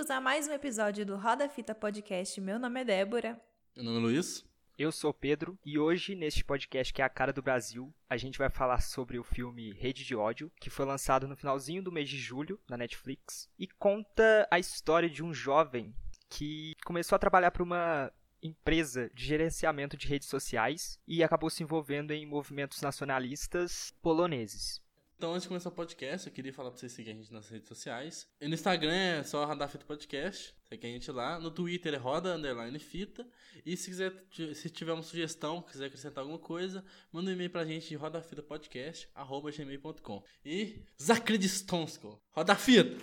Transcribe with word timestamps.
Bem-vindos 0.00 0.16
a 0.16 0.20
mais 0.20 0.48
um 0.48 0.52
episódio 0.54 1.04
do 1.04 1.14
Roda 1.14 1.46
Fita 1.46 1.74
Podcast. 1.74 2.40
Meu 2.40 2.58
nome 2.58 2.80
é 2.80 2.84
Débora. 2.84 3.38
Meu 3.76 3.84
nome 3.84 3.98
é 3.98 4.00
Luiz. 4.00 4.42
Eu 4.78 4.90
sou 4.90 5.12
Pedro 5.12 5.58
e 5.62 5.78
hoje, 5.78 6.14
neste 6.14 6.42
podcast 6.42 6.90
que 6.90 7.02
é 7.02 7.04
a 7.04 7.08
cara 7.10 7.34
do 7.34 7.42
Brasil, 7.42 7.92
a 8.08 8.16
gente 8.16 8.38
vai 8.38 8.48
falar 8.48 8.80
sobre 8.80 9.18
o 9.18 9.22
filme 9.22 9.74
Rede 9.74 10.02
de 10.02 10.16
Ódio, 10.16 10.50
que 10.58 10.70
foi 10.70 10.86
lançado 10.86 11.28
no 11.28 11.36
finalzinho 11.36 11.82
do 11.82 11.92
mês 11.92 12.08
de 12.08 12.16
julho 12.16 12.58
na 12.66 12.78
Netflix 12.78 13.46
e 13.58 13.66
conta 13.66 14.48
a 14.50 14.58
história 14.58 15.10
de 15.10 15.22
um 15.22 15.34
jovem 15.34 15.94
que 16.30 16.74
começou 16.82 17.14
a 17.14 17.18
trabalhar 17.18 17.50
para 17.50 17.62
uma 17.62 18.10
empresa 18.42 19.10
de 19.12 19.26
gerenciamento 19.26 19.98
de 19.98 20.08
redes 20.08 20.28
sociais 20.28 20.98
e 21.06 21.22
acabou 21.22 21.50
se 21.50 21.62
envolvendo 21.62 22.12
em 22.12 22.24
movimentos 22.24 22.80
nacionalistas 22.80 23.92
poloneses. 24.00 24.80
Então, 25.20 25.32
antes 25.32 25.42
de 25.42 25.48
começar 25.48 25.68
o 25.68 25.72
podcast, 25.72 26.26
eu 26.26 26.32
queria 26.32 26.50
falar 26.50 26.70
pra 26.70 26.80
vocês 26.80 26.92
seguirem 26.92 27.18
a 27.18 27.22
gente 27.22 27.30
nas 27.30 27.46
redes 27.50 27.68
sociais. 27.68 28.26
E 28.40 28.48
no 28.48 28.54
Instagram 28.54 28.90
é 28.90 29.22
só 29.22 29.44
Radar 29.44 29.68
Fita 29.68 29.84
Podcast. 29.84 30.54
Segue 30.66 30.86
a 30.86 30.90
gente 30.90 31.12
lá. 31.12 31.38
No 31.38 31.50
Twitter 31.50 31.92
é 31.92 31.98
Roda 31.98 32.34
Underline 32.34 32.78
Fita. 32.78 33.28
E 33.66 33.76
se 33.76 33.90
quiser, 33.90 34.14
se 34.54 34.70
tiver 34.70 34.94
uma 34.94 35.02
sugestão, 35.02 35.60
quiser 35.60 35.88
acrescentar 35.88 36.22
alguma 36.22 36.38
coisa, 36.38 36.82
manda 37.12 37.30
um 37.30 37.34
e-mail 37.34 37.50
pra 37.50 37.66
gente 37.66 37.94
rodafitapodcast.gmail.com. 37.94 40.24
E 40.42 40.82
Zakredistonsko. 40.98 42.18
Roda 42.30 42.56
Fita! 42.56 42.96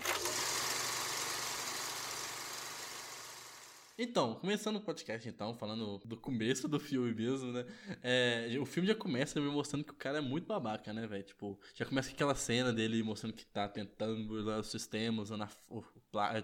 Então, 3.99 4.35
começando 4.35 4.75
o 4.75 4.81
podcast, 4.81 5.27
então, 5.27 5.55
falando 5.55 5.97
do 6.05 6.15
começo 6.15 6.67
do 6.67 6.79
filme 6.79 7.15
mesmo, 7.15 7.51
né? 7.51 7.65
É, 8.03 8.55
o 8.61 8.65
filme 8.65 8.88
já 8.88 8.93
começa 8.93 9.41
me 9.41 9.47
mostrando 9.49 9.83
que 9.83 9.91
o 9.91 9.95
cara 9.95 10.19
é 10.19 10.21
muito 10.21 10.45
babaca, 10.45 10.93
né, 10.93 11.07
velho? 11.07 11.23
Tipo, 11.23 11.59
já 11.73 11.83
começa 11.83 12.09
com 12.09 12.13
aquela 12.13 12.35
cena 12.35 12.71
dele 12.71 13.02
mostrando 13.02 13.33
que 13.33 13.43
tá 13.43 13.67
tentando 13.67 14.23
burlar 14.27 14.59
os 14.59 14.69
sistemas, 14.69 15.31
usando 15.31 15.45
a, 15.45 15.49
o, 15.67 15.83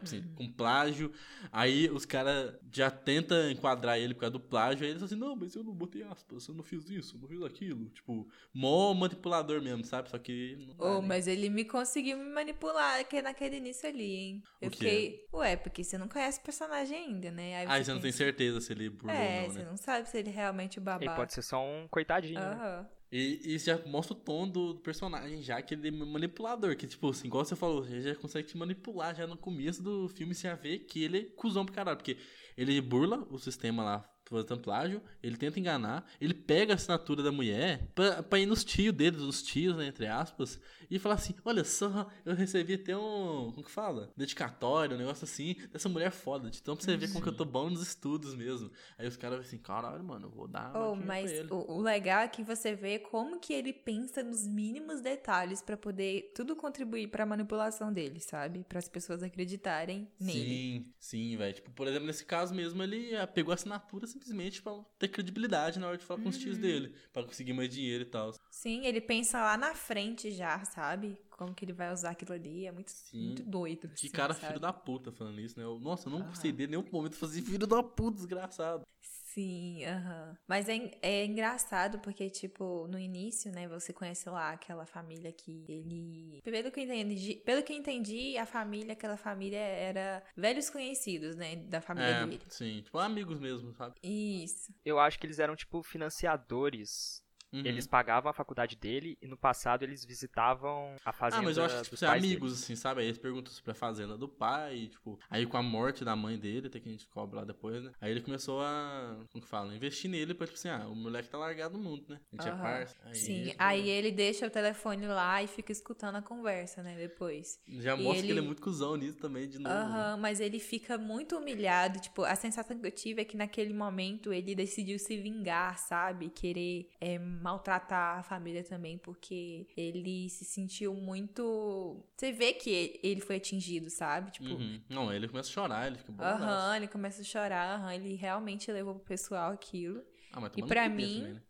assim, 0.02 0.22
uhum. 0.22 0.36
com 0.36 0.52
plágio. 0.52 1.12
Aí 1.52 1.92
os 1.92 2.06
caras 2.06 2.56
já 2.72 2.90
tentam 2.90 3.52
enquadrar 3.52 4.00
ele 4.00 4.16
por 4.16 4.22
causa 4.22 4.34
do 4.34 4.40
plágio. 4.40 4.84
Aí 4.84 4.90
ele 4.90 5.00
fala 5.00 5.06
assim: 5.06 5.16
Não, 5.16 5.36
mas 5.36 5.54
eu 5.54 5.64
não 5.64 5.76
botei 5.76 6.02
aspas, 6.02 6.48
eu 6.48 6.56
não 6.56 6.64
fiz 6.64 6.90
isso, 6.90 7.16
eu 7.16 7.22
não 7.22 7.28
fiz 7.28 7.42
aquilo. 7.44 7.88
Tipo, 7.90 8.28
mó 8.52 8.96
manipulador 8.96 9.62
mesmo, 9.62 9.84
sabe? 9.84 10.10
Só 10.10 10.18
que. 10.18 10.58
Oh, 10.80 11.04
mas 11.04 11.28
ele 11.28 11.50
me 11.50 11.66
conseguiu 11.66 12.18
me 12.18 12.32
manipular 12.32 13.06
naquele 13.24 13.58
início 13.58 13.88
ali, 13.88 14.16
hein? 14.16 14.44
Eu 14.60 14.72
fiquei. 14.72 15.28
Ué, 15.32 15.56
porque 15.56 15.84
você 15.84 16.00
não 16.00 16.08
conhece 16.08 16.40
o 16.40 16.44
personagem 16.44 16.98
ainda, 16.98 17.30
né? 17.30 17.43
Aí 17.44 17.66
você, 17.66 17.72
Aí 17.74 17.86
você 17.86 17.94
não 17.94 18.02
tem 18.02 18.12
certeza 18.12 18.62
se 18.62 18.72
ele 18.72 18.90
burlou 18.90 19.16
é, 19.16 19.42
ou 19.44 19.48
não, 19.48 19.48
né? 19.48 19.50
você 19.54 19.64
não 19.66 19.78
sabe 19.78 20.10
se 20.10 20.18
ele 20.18 20.30
realmente 20.30 20.80
babaca. 20.80 21.06
Ele 21.06 21.16
pode 21.16 21.34
ser 21.34 21.42
só 21.42 21.64
um 21.64 21.88
coitadinho, 21.90 22.40
uhum. 22.40 22.58
né? 22.58 22.86
E 23.12 23.54
isso 23.56 23.68
já 23.68 23.80
mostra 23.86 24.16
o 24.18 24.20
tom 24.20 24.48
do 24.48 24.76
personagem, 24.78 25.40
já 25.42 25.62
que 25.62 25.76
ele 25.76 25.90
é 25.90 25.92
manipulador. 25.92 26.76
Que, 26.76 26.88
tipo 26.88 27.10
assim, 27.10 27.28
igual 27.28 27.46
você 27.46 27.56
falou, 27.56 27.86
ele 27.86 28.02
já 28.02 28.16
consegue 28.16 28.48
te 28.48 28.58
manipular 28.58 29.14
já 29.14 29.28
no 29.28 29.38
começo 29.38 29.84
do 29.84 30.10
filme, 30.10 30.34
você 30.34 30.48
já 30.48 30.56
vê 30.56 30.80
que 30.80 31.04
ele 31.04 31.20
é 31.20 31.24
cuzão 31.36 31.64
pra 31.64 31.76
caralho. 31.76 31.98
Porque 31.98 32.18
ele 32.58 32.82
burla 32.82 33.28
o 33.30 33.38
sistema 33.38 33.84
lá 33.84 34.13
fazendo 34.26 34.62
plágio, 34.62 35.02
ele 35.22 35.38
tenta 35.38 35.60
enganar, 35.60 36.06
ele 36.20 36.34
pega 36.34 36.74
a 36.74 36.76
assinatura 36.76 37.22
da 37.22 37.32
mulher 37.32 37.88
pra, 37.94 38.24
pra 38.24 38.40
ir 38.40 38.46
nos 38.46 38.64
tios 38.64 38.94
dele, 38.94 39.18
nos 39.18 39.44
tios, 39.44 39.76
né, 39.76 39.88
entre 39.88 40.08
aspas, 40.08 40.60
e 40.90 41.00
falar 41.00 41.16
assim: 41.16 41.34
olha 41.44 41.64
só, 41.64 42.08
eu 42.26 42.36
recebi 42.36 42.76
até 42.76 42.96
um. 42.96 43.52
Como 43.52 43.64
que 43.64 43.72
fala? 43.72 44.12
Dedicatório, 44.16 44.96
um 44.96 45.00
negócio 45.00 45.26
assim, 45.26 45.56
dessa 45.72 45.90
mulher 45.90 46.12
foda. 46.12 46.50
Então 46.54 46.76
pra 46.76 46.86
você 46.86 46.96
ver 46.96 47.08
como 47.08 47.24
que 47.24 47.30
eu 47.30 47.36
tô 47.36 47.46
bom 47.46 47.70
nos 47.70 47.82
estudos 47.82 48.36
mesmo. 48.36 48.72
Aí 48.98 49.08
os 49.08 49.18
caras 49.18 49.40
assim, 49.40 49.58
caralho, 49.58 50.04
mano, 50.04 50.28
eu 50.28 50.32
vou 50.32 50.48
dar. 50.48 50.76
Oh, 50.76 50.96
mas 50.96 51.32
o, 51.50 51.72
o, 51.72 51.82
legal 51.82 52.22
é 52.22 52.28
que 52.28 52.44
você 52.44 52.76
vê 52.76 53.00
como 53.00 53.40
que 53.40 53.54
ele 53.54 53.74
pensa 53.74 54.24
nos 54.24 54.46
mínimos 54.48 55.02
detalhes 55.02 55.62
para 55.62 55.76
poder 55.76 56.32
tudo 56.36 56.56
contribuir 56.56 57.08
pra 57.08 57.26
manipulação 57.26 57.92
dele, 57.92 58.20
sabe? 58.20 58.64
Para 58.68 58.80
as 58.80 58.88
pessoas 58.88 59.24
acreditarem 59.24 60.08
nele. 60.20 60.40
Sim, 60.40 60.94
sim, 61.00 61.38
velho. 61.38 61.54
Tipo, 61.54 61.72
por 61.72 61.88
exemplo, 61.88 62.06
nesse 62.06 62.26
caso 62.26 62.54
mesmo, 62.54 62.82
ele 62.84 63.16
ah, 63.16 63.28
pegou 63.28 63.52
a 63.52 63.56
assinatura 63.56 64.06
simplesmente 64.14 64.62
pra 64.62 64.74
ter 64.98 65.08
credibilidade 65.08 65.80
na 65.80 65.88
hora 65.88 65.98
de 65.98 66.06
falar 66.06 66.20
uhum. 66.20 66.24
com 66.24 66.30
os 66.30 66.38
tios 66.38 66.56
uhum. 66.56 66.62
dele, 66.62 66.96
para 67.12 67.24
conseguir 67.24 67.54
mais 67.54 67.70
dinheiro 67.70 68.04
e 68.04 68.08
tal. 68.08 68.34
Sim, 68.50 68.86
ele 68.86 69.02
pensa 69.02 69.42
lá 69.42 69.58
na 69.58 69.74
frente 69.74 70.32
já, 70.32 70.64
sabe? 70.66 71.18
Como 71.32 71.54
que 71.54 71.66
ele 71.66 71.74
vai 71.74 71.92
usar 71.92 72.12
aquilo 72.12 72.34
ali. 72.34 72.66
É 72.66 72.72
muito, 72.72 72.92
muito 73.14 73.44
doido. 73.44 73.88
Que 73.90 74.08
assim, 74.08 74.10
cara 74.10 74.34
sabe? 74.34 74.48
filho 74.48 74.60
da 74.60 74.72
puta 74.72 75.12
falando 75.12 75.40
isso, 75.42 75.58
né? 75.58 75.66
Eu, 75.66 75.80
nossa, 75.80 76.08
eu 76.08 76.12
não 76.12 76.28
uhum. 76.28 76.36
sei 76.36 76.52
de 76.52 76.68
nenhum 76.68 76.86
momento 76.92 77.16
fazer 77.16 77.42
filho 77.42 77.68
da 77.68 77.82
puta, 77.82 78.18
desgraçado. 78.18 78.86
Sim, 79.34 79.84
aham. 79.86 80.30
Uhum. 80.30 80.36
Mas 80.48 80.70
é, 80.70 80.92
é 81.02 81.26
engraçado 81.26 81.98
porque, 82.00 82.30
tipo, 82.30 82.88
no 82.88 83.00
início, 83.00 83.52
né, 83.52 83.68
você 83.68 83.92
conhece 83.92 84.30
lá 84.30 84.52
aquela 84.52 84.86
família 84.86 85.32
que 85.32 85.66
ele. 85.68 86.40
Pelo 86.44 86.72
que 86.72 86.80
eu 86.80 86.84
entendi, 86.84 87.36
pelo 87.44 87.64
que 87.64 87.74
eu 87.74 87.78
entendi, 87.78 88.38
a 88.38 88.46
família, 88.46 88.94
aquela 88.94 89.18
família 89.18 89.58
era 89.58 90.24
velhos 90.38 90.70
conhecidos, 90.70 91.36
né? 91.36 91.56
Da 91.56 91.82
família 91.82 92.10
é, 92.10 92.26
dele. 92.28 92.42
Sim, 92.48 92.82
tipo, 92.84 93.00
amigos 93.00 93.40
mesmo, 93.40 93.74
sabe? 93.74 93.96
Isso. 94.04 94.72
Eu 94.86 95.00
acho 95.00 95.18
que 95.18 95.26
eles 95.26 95.40
eram, 95.40 95.56
tipo, 95.56 95.82
financiadores 95.82 97.23
Uhum. 97.54 97.62
Eles 97.64 97.86
pagavam 97.86 98.32
a 98.32 98.34
faculdade 98.34 98.76
dele 98.76 99.16
e 99.22 99.28
no 99.28 99.38
passado 99.38 99.84
eles 99.84 100.04
visitavam 100.04 100.96
a 101.06 101.14
fazenda 101.14 101.42
Ah, 101.42 101.46
mas 101.46 101.58
eu 101.58 101.66
acho 101.66 101.78
que 101.78 101.84
tipo, 101.84 101.98
ser 101.98 102.08
amigos, 102.08 102.52
dele. 102.52 102.64
assim, 102.64 102.76
sabe? 102.76 103.02
Aí 103.02 103.08
eles 103.08 103.20
perguntam 103.20 103.54
sobre 103.54 103.72
a 103.72 103.76
fazenda 103.76 104.18
do 104.18 104.28
pai, 104.28 104.88
tipo, 104.88 105.20
aí 105.30 105.46
com 105.46 105.58
a 105.58 105.62
morte 105.62 106.04
da 106.04 106.16
mãe 106.16 106.38
dele, 106.38 106.68
até 106.68 106.80
que 106.80 106.90
a 106.90 106.92
gente 106.92 107.08
cobra 107.08 107.42
lá 107.42 107.46
depois, 107.46 107.84
né? 107.84 107.92
Aí 108.02 108.10
ele 108.10 108.22
começou 108.22 108.62
a, 108.62 109.18
como 109.32 109.44
que 109.44 109.48
fala, 109.48 109.76
investir 109.76 110.10
nele 110.10 110.34
pra, 110.34 110.48
tipo 110.48 110.58
assim, 110.58 110.70
ah, 110.70 110.88
o 110.88 110.96
moleque 110.96 111.30
tá 111.30 111.38
largado 111.38 111.78
no 111.78 111.84
mundo, 111.84 112.04
né? 112.10 112.20
A 112.32 112.36
gente 112.36 112.52
uhum. 112.52 112.60
é 112.60 112.62
parça. 112.62 112.96
Aí 113.06 113.16
Sim, 113.16 113.54
aí 113.60 113.90
ele 113.90 114.12
deixa 114.12 114.48
o 114.48 114.50
telefone 114.50 115.06
lá 115.06 115.44
e 115.44 115.48
fica 115.48 115.72
escutando 115.72 116.16
a 116.16 116.22
conversa, 116.22 116.82
né, 116.82 116.96
depois. 116.98 117.60
Já 117.68 117.96
mostra 117.96 118.18
ele... 118.18 118.26
que 118.28 118.32
ele 118.32 118.40
é 118.40 118.44
muito 118.44 118.62
cuzão 118.62 118.96
nisso 118.96 119.20
também, 119.20 119.48
de 119.48 119.60
novo. 119.60 119.76
Aham, 119.76 120.16
uhum, 120.16 120.22
mas 120.22 120.40
ele 120.40 120.60
fica 120.60 120.98
muito 120.98 121.38
humilhado, 121.38 122.00
tipo, 122.00 122.24
a 122.24 122.36
sensação 122.36 122.80
que 122.80 122.88
eu 122.88 122.92
tive 122.92 123.22
é 123.22 123.26
que 123.26 123.38
naquele 123.38 123.74
momento 123.74 124.34
ele 124.34 124.56
decidiu 124.56 124.98
se 124.98 125.18
vingar, 125.18 125.78
sabe? 125.78 126.30
Querer 126.30 126.90
é, 127.00 127.20
maltratar 127.44 128.24
família 128.24 128.64
também, 128.64 128.98
porque 128.98 129.68
ele 129.76 130.30
se 130.30 130.46
sentiu 130.46 130.94
muito. 130.96 132.04
Você 132.16 132.32
vê 132.32 132.54
que 132.54 133.00
ele 133.04 133.20
foi 133.20 133.36
atingido, 133.36 133.90
sabe? 133.90 134.32
Tipo. 134.32 134.54
Uhum. 134.54 134.82
Não, 134.90 135.14
ele 135.14 135.28
começa 135.28 135.50
a 135.50 135.52
chorar, 135.54 135.88
ele 135.88 135.98
fica 135.98 136.12
bom. 136.12 136.24
Aham, 136.24 136.70
uhum, 136.70 136.76
ele 136.76 136.88
começa 136.88 137.22
a 137.22 137.26
chorar, 137.26 137.82
uhum, 137.82 137.92
ele 137.92 138.16
realmente 138.16 138.72
levou 138.72 138.96
pro 138.96 139.04
pessoal 139.04 139.52
aquilo. 139.52 140.02
Ah, 140.32 140.40
mas 140.40 140.52
e 140.56 140.64
para 140.64 140.88
mim. 140.90 141.20
Também, 141.20 141.34
né? 141.34 141.42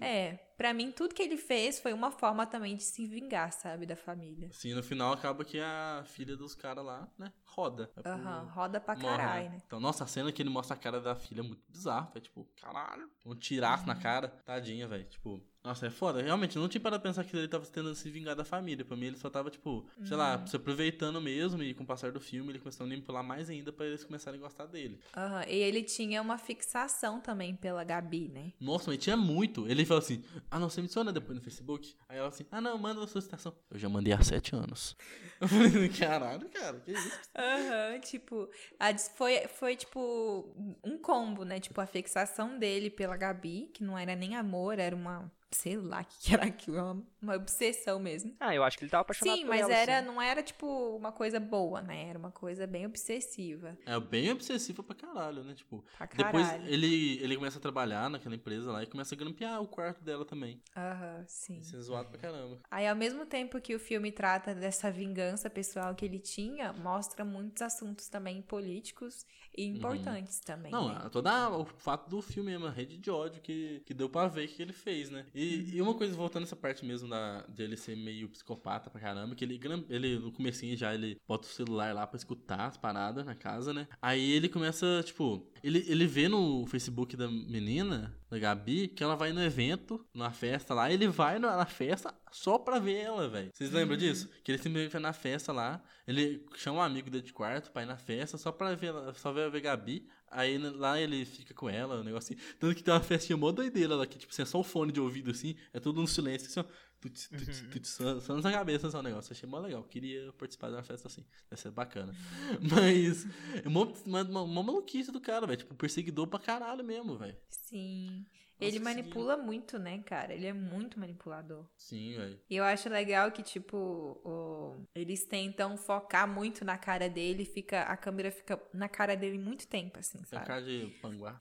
É, 0.00 0.38
para 0.56 0.72
mim 0.72 0.90
tudo 0.90 1.14
que 1.14 1.22
ele 1.22 1.36
fez 1.36 1.78
foi 1.78 1.92
uma 1.92 2.10
forma 2.10 2.46
também 2.46 2.76
de 2.76 2.82
se 2.82 3.06
vingar, 3.06 3.52
sabe, 3.52 3.86
da 3.86 3.96
família. 3.96 4.50
Sim, 4.52 4.74
no 4.74 4.82
final 4.82 5.12
acaba 5.12 5.44
que 5.44 5.60
a 5.60 6.02
filha 6.06 6.36
dos 6.36 6.54
caras 6.54 6.84
lá, 6.84 7.08
né, 7.18 7.32
roda. 7.44 7.90
É 7.96 8.08
Aham, 8.08 8.42
uhum, 8.42 8.48
roda 8.48 8.80
pra 8.80 8.96
caralho, 8.96 9.44
né? 9.44 9.56
né? 9.56 9.62
Então, 9.66 9.78
nossa, 9.80 10.04
a 10.04 10.06
cena 10.06 10.32
que 10.32 10.42
ele 10.42 10.50
mostra 10.50 10.76
a 10.76 10.78
cara 10.78 11.00
da 11.00 11.14
filha 11.14 11.40
é 11.40 11.44
muito 11.44 11.62
bizarra, 11.68 12.10
é 12.14 12.20
tipo, 12.20 12.44
caralho, 12.60 13.10
um 13.24 13.34
tiraço 13.34 13.82
uhum. 13.82 13.88
na 13.88 13.96
cara, 13.96 14.28
tadinha, 14.28 14.88
velho, 14.88 15.04
tipo, 15.04 15.42
nossa, 15.62 15.86
é 15.86 15.90
foda. 15.90 16.22
Realmente, 16.22 16.56
eu 16.56 16.62
não 16.62 16.68
tinha 16.68 16.80
para 16.80 16.98
pensar 16.98 17.22
que 17.22 17.36
ele 17.36 17.46
tava 17.46 17.66
tentando 17.66 17.94
se 17.94 18.08
vingar 18.10 18.34
da 18.34 18.44
família. 18.44 18.82
Pra 18.82 18.96
mim, 18.96 19.06
ele 19.06 19.18
só 19.18 19.28
tava, 19.28 19.50
tipo, 19.50 19.86
sei 20.04 20.16
lá, 20.16 20.38
uhum. 20.38 20.46
se 20.46 20.56
aproveitando 20.56 21.20
mesmo. 21.20 21.62
E 21.62 21.74
com 21.74 21.84
o 21.84 21.86
passar 21.86 22.12
do 22.12 22.20
filme, 22.20 22.50
ele 22.50 22.58
começou 22.58 22.84
a 22.84 22.88
manipular 22.88 23.22
mais 23.22 23.50
ainda 23.50 23.70
para 23.70 23.84
eles 23.84 24.02
começarem 24.02 24.40
a 24.40 24.42
gostar 24.42 24.64
dele. 24.66 24.98
Aham, 25.14 25.36
uhum. 25.36 25.42
e 25.48 25.56
ele 25.56 25.82
tinha 25.82 26.22
uma 26.22 26.38
fixação 26.38 27.20
também 27.20 27.54
pela 27.54 27.84
Gabi, 27.84 28.28
né? 28.28 28.52
Nossa, 28.58 28.90
mas 28.90 28.98
tinha 28.98 29.18
muito. 29.18 29.68
Ele 29.68 29.84
falou 29.84 30.02
assim: 30.02 30.24
Ah, 30.50 30.58
não, 30.58 30.70
você 30.70 30.80
me 30.80 30.86
adiciona 30.86 31.12
depois 31.12 31.36
no 31.36 31.44
Facebook? 31.44 31.94
Aí 32.08 32.16
ela 32.16 32.28
assim: 32.28 32.46
Ah, 32.50 32.60
não, 32.60 32.78
manda 32.78 33.04
a 33.04 33.06
solicitação. 33.06 33.54
Eu 33.70 33.78
já 33.78 33.88
mandei 33.88 34.14
há 34.14 34.22
sete 34.22 34.56
anos. 34.56 34.96
Eu 35.40 35.48
falei: 35.48 35.88
Caralho, 35.90 36.48
cara, 36.48 36.80
que 36.80 36.92
isso? 36.92 37.20
Aham, 37.36 37.92
uhum, 37.92 38.00
tipo, 38.00 38.48
a, 38.78 38.96
foi, 38.96 39.46
foi 39.46 39.76
tipo 39.76 40.54
um 40.82 40.96
combo, 40.96 41.44
né? 41.44 41.60
Tipo, 41.60 41.82
a 41.82 41.86
fixação 41.86 42.58
dele 42.58 42.88
pela 42.88 43.16
Gabi, 43.16 43.70
que 43.74 43.84
não 43.84 43.98
era 43.98 44.16
nem 44.16 44.36
amor, 44.36 44.78
era 44.78 44.96
uma 44.96 45.30
sei 45.50 45.76
lá 45.76 46.02
o 46.02 46.04
que 46.04 46.32
era 46.32 46.46
aquilo, 46.46 46.76
uma, 46.76 47.02
uma 47.20 47.34
obsessão 47.36 47.98
mesmo. 47.98 48.34
Ah, 48.38 48.54
eu 48.54 48.62
acho 48.62 48.78
que 48.78 48.84
ele 48.84 48.90
tava 48.90 49.02
apaixonado 49.02 49.36
sim, 49.36 49.42
por 49.42 49.48
mas 49.48 49.60
ela. 49.60 49.68
Sim, 49.74 49.86
mas 49.90 50.06
não 50.06 50.22
era 50.22 50.42
tipo 50.42 50.66
uma 50.96 51.12
coisa 51.12 51.40
boa, 51.40 51.82
né? 51.82 52.08
Era 52.08 52.18
uma 52.18 52.30
coisa 52.30 52.66
bem 52.66 52.86
obsessiva. 52.86 53.76
É, 53.84 53.98
bem 53.98 54.30
obsessiva 54.30 54.82
pra 54.82 54.94
caralho, 54.94 55.42
né? 55.42 55.54
Tipo, 55.54 55.84
pra 55.98 56.06
depois 56.06 56.52
ele, 56.66 57.18
ele 57.22 57.36
começa 57.36 57.58
a 57.58 57.60
trabalhar 57.60 58.08
naquela 58.08 58.34
empresa 58.34 58.70
lá 58.70 58.82
e 58.82 58.86
começa 58.86 59.14
a 59.14 59.18
grampear 59.18 59.60
o 59.60 59.66
quarto 59.66 60.02
dela 60.02 60.24
também. 60.24 60.62
Aham, 60.76 61.24
sim. 61.26 61.58
Isso 61.58 61.76
é 61.76 61.80
zoado 61.80 62.10
pra 62.10 62.18
caramba. 62.18 62.60
Aí, 62.70 62.86
ao 62.86 62.96
mesmo 62.96 63.26
tempo 63.26 63.60
que 63.60 63.74
o 63.74 63.78
filme 63.78 64.12
trata 64.12 64.54
dessa 64.54 64.90
vingança 64.90 65.50
pessoal 65.50 65.94
que 65.94 66.04
ele 66.04 66.18
tinha, 66.18 66.72
mostra 66.72 67.24
muitos 67.24 67.62
assuntos 67.62 68.08
também 68.08 68.40
políticos 68.42 69.26
e 69.56 69.68
uhum. 69.68 69.76
importantes 69.76 70.38
uhum. 70.38 70.44
também. 70.44 70.72
Não, 70.72 70.88
né? 70.88 71.08
todo 71.10 71.28
o 71.28 71.64
fato 71.64 72.08
do 72.08 72.22
filme 72.22 72.50
mesmo, 72.50 72.66
a 72.66 72.70
rede 72.70 72.96
de 72.96 73.10
ódio 73.10 73.40
que, 73.40 73.82
que 73.86 73.94
deu 73.94 74.08
pra 74.08 74.26
ver 74.28 74.48
que 74.48 74.62
ele 74.62 74.72
fez, 74.72 75.10
né? 75.10 75.26
E 75.34 75.39
E, 75.40 75.76
e 75.76 75.80
uma 75.82 75.94
coisa, 75.94 76.14
voltando 76.14 76.42
essa 76.42 76.54
parte 76.56 76.84
mesmo 76.84 77.08
da, 77.08 77.42
dele 77.48 77.76
ser 77.76 77.96
meio 77.96 78.28
psicopata 78.28 78.90
pra 78.90 79.00
caramba, 79.00 79.34
que 79.34 79.44
ele, 79.44 79.58
ele 79.88 80.18
no 80.18 80.30
comecinho 80.32 80.76
já 80.76 80.92
ele 80.94 81.16
bota 81.26 81.46
o 81.46 81.50
celular 81.50 81.94
lá 81.94 82.06
pra 82.06 82.16
escutar 82.18 82.66
as 82.66 82.76
paradas 82.76 83.24
na 83.24 83.34
casa, 83.34 83.72
né? 83.72 83.88
Aí 84.02 84.32
ele 84.32 84.48
começa, 84.48 85.02
tipo, 85.04 85.50
ele, 85.62 85.84
ele 85.88 86.06
vê 86.06 86.28
no 86.28 86.66
Facebook 86.66 87.16
da 87.16 87.28
menina, 87.28 88.14
da 88.28 88.38
Gabi, 88.38 88.88
que 88.88 89.02
ela 89.02 89.16
vai 89.16 89.32
no 89.32 89.42
evento, 89.42 90.04
numa 90.14 90.30
festa 90.30 90.74
lá, 90.74 90.92
ele 90.92 91.08
vai 91.08 91.38
na, 91.38 91.56
na 91.56 91.66
festa 91.66 92.14
só 92.30 92.58
pra 92.58 92.78
ver 92.78 92.96
ela, 92.98 93.28
velho. 93.28 93.50
Vocês 93.52 93.70
lembram 93.72 93.94
Uhum. 93.94 93.98
disso? 94.00 94.28
Que 94.44 94.52
ele 94.52 94.58
simplesmente 94.62 94.92
vai 94.92 95.00
na 95.02 95.12
festa 95.12 95.52
lá, 95.52 95.82
ele 96.06 96.44
chama 96.56 96.78
um 96.78 96.82
amigo 96.82 97.10
dele 97.10 97.24
de 97.24 97.32
quarto 97.32 97.72
pra 97.72 97.82
ir 97.82 97.86
na 97.86 97.96
festa 97.96 98.36
só 98.38 98.52
pra 98.52 98.74
ver, 98.74 98.92
só 99.14 99.32
ver, 99.32 99.50
ver 99.50 99.60
Gabi. 99.60 100.06
Aí 100.30 100.58
né, 100.58 100.70
lá 100.70 101.00
ele 101.00 101.24
fica 101.24 101.52
com 101.52 101.68
ela, 101.68 102.00
um 102.00 102.04
negócio 102.04 102.32
assim. 102.34 102.42
Tanto 102.58 102.74
que 102.76 102.82
tem 102.84 102.94
uma 102.94 103.00
festinha 103.00 103.36
mó 103.36 103.50
doideira 103.50 103.96
lá, 103.96 104.06
que 104.06 104.16
tipo, 104.18 104.32
assim, 104.32 104.42
é 104.42 104.44
só 104.44 104.60
o 104.60 104.64
fone 104.64 104.92
de 104.92 105.00
ouvido 105.00 105.30
assim, 105.30 105.56
é 105.72 105.80
tudo 105.80 106.00
no 106.00 106.06
silêncio, 106.06 106.46
assim, 106.48 106.60
ó. 106.60 106.64
Tuts, 107.00 107.28
tuts, 107.28 107.62
Uhum. 107.62 107.70
tuts, 107.70 107.90
só, 107.90 108.20
só 108.20 108.36
na 108.36 108.52
cabeça, 108.52 108.90
só 108.90 108.98
um 108.98 109.02
negócio. 109.02 109.32
Achei 109.32 109.48
mó 109.48 109.58
legal. 109.58 109.82
Queria 109.84 110.30
participar 110.34 110.68
de 110.68 110.74
uma 110.74 110.82
festa 110.82 111.08
assim. 111.08 111.24
Deve 111.48 111.60
ser 111.62 111.70
bacana. 111.70 112.14
Mas. 112.60 113.26
É 113.64 113.68
mó, 113.70 113.84
uma, 114.04 114.22
uma, 114.22 114.42
uma 114.42 114.62
maluquice 114.62 115.10
do 115.10 115.18
cara, 115.18 115.46
velho. 115.46 115.58
Tipo, 115.60 115.74
perseguidor 115.74 116.26
pra 116.26 116.38
caralho 116.38 116.84
mesmo, 116.84 117.16
velho. 117.16 117.34
Sim. 117.48 118.26
Ele 118.60 118.78
manipula 118.78 119.36
muito, 119.36 119.78
né, 119.78 120.02
cara? 120.04 120.34
Ele 120.34 120.46
é 120.46 120.52
muito 120.52 120.98
manipulador. 120.98 121.64
Sim, 121.76 122.16
velho. 122.16 122.38
E 122.48 122.56
eu 122.56 122.64
acho 122.64 122.88
legal 122.88 123.30
que, 123.32 123.42
tipo, 123.42 123.76
o- 124.24 124.86
eles 124.94 125.24
tentam 125.24 125.76
focar 125.76 126.28
muito 126.28 126.64
na 126.64 126.76
cara 126.76 127.08
dele, 127.08 127.44
fica 127.44 127.82
a 127.82 127.96
câmera 127.96 128.30
fica 128.30 128.60
na 128.72 128.88
cara 128.88 129.16
dele 129.16 129.38
muito 129.38 129.66
tempo, 129.66 129.98
assim, 129.98 130.18
Tem 130.18 130.26
sabe? 130.26 130.46
cara 130.46 130.62
de 130.62 130.86
panguá. 131.00 131.38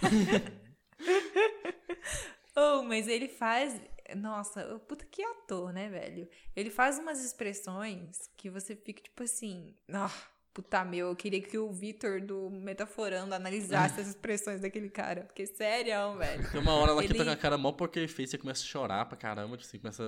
Oh, 2.54 2.82
mas 2.82 3.08
ele 3.08 3.28
faz. 3.28 3.80
Nossa, 4.16 4.78
puta 4.80 5.06
que 5.06 5.22
ator, 5.22 5.72
né, 5.72 5.88
velho? 5.88 6.28
Ele 6.54 6.70
faz 6.70 6.98
umas 6.98 7.24
expressões 7.24 8.30
que 8.36 8.50
você 8.50 8.76
fica 8.76 9.02
tipo 9.02 9.22
assim. 9.22 9.74
Ah, 9.90 10.10
puta 10.52 10.84
meu, 10.84 11.08
eu 11.08 11.16
queria 11.16 11.40
que 11.40 11.56
o 11.56 11.70
Vitor 11.72 12.20
do 12.20 12.50
Metaforando 12.50 13.34
analisasse 13.34 14.00
as 14.00 14.08
expressões 14.08 14.60
daquele 14.60 14.90
cara. 14.90 15.22
Porque 15.24 15.46
sério, 15.46 16.16
velho. 16.18 16.50
Tem 16.50 16.60
uma 16.60 16.72
hora 16.74 16.92
lá 16.92 17.02
que 17.02 17.08
Ele- 17.08 17.18
tá 17.18 17.24
com 17.24 17.30
a 17.30 17.36
cara 17.36 17.56
mó 17.58 17.72
porque 17.72 18.06
fez, 18.08 18.30
você 18.30 18.38
começa 18.38 18.62
a 18.62 18.66
chorar 18.66 19.06
pra 19.06 19.16
caramba, 19.16 19.56
tipo 19.56 19.68
assim, 19.68 19.78
começa. 19.78 20.02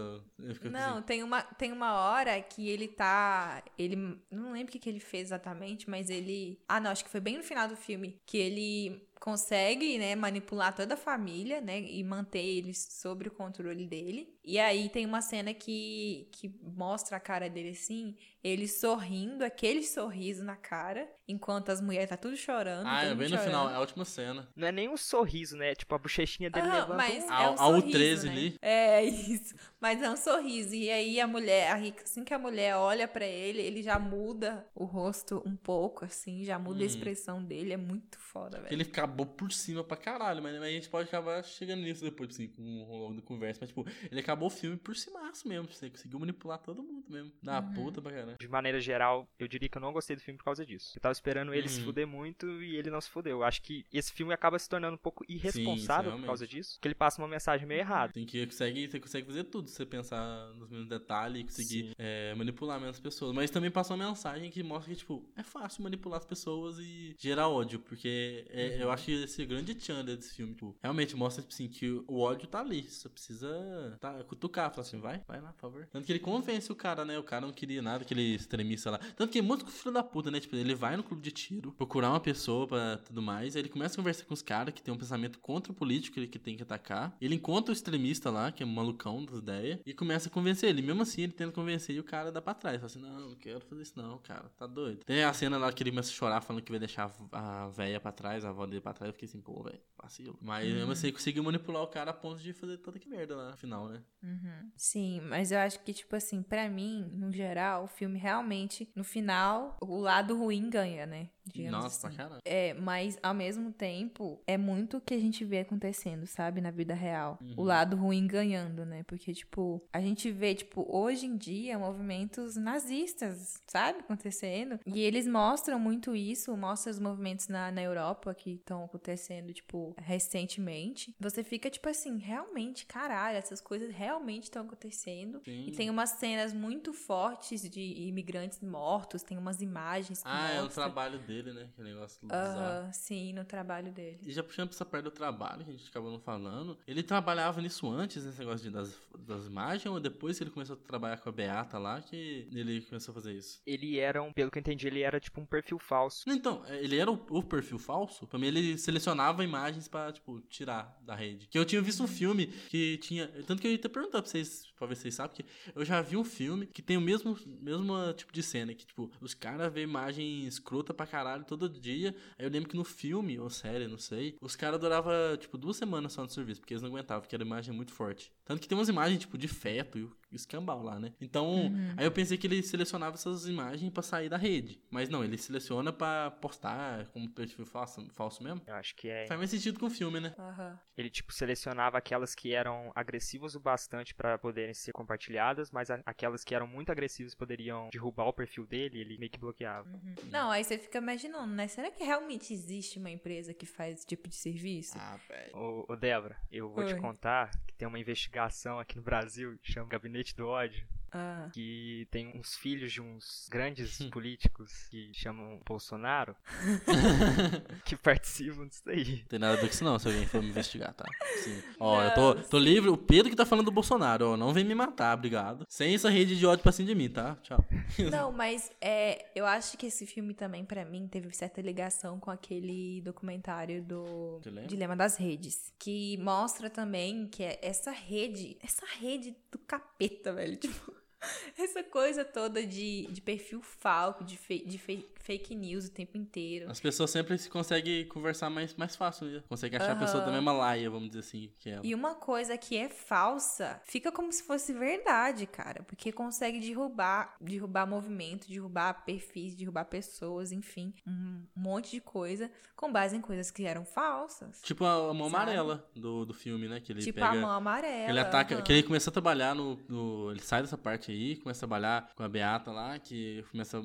Não, 0.70 0.94
assim, 0.98 1.02
tem 1.02 1.22
uma, 1.22 1.42
tem 1.42 1.72
uma 1.72 1.94
hora 1.94 2.40
que 2.42 2.68
ele 2.68 2.88
tá. 2.88 3.62
Ele. 3.78 3.96
Não 4.30 4.52
lembro 4.52 4.68
o 4.68 4.72
que, 4.72 4.78
que 4.78 4.88
ele 4.88 5.00
fez 5.00 5.28
exatamente, 5.28 5.88
mas 5.88 6.10
ele. 6.10 6.60
Ah, 6.68 6.80
não, 6.80 6.90
acho 6.90 7.04
que 7.04 7.10
foi 7.10 7.20
bem 7.20 7.36
no 7.38 7.42
final 7.42 7.66
do 7.68 7.76
filme. 7.76 8.20
Que 8.26 8.36
ele 8.38 9.08
consegue, 9.20 9.96
né, 9.96 10.14
manipular 10.14 10.74
toda 10.74 10.92
a 10.94 10.98
família, 10.98 11.58
né, 11.60 11.80
e 11.80 12.04
manter 12.04 12.44
eles 12.44 12.86
sob 12.90 13.26
o 13.26 13.30
controle 13.30 13.86
dele. 13.86 14.33
E 14.44 14.58
aí 14.58 14.88
tem 14.90 15.06
uma 15.06 15.22
cena 15.22 15.54
que, 15.54 16.28
que 16.32 16.48
mostra 16.62 17.16
a 17.16 17.20
cara 17.20 17.48
dele 17.48 17.70
assim, 17.70 18.14
ele 18.42 18.68
sorrindo, 18.68 19.42
aquele 19.44 19.82
sorriso 19.82 20.44
na 20.44 20.54
cara, 20.54 21.08
enquanto 21.26 21.70
as 21.70 21.80
mulheres 21.80 22.10
tá 22.10 22.16
tudo 22.16 22.36
chorando. 22.36 22.86
Ah, 22.86 23.02
é 23.02 23.14
bem 23.14 23.28
no 23.30 23.38
final, 23.38 23.70
é 23.70 23.74
a 23.74 23.80
última 23.80 24.04
cena. 24.04 24.46
Não 24.54 24.68
é 24.68 24.72
nem 24.72 24.88
um 24.88 24.96
sorriso, 24.96 25.56
né? 25.56 25.74
Tipo, 25.74 25.94
a 25.94 25.98
bochechinha 25.98 26.50
dele 26.50 26.66
Aham, 26.66 26.80
levanta 26.80 26.96
mas 26.96 27.24
um... 27.24 27.28
é 27.28 27.30
um 27.30 27.34
Ao- 27.34 27.60
ao 27.60 27.80
sorriso, 27.80 27.90
13 27.90 28.26
né? 28.26 28.32
ali. 28.32 28.56
É 28.60 29.04
isso. 29.04 29.54
Mas 29.80 30.02
é 30.02 30.10
um 30.10 30.16
sorriso. 30.16 30.74
E 30.74 30.90
aí 30.90 31.20
a 31.20 31.26
mulher, 31.26 31.70
a 31.70 31.74
rica, 31.74 32.02
assim 32.04 32.24
que 32.24 32.34
a 32.34 32.38
mulher 32.38 32.76
olha 32.76 33.08
pra 33.08 33.24
ele, 33.26 33.60
ele 33.62 33.82
já 33.82 33.98
muda 33.98 34.66
o 34.74 34.84
rosto 34.84 35.42
um 35.46 35.56
pouco, 35.56 36.04
assim, 36.04 36.44
já 36.44 36.58
muda 36.58 36.80
a 36.80 36.80
Uhum. 36.80 36.86
expressão 36.86 37.42
dele. 37.42 37.72
É 37.72 37.76
muito 37.76 38.18
foda, 38.18 38.58
velho. 38.60 38.72
Ele 38.74 38.82
acabou 38.82 39.26
por 39.26 39.52
cima 39.52 39.82
pra 39.84 39.96
caralho, 39.96 40.42
mas, 40.42 40.52
mas 40.54 40.62
a 40.62 40.70
gente 40.70 40.88
pode 40.88 41.08
acabar 41.08 41.42
chegando 41.44 41.82
nisso 41.82 42.02
depois, 42.04 42.30
assim, 42.30 42.48
com 42.48 42.62
o 42.62 42.98
longo 42.98 43.14
da 43.14 43.22
conversa. 43.22 43.60
Mas, 43.62 43.68
tipo, 43.70 43.84
ele 44.10 44.20
acabou 44.20 44.33
o 44.42 44.50
filme 44.50 44.76
por 44.76 44.96
cimaço 44.96 45.46
mesmo. 45.48 45.68
Você 45.70 45.88
conseguiu 45.90 46.18
manipular 46.18 46.58
todo 46.58 46.82
mundo 46.82 47.04
mesmo. 47.10 47.32
Da 47.42 47.60
Uhum. 47.60 47.72
puta 47.72 48.00
pra 48.02 48.12
caralho. 48.12 48.36
De 48.38 48.48
maneira 48.48 48.80
geral, 48.80 49.28
eu 49.38 49.46
diria 49.46 49.68
que 49.68 49.76
eu 49.76 49.82
não 49.82 49.92
gostei 49.92 50.16
do 50.16 50.22
filme 50.22 50.38
por 50.38 50.44
causa 50.44 50.64
disso. 50.64 50.92
Eu 50.96 51.00
tava 51.00 51.12
esperando 51.12 51.52
ele 51.54 51.68
se 51.68 51.78
Uhum. 51.78 51.84
fuder 51.86 52.06
muito 52.06 52.46
e 52.62 52.76
ele 52.76 52.90
não 52.90 53.00
se 53.00 53.10
fudeu. 53.10 53.38
Eu 53.38 53.44
acho 53.44 53.62
que 53.62 53.84
esse 53.92 54.12
filme 54.12 54.32
acaba 54.32 54.58
se 54.58 54.68
tornando 54.68 54.94
um 54.94 54.98
pouco 54.98 55.24
irresponsável 55.28 56.04
por 56.04 56.08
realmente. 56.10 56.26
causa 56.26 56.46
disso, 56.46 56.74
porque 56.74 56.88
ele 56.88 56.94
passa 56.94 57.20
uma 57.20 57.28
mensagem 57.28 57.66
meio 57.66 57.80
errada. 57.80 58.12
Tem 58.12 58.24
que 58.26 58.44
consegue, 58.46 58.88
você 58.88 59.00
consegue 59.00 59.26
fazer 59.26 59.44
tudo, 59.44 59.68
se 59.68 59.76
você 59.76 59.86
pensar 59.86 60.48
nos 60.54 60.68
mesmos 60.70 60.88
detalhes 60.88 61.42
e 61.42 61.44
conseguir 61.44 61.94
é, 61.98 62.34
manipular 62.34 62.78
mesmo 62.78 62.90
as 62.90 63.00
pessoas. 63.00 63.34
Mas 63.34 63.50
também 63.50 63.70
passa 63.70 63.94
uma 63.94 64.08
mensagem 64.08 64.50
que 64.50 64.62
mostra 64.62 64.92
que, 64.92 64.98
tipo, 64.98 65.28
é 65.36 65.42
fácil 65.42 65.82
manipular 65.82 66.18
as 66.18 66.24
pessoas 66.26 66.78
e 66.78 67.14
gerar 67.18 67.48
ódio. 67.48 67.78
Porque 67.80 68.46
é, 68.50 68.82
eu 68.82 68.90
acho 68.90 69.04
que 69.06 69.12
esse 69.24 69.42
é 69.42 69.44
o 69.44 69.48
grande 69.48 69.74
tchan 69.74 70.04
desse 70.04 70.34
filme. 70.34 70.54
Tipo, 70.54 70.76
realmente 70.82 71.14
mostra, 71.16 71.42
tipo 71.42 71.52
assim, 71.54 71.68
que 71.68 71.90
o 72.06 72.20
ódio 72.20 72.46
tá 72.48 72.60
ali. 72.60 72.82
Você 72.82 73.08
precisa 73.08 73.96
tá, 74.00 74.23
cutucar, 74.24 74.70
falar 74.70 74.86
assim, 74.86 74.98
vai, 74.98 75.22
vai 75.26 75.40
lá, 75.40 75.52
por 75.52 75.60
favor. 75.60 75.88
Tanto 75.90 76.04
que 76.04 76.12
ele 76.12 76.18
convence 76.18 76.70
o 76.70 76.74
cara, 76.74 77.04
né? 77.04 77.18
O 77.18 77.22
cara 77.22 77.46
não 77.46 77.52
queria 77.52 77.82
nada, 77.82 78.02
aquele 78.02 78.34
extremista 78.34 78.90
lá. 78.90 78.98
Tanto 79.16 79.30
que 79.30 79.38
é 79.38 79.42
muito 79.42 79.66
filho 79.66 79.92
da 79.92 80.02
puta, 80.02 80.30
né? 80.30 80.40
Tipo, 80.40 80.56
ele 80.56 80.74
vai 80.74 80.96
no 80.96 81.02
clube 81.02 81.22
de 81.22 81.30
tiro, 81.30 81.72
procurar 81.72 82.10
uma 82.10 82.20
pessoa 82.20 82.66
pra 82.66 82.98
tudo 82.98 83.22
mais. 83.22 83.56
Aí 83.56 83.62
ele 83.62 83.68
começa 83.68 83.94
a 83.94 83.96
conversar 83.96 84.24
com 84.24 84.34
os 84.34 84.42
caras 84.42 84.74
que 84.74 84.82
tem 84.82 84.92
um 84.92 84.96
pensamento 84.98 85.38
contra 85.38 85.72
o 85.72 85.74
político 85.74 86.14
que 86.26 86.38
tem 86.38 86.56
que 86.56 86.62
atacar. 86.62 87.16
Ele 87.20 87.34
encontra 87.34 87.72
o 87.72 87.74
extremista 87.74 88.30
lá, 88.30 88.50
que 88.50 88.62
é 88.62 88.66
um 88.66 88.70
malucão 88.70 89.24
das 89.24 89.38
ideias, 89.38 89.80
e 89.84 89.92
começa 89.92 90.28
a 90.28 90.32
convencer 90.32 90.68
ele. 90.68 90.82
Mesmo 90.82 91.02
assim, 91.02 91.22
ele 91.22 91.32
tenta 91.32 91.52
convencer 91.52 91.96
e 91.96 92.00
o 92.00 92.04
cara 92.04 92.30
dá 92.32 92.40
pra 92.40 92.54
trás. 92.54 92.76
Fala 92.76 92.86
assim: 92.86 93.00
não, 93.00 93.28
não 93.30 93.34
quero 93.36 93.60
fazer 93.60 93.82
isso, 93.82 93.92
não, 93.96 94.18
cara, 94.18 94.50
tá 94.56 94.66
doido. 94.66 95.04
Tem 95.04 95.24
a 95.24 95.32
cena 95.32 95.58
lá 95.58 95.72
que 95.72 95.82
ele 95.82 95.90
começa 95.90 96.10
a 96.10 96.14
chorar, 96.14 96.40
falando 96.40 96.62
que 96.62 96.70
vai 96.70 96.78
deixar 96.78 97.12
a 97.32 97.68
véia 97.68 98.00
pra 98.00 98.12
trás, 98.12 98.44
a 98.44 98.50
avó 98.50 98.66
dele 98.66 98.80
pra 98.80 98.92
trás. 98.92 99.08
Eu 99.08 99.12
fiquei 99.12 99.28
assim, 99.28 99.40
pô, 99.40 99.62
velho, 99.62 99.80
vacilo. 100.00 100.38
Mas 100.40 100.72
mesmo 100.72 100.92
assim, 100.92 101.08
ele 101.08 101.16
conseguiu 101.16 101.42
manipular 101.42 101.82
o 101.82 101.88
cara 101.88 102.10
a 102.10 102.14
ponto 102.14 102.40
de 102.40 102.52
fazer 102.52 102.78
toda 102.78 102.98
que 102.98 103.08
merda 103.08 103.36
lá 103.36 103.50
no 103.50 103.56
final, 103.56 103.88
né? 103.88 104.02
Uhum. 104.24 104.70
Sim, 104.74 105.20
mas 105.20 105.52
eu 105.52 105.58
acho 105.58 105.80
que, 105.80 105.92
tipo 105.92 106.16
assim, 106.16 106.42
pra 106.42 106.68
mim, 106.68 107.10
no 107.12 107.30
geral, 107.30 107.84
o 107.84 107.86
filme 107.86 108.18
realmente, 108.18 108.88
no 108.96 109.04
final, 109.04 109.76
o 109.80 109.98
lado 109.98 110.36
ruim 110.36 110.70
ganha, 110.70 111.04
né? 111.04 111.28
Digamos 111.46 111.84
Nossa, 111.84 112.08
assim. 112.08 112.16
caralho. 112.16 112.40
É, 112.42 112.72
mas 112.72 113.18
ao 113.22 113.34
mesmo 113.34 113.70
tempo, 113.70 114.42
é 114.46 114.56
muito 114.56 114.96
o 114.96 115.00
que 115.00 115.12
a 115.12 115.20
gente 115.20 115.44
vê 115.44 115.60
acontecendo, 115.60 116.26
sabe, 116.26 116.62
na 116.62 116.70
vida 116.70 116.94
real. 116.94 117.38
Uhum. 117.42 117.54
O 117.58 117.62
lado 117.62 117.96
ruim 117.96 118.26
ganhando, 118.26 118.86
né? 118.86 119.02
Porque, 119.02 119.34
tipo, 119.34 119.86
a 119.92 120.00
gente 120.00 120.30
vê, 120.30 120.54
tipo, 120.54 120.86
hoje 120.88 121.26
em 121.26 121.36
dia, 121.36 121.78
movimentos 121.78 122.56
nazistas, 122.56 123.62
sabe, 123.66 123.98
acontecendo. 123.98 124.80
E 124.86 125.00
eles 125.00 125.26
mostram 125.26 125.78
muito 125.78 126.16
isso, 126.16 126.56
mostram 126.56 126.92
os 126.92 126.98
movimentos 126.98 127.48
na, 127.48 127.70
na 127.70 127.82
Europa 127.82 128.34
que 128.34 128.54
estão 128.54 128.84
acontecendo, 128.84 129.52
tipo, 129.52 129.94
recentemente. 129.98 131.14
Você 131.20 131.44
fica, 131.44 131.68
tipo 131.68 131.90
assim, 131.90 132.16
realmente, 132.16 132.86
caralho, 132.86 133.36
essas 133.36 133.60
coisas 133.60 133.90
realmente 133.90 134.13
estão 134.44 134.62
acontecendo. 134.62 135.40
Sim. 135.44 135.66
E 135.66 135.72
tem 135.72 135.90
umas 135.90 136.10
cenas 136.10 136.52
muito 136.52 136.92
fortes 136.92 137.68
de 137.68 137.80
imigrantes 137.80 138.60
mortos, 138.60 139.22
tem 139.22 139.36
umas 139.38 139.60
imagens 139.60 140.22
que 140.22 140.28
Ah, 140.28 140.50
é 140.50 140.62
o 140.62 140.68
trabalho 140.68 141.18
dele, 141.20 141.52
né? 141.52 141.68
Que 141.74 141.82
negócio 141.82 142.20
bizarro. 142.22 142.58
Aham, 142.58 142.92
sim, 142.92 143.32
no 143.32 143.44
trabalho 143.44 143.92
dele. 143.92 144.18
E 144.22 144.32
já 144.32 144.42
puxando 144.42 144.68
pra 144.68 144.76
essa 144.76 144.84
parte 144.84 145.04
do 145.04 145.10
trabalho, 145.10 145.64
que 145.64 145.70
a 145.70 145.74
gente 145.74 145.88
acabou 145.88 146.10
não 146.10 146.20
falando, 146.20 146.78
ele 146.86 147.02
trabalhava 147.02 147.60
nisso 147.60 147.90
antes, 147.90 148.24
nesse 148.24 148.38
negócio 148.38 148.62
de, 148.68 148.70
das, 148.70 148.96
das 149.18 149.46
imagens, 149.46 149.86
ou 149.86 150.00
depois 150.00 150.38
que 150.38 150.44
ele 150.44 150.50
começou 150.50 150.76
a 150.76 150.78
trabalhar 150.86 151.18
com 151.18 151.28
a 151.28 151.32
Beata 151.32 151.78
lá, 151.78 152.00
que 152.00 152.48
ele 152.52 152.82
começou 152.82 153.12
a 153.12 153.14
fazer 153.14 153.32
isso? 153.32 153.60
Ele 153.66 153.98
era, 153.98 154.22
um, 154.22 154.32
pelo 154.32 154.50
que 154.50 154.58
eu 154.58 154.60
entendi, 154.60 154.86
ele 154.86 155.02
era 155.02 155.20
tipo 155.20 155.40
um 155.40 155.46
perfil 155.46 155.78
falso. 155.78 156.24
Então, 156.28 156.64
é, 156.66 156.82
ele 156.82 156.96
era 156.98 157.10
o, 157.10 157.14
o 157.30 157.42
perfil 157.42 157.78
falso, 157.78 158.26
pra 158.26 158.38
mim 158.38 158.46
ele 158.46 158.78
selecionava 158.78 159.44
imagens 159.44 159.88
pra, 159.88 160.12
tipo, 160.12 160.40
tirar 160.42 160.96
da 161.02 161.14
rede. 161.14 161.46
Que 161.48 161.58
eu 161.58 161.64
tinha 161.64 161.80
visto 161.82 162.02
um 162.02 162.08
filme 162.08 162.46
que 162.46 162.98
tinha, 162.98 163.26
tanto 163.46 163.60
que 163.60 163.66
eu 163.66 163.72
ia 163.72 163.78
até 163.78 163.88
perguntar 164.04 164.22
pra 164.22 164.30
vocês, 164.30 164.72
pra 164.76 164.86
ver 164.86 164.96
se 164.96 165.02
vocês 165.02 165.14
sabem, 165.14 165.36
que 165.36 165.44
eu 165.74 165.84
já 165.84 166.00
vi 166.00 166.16
um 166.16 166.24
filme 166.24 166.66
que 166.66 166.82
tem 166.82 166.96
o 166.96 167.00
mesmo, 167.00 167.38
mesmo 167.60 167.94
tipo 168.14 168.32
de 168.32 168.42
cena, 168.42 168.74
que, 168.74 168.86
tipo, 168.86 169.10
os 169.20 169.34
caras 169.34 169.72
vê 169.72 169.82
imagem 169.82 170.46
escrota 170.46 170.92
pra 170.92 171.06
caralho 171.06 171.44
todo 171.44 171.68
dia, 171.68 172.14
aí 172.38 172.44
eu 172.44 172.50
lembro 172.50 172.68
que 172.68 172.76
no 172.76 172.84
filme, 172.84 173.38
ou 173.38 173.50
série, 173.50 173.86
não 173.86 173.98
sei, 173.98 174.36
os 174.40 174.56
caras 174.56 174.80
duravam, 174.80 175.12
tipo, 175.38 175.56
duas 175.56 175.76
semanas 175.76 176.12
só 176.12 176.22
no 176.22 176.30
serviço, 176.30 176.60
porque 176.60 176.74
eles 176.74 176.82
não 176.82 176.90
aguentavam, 176.90 177.22
porque 177.22 177.34
era 177.34 177.44
imagem 177.44 177.74
muito 177.74 177.92
forte. 177.92 178.32
Tanto 178.44 178.60
que 178.60 178.68
tem 178.68 178.76
umas 178.76 178.88
imagens, 178.88 179.20
tipo, 179.20 179.38
de 179.38 179.48
feto 179.48 179.98
e 179.98 180.02
o 180.02 180.16
escambau 180.32 180.82
lá, 180.82 180.98
né? 180.98 181.12
Então, 181.20 181.72
aí 181.96 182.04
eu 182.04 182.10
pensei 182.10 182.36
que 182.36 182.46
ele 182.46 182.62
selecionava 182.62 183.14
essas 183.14 183.46
imagens 183.46 183.90
pra 183.92 184.02
sair 184.02 184.28
da 184.28 184.36
rede. 184.36 184.80
Mas 184.90 185.08
não, 185.08 185.24
ele 185.24 185.38
seleciona 185.38 185.92
pra 185.92 186.30
postar 186.30 187.06
como 187.08 187.30
perfil 187.30 187.64
falso, 187.64 188.06
falso 188.12 188.42
mesmo. 188.42 188.60
Eu 188.66 188.74
acho 188.74 188.94
que 188.96 189.08
é. 189.08 189.26
Faz 189.26 189.38
mais 189.38 189.50
sentido 189.50 189.78
com 189.78 189.86
o 189.86 189.90
filme, 189.90 190.20
né? 190.20 190.34
Aham. 190.38 190.78
Ele 190.96 191.10
tipo 191.10 191.32
selecionava 191.32 191.98
aquelas 191.98 192.34
que 192.34 192.52
eram 192.52 192.92
agressivas 192.94 193.54
o 193.54 193.60
bastante 193.60 194.14
pra 194.14 194.38
poderem 194.64 194.74
ser 194.74 194.92
compartilhadas, 194.92 195.70
mas 195.70 195.90
a- 195.90 196.00
aquelas 196.06 196.42
que 196.42 196.54
eram 196.54 196.66
muito 196.66 196.90
agressivas 196.90 197.34
poderiam 197.34 197.88
derrubar 197.92 198.24
o 198.26 198.32
perfil 198.32 198.66
dele, 198.66 199.00
ele 199.00 199.18
meio 199.18 199.30
que 199.30 199.38
bloqueava. 199.38 199.88
Não, 200.30 200.50
aí 200.50 200.64
você 200.64 200.78
fica 200.78 200.98
imaginando, 200.98 201.52
né? 201.54 201.68
Será 201.68 201.90
que 201.90 202.02
realmente 202.02 202.52
existe 202.52 202.98
uma 202.98 203.10
empresa 203.10 203.52
que 203.52 203.66
faz 203.66 203.94
esse 203.98 204.06
tipo 204.06 204.28
de 204.28 204.34
serviço? 204.34 204.96
Ah, 204.96 205.18
velho. 205.28 205.56
Ô, 205.56 205.84
ô 205.92 205.96
Débora, 205.96 206.36
eu 206.50 206.70
vou 206.70 206.84
te 206.84 206.94
Oi. 206.94 207.00
contar 207.00 207.50
que 207.66 207.74
tem 207.74 207.86
uma 207.86 207.98
investigação 207.98 208.78
aqui 208.78 208.96
no 208.96 209.02
Brasil 209.02 209.58
que 209.62 209.72
chama 209.72 209.88
Gabinete 209.88 210.34
do 210.34 210.46
Ódio. 210.48 210.86
Ah. 211.16 211.48
que 211.52 212.08
tem 212.10 212.32
uns 212.36 212.56
filhos 212.56 212.92
de 212.92 213.00
uns 213.00 213.48
grandes 213.48 213.98
políticos 214.10 214.88
que 214.90 215.12
chamam 215.14 215.60
Bolsonaro, 215.64 216.34
que 217.84 217.96
participam 217.96 218.66
disso 218.66 218.82
aí. 218.88 219.24
Tem 219.28 219.38
nada 219.38 219.54
a 219.54 219.56
ver 219.56 219.68
com 219.68 219.74
isso 219.74 219.84
não, 219.84 219.96
se 219.96 220.08
alguém 220.08 220.26
for 220.26 220.42
me 220.42 220.48
investigar, 220.48 220.92
tá? 220.92 221.04
Sim. 221.42 221.62
Ó, 221.78 222.02
eu 222.02 222.14
tô, 222.14 222.34
tô 222.34 222.58
livre. 222.58 222.90
O 222.90 222.96
Pedro 222.96 223.30
que 223.30 223.36
tá 223.36 223.46
falando 223.46 223.66
do 223.66 223.70
Bolsonaro, 223.70 224.32
ó. 224.32 224.36
Não 224.36 224.52
vem 224.52 224.64
me 224.64 224.74
matar, 224.74 225.16
obrigado. 225.16 225.64
Sem 225.68 225.94
essa 225.94 226.10
rede 226.10 226.36
de 226.36 226.44
ódio 226.44 226.62
pra 226.62 226.72
cima 226.72 226.88
de 226.88 226.94
mim, 226.94 227.08
tá? 227.08 227.36
Tchau. 227.42 227.64
Não, 228.10 228.32
mas 228.32 228.70
é, 228.80 229.30
eu 229.34 229.46
acho 229.46 229.76
que 229.76 229.86
esse 229.86 230.06
filme 230.06 230.34
também, 230.34 230.64
pra 230.64 230.84
mim, 230.84 231.06
teve 231.06 231.30
certa 231.34 231.60
ligação 231.60 232.18
com 232.18 232.30
aquele 232.30 233.00
documentário 233.02 233.82
do 233.82 234.40
Dilema? 234.42 234.66
Dilema 234.66 234.96
das 234.96 235.16
Redes. 235.16 235.72
Que 235.78 236.16
mostra 236.18 236.68
também 236.68 237.28
que 237.28 237.42
é 237.42 237.58
essa 237.62 237.90
rede, 237.90 238.56
essa 238.60 238.84
rede 238.98 239.36
do 239.50 239.58
capeta, 239.58 240.32
velho. 240.32 240.56
Tipo, 240.56 241.03
essa 241.58 241.82
coisa 241.82 242.24
toda 242.24 242.66
de, 242.66 243.06
de 243.10 243.20
perfil 243.20 243.60
falco, 243.62 244.24
de, 244.24 244.36
fe- 244.36 244.64
de 244.66 244.78
fe- 244.78 245.08
fake 245.20 245.54
news 245.54 245.86
o 245.86 245.90
tempo 245.90 246.16
inteiro. 246.16 246.70
As 246.70 246.80
pessoas 246.80 247.10
sempre 247.10 247.36
se 247.38 247.48
conseguem 247.48 248.06
conversar 248.06 248.50
mais, 248.50 248.74
mais 248.74 248.94
fácil, 248.96 249.26
né? 249.26 249.42
Consegue 249.48 249.76
achar 249.76 249.92
a 249.92 249.96
pessoa 249.96 250.24
da 250.24 250.30
mesma 250.32 250.52
laia, 250.52 250.88
vamos 250.90 251.08
dizer 251.08 251.20
assim, 251.20 251.50
que 251.58 251.70
ela. 251.70 251.84
E 251.84 251.94
uma 251.94 252.14
coisa 252.14 252.56
que 252.58 252.76
é 252.76 252.88
falsa 252.88 253.80
fica 253.84 254.10
como 254.12 254.32
se 254.32 254.42
fosse 254.42 254.72
verdade, 254.72 255.46
cara. 255.46 255.82
Porque 255.84 256.12
consegue 256.12 256.60
derrubar, 256.60 257.36
derrubar 257.40 257.86
movimento, 257.86 258.48
derrubar 258.48 259.04
perfis, 259.04 259.54
derrubar 259.54 259.84
pessoas, 259.86 260.52
enfim, 260.52 260.92
um 261.06 261.42
monte 261.56 261.90
de 261.92 262.00
coisa 262.00 262.50
com 262.76 262.92
base 262.92 263.16
em 263.16 263.20
coisas 263.20 263.50
que 263.50 263.64
eram 263.64 263.84
falsas. 263.84 264.60
Tipo 264.62 264.84
a, 264.84 265.10
a 265.10 265.14
mão 265.14 265.30
Sabe? 265.30 265.42
amarela 265.42 265.88
do, 265.94 266.24
do 266.26 266.34
filme, 266.34 266.68
né? 266.68 266.80
Que 266.80 266.92
ele 266.92 267.00
tipo 267.02 267.14
pega. 267.20 267.28
a 267.30 267.34
mão 267.34 267.50
amarela. 267.50 268.10
Ele 268.10 268.18
ataca. 268.20 268.54
aham. 268.56 268.62
Que 268.62 268.72
ele 268.72 268.82
começa 268.82 269.10
a 269.10 269.12
trabalhar 269.12 269.54
no, 269.54 269.76
no- 269.88 270.30
Ele 270.30 270.40
sai 270.40 270.62
dessa 270.62 270.76
parte 270.76 271.10
aí, 271.14 271.36
começa 271.36 271.58
a 271.64 271.68
trabalhar 271.68 272.10
com 272.14 272.22
a 272.22 272.28
Beata 272.28 272.70
lá, 272.70 272.98
que 272.98 273.44
começa 273.50 273.78
a 273.78 273.82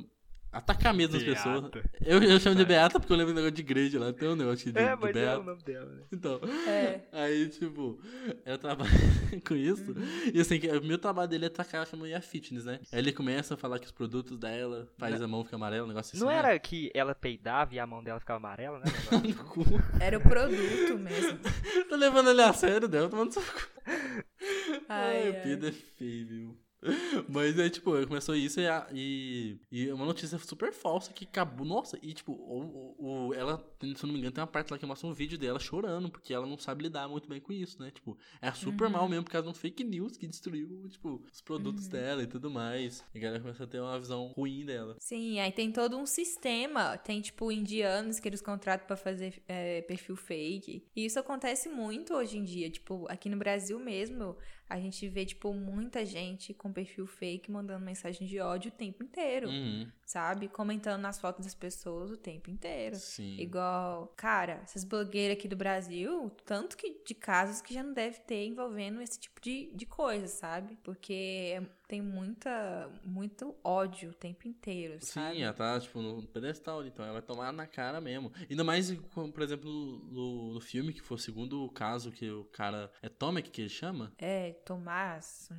atacar 0.51 0.95
mesmo 0.95 1.15
as 1.15 1.21
pessoas. 1.21 1.69
Eu, 2.03 2.23
eu 2.23 2.39
chamo 2.39 2.55
de 2.55 2.65
Beata 2.65 2.99
porque 2.99 3.13
eu 3.13 3.17
lembro 3.17 3.33
do 3.33 3.35
negócio 3.35 3.53
de 3.55 3.61
igreja 3.61 3.99
lá, 3.99 4.11
tem 4.11 4.29
um 4.29 4.35
negócio 4.35 4.71
de, 4.71 4.79
É, 4.79 4.95
de 4.95 5.01
mas 5.01 5.09
é 5.11 5.13
Beata. 5.13 5.39
o 5.39 5.43
nome 5.43 5.61
dela, 5.61 5.85
né? 5.93 6.03
Então, 6.11 6.41
É. 6.67 7.01
aí, 7.13 7.49
tipo, 7.49 8.01
eu 8.43 8.57
trabalho 8.57 8.89
com 9.47 9.55
isso. 9.55 9.91
Uhum. 9.91 10.31
E 10.33 10.41
assim, 10.41 10.59
que 10.59 10.67
o 10.67 10.83
meu 10.83 10.97
trabalho 10.97 11.29
dele 11.29 11.45
é 11.45 11.47
atacar 11.49 11.87
a 11.91 11.95
mulher 11.95 12.19
fitness, 12.23 12.65
né? 12.65 12.79
Aí 12.91 12.97
ele 12.97 13.13
começa 13.13 13.53
a 13.53 13.57
falar 13.57 13.77
que 13.77 13.85
os 13.85 13.91
produtos 13.91 14.39
dela 14.39 14.87
faz 14.97 15.21
a 15.21 15.27
mão 15.27 15.43
ficar 15.43 15.57
amarela, 15.57 15.85
um 15.85 15.87
negócio 15.89 16.15
assim. 16.15 16.25
Não 16.25 16.31
né? 16.31 16.39
era 16.39 16.57
que 16.57 16.89
ela 16.95 17.13
peidava 17.13 17.75
e 17.75 17.79
a 17.79 17.85
mão 17.85 18.03
dela 18.03 18.19
ficava 18.19 18.37
amarela, 18.37 18.79
né? 18.79 18.85
Era 20.01 20.17
o 20.17 20.21
produto 20.21 20.97
mesmo. 20.97 21.37
Tô 21.87 21.95
levando 21.95 22.31
ele 22.31 22.41
a 22.41 22.53
sério, 22.53 22.87
dela, 22.87 23.07
tomando 23.07 23.31
seu 23.33 23.43
cu. 23.43 23.67
Ai, 24.87 25.21
Ai, 25.27 25.29
o 25.29 25.33
ai. 25.35 25.41
Pedro 25.43 25.67
é 25.69 25.71
feio, 25.71 26.27
viu? 26.27 26.57
Mas 27.27 27.59
aí, 27.59 27.69
tipo, 27.69 27.91
começou 28.07 28.35
isso 28.35 28.59
e, 28.59 28.67
a- 28.67 28.87
e, 28.93 29.57
e 29.71 29.91
uma 29.91 30.05
notícia 30.05 30.37
super 30.39 30.71
falsa 30.71 31.11
que 31.13 31.25
acabou. 31.25 31.65
Nossa, 31.65 31.99
e 32.01 32.13
tipo, 32.13 32.31
o, 32.33 33.27
o, 33.27 33.33
ela, 33.33 33.57
se 33.79 33.87
eu 33.87 34.07
não 34.07 34.13
me 34.13 34.19
engano, 34.19 34.33
tem 34.33 34.41
uma 34.41 34.47
parte 34.47 34.71
lá 34.71 34.77
que 34.77 34.85
mostra 34.85 35.07
um 35.07 35.13
vídeo 35.13 35.37
dela 35.37 35.59
chorando, 35.59 36.09
porque 36.09 36.33
ela 36.33 36.45
não 36.47 36.57
sabe 36.57 36.83
lidar 36.83 37.07
muito 37.07 37.27
bem 37.27 37.39
com 37.41 37.51
isso, 37.51 37.81
né? 37.81 37.91
Tipo, 37.91 38.17
é 38.41 38.51
super 38.51 38.85
Uhum. 38.85 38.91
mal 38.91 39.09
mesmo 39.09 39.25
por 39.25 39.31
causa 39.31 39.43
de 39.45 39.51
um 39.51 39.53
fake 39.53 39.83
news 39.83 40.15
que 40.17 40.27
destruiu, 40.27 40.87
tipo, 40.89 41.21
os 41.31 41.41
produtos 41.41 41.87
dela 41.87 42.23
e 42.23 42.27
tudo 42.27 42.49
mais. 42.49 43.03
E 43.13 43.17
a 43.17 43.21
galera 43.21 43.41
começou 43.41 43.65
a 43.65 43.67
ter 43.67 43.79
uma 43.81 43.99
visão 43.99 44.27
ruim 44.27 44.65
dela. 44.65 44.95
Sim, 44.99 45.39
aí 45.39 45.51
tem 45.51 45.71
todo 45.71 45.97
um 45.97 46.05
sistema. 46.05 46.97
Tem, 46.97 47.19
tipo, 47.21 47.51
indianos 47.51 48.19
que 48.19 48.27
eles 48.27 48.41
contratam 48.41 48.87
pra 48.87 48.95
fazer 48.95 49.41
é, 49.47 49.81
perfil 49.81 50.15
fake. 50.15 50.83
E 50.95 51.05
isso 51.05 51.19
acontece 51.19 51.67
muito 51.69 52.13
hoje 52.13 52.37
em 52.37 52.43
dia. 52.43 52.69
Tipo, 52.69 53.05
aqui 53.09 53.29
no 53.29 53.37
Brasil 53.37 53.79
mesmo, 53.79 54.37
a 54.69 54.79
gente 54.79 55.07
vê, 55.09 55.25
tipo, 55.25 55.51
muita 55.53 56.05
gente 56.05 56.53
com 56.53 56.71
perfil 56.71 57.07
fake 57.07 57.51
mandando 57.51 57.83
mensagem 57.83 58.27
de 58.27 58.39
ódio 58.39 58.69
o 58.69 58.75
tempo 58.75 59.03
inteiro. 59.03 59.49
Uhum. 59.49 59.91
Sabe? 60.09 60.47
Comentando 60.47 61.01
nas 61.01 61.21
fotos 61.21 61.45
das 61.45 61.53
pessoas 61.53 62.09
o 62.09 62.17
tempo 62.17 62.49
inteiro. 62.49 62.95
Sim. 62.95 63.37
Igual, 63.37 64.07
cara, 64.17 64.53
essas 64.63 64.83
blogueiras 64.83 65.37
aqui 65.37 65.47
do 65.47 65.55
Brasil, 65.55 66.31
tanto 66.47 66.75
que 66.75 67.03
de 67.05 67.13
casos 67.13 67.61
que 67.61 67.75
já 67.75 67.83
não 67.83 67.93
deve 67.93 68.17
ter 68.21 68.43
envolvendo 68.47 69.03
esse 69.03 69.19
tipo 69.19 69.39
de, 69.39 69.71
de 69.71 69.85
coisa, 69.85 70.25
sabe? 70.27 70.79
Porque 70.81 71.53
é- 71.55 71.61
tem 71.87 72.01
muita, 72.01 72.91
muito 73.03 73.55
ódio 73.63 74.09
o 74.09 74.13
tempo 74.15 74.47
inteiro, 74.47 74.97
sabe? 74.99 75.35
Sim, 75.35 75.43
ela 75.43 75.53
tá, 75.53 75.79
tipo, 75.79 76.01
no 76.01 76.25
pedestal, 76.25 76.83
então 76.87 77.05
ela 77.05 77.13
vai 77.13 77.21
tomar 77.21 77.53
na 77.53 77.67
cara 77.67 78.01
mesmo. 78.01 78.31
Ainda 78.49 78.63
mais, 78.63 78.91
por 78.91 79.41
exemplo, 79.43 79.69
no, 80.11 80.53
no 80.55 80.59
filme, 80.59 80.91
que 80.91 81.03
foi 81.03 81.17
o 81.17 81.19
segundo 81.19 81.69
caso 81.69 82.11
que 82.11 82.27
o 82.31 82.45
cara. 82.45 82.91
É 83.03 83.09
Tomek 83.09 83.51
que 83.51 83.61
ele 83.61 83.69
chama? 83.69 84.11
É, 84.17 84.53
Tomás, 84.65 85.49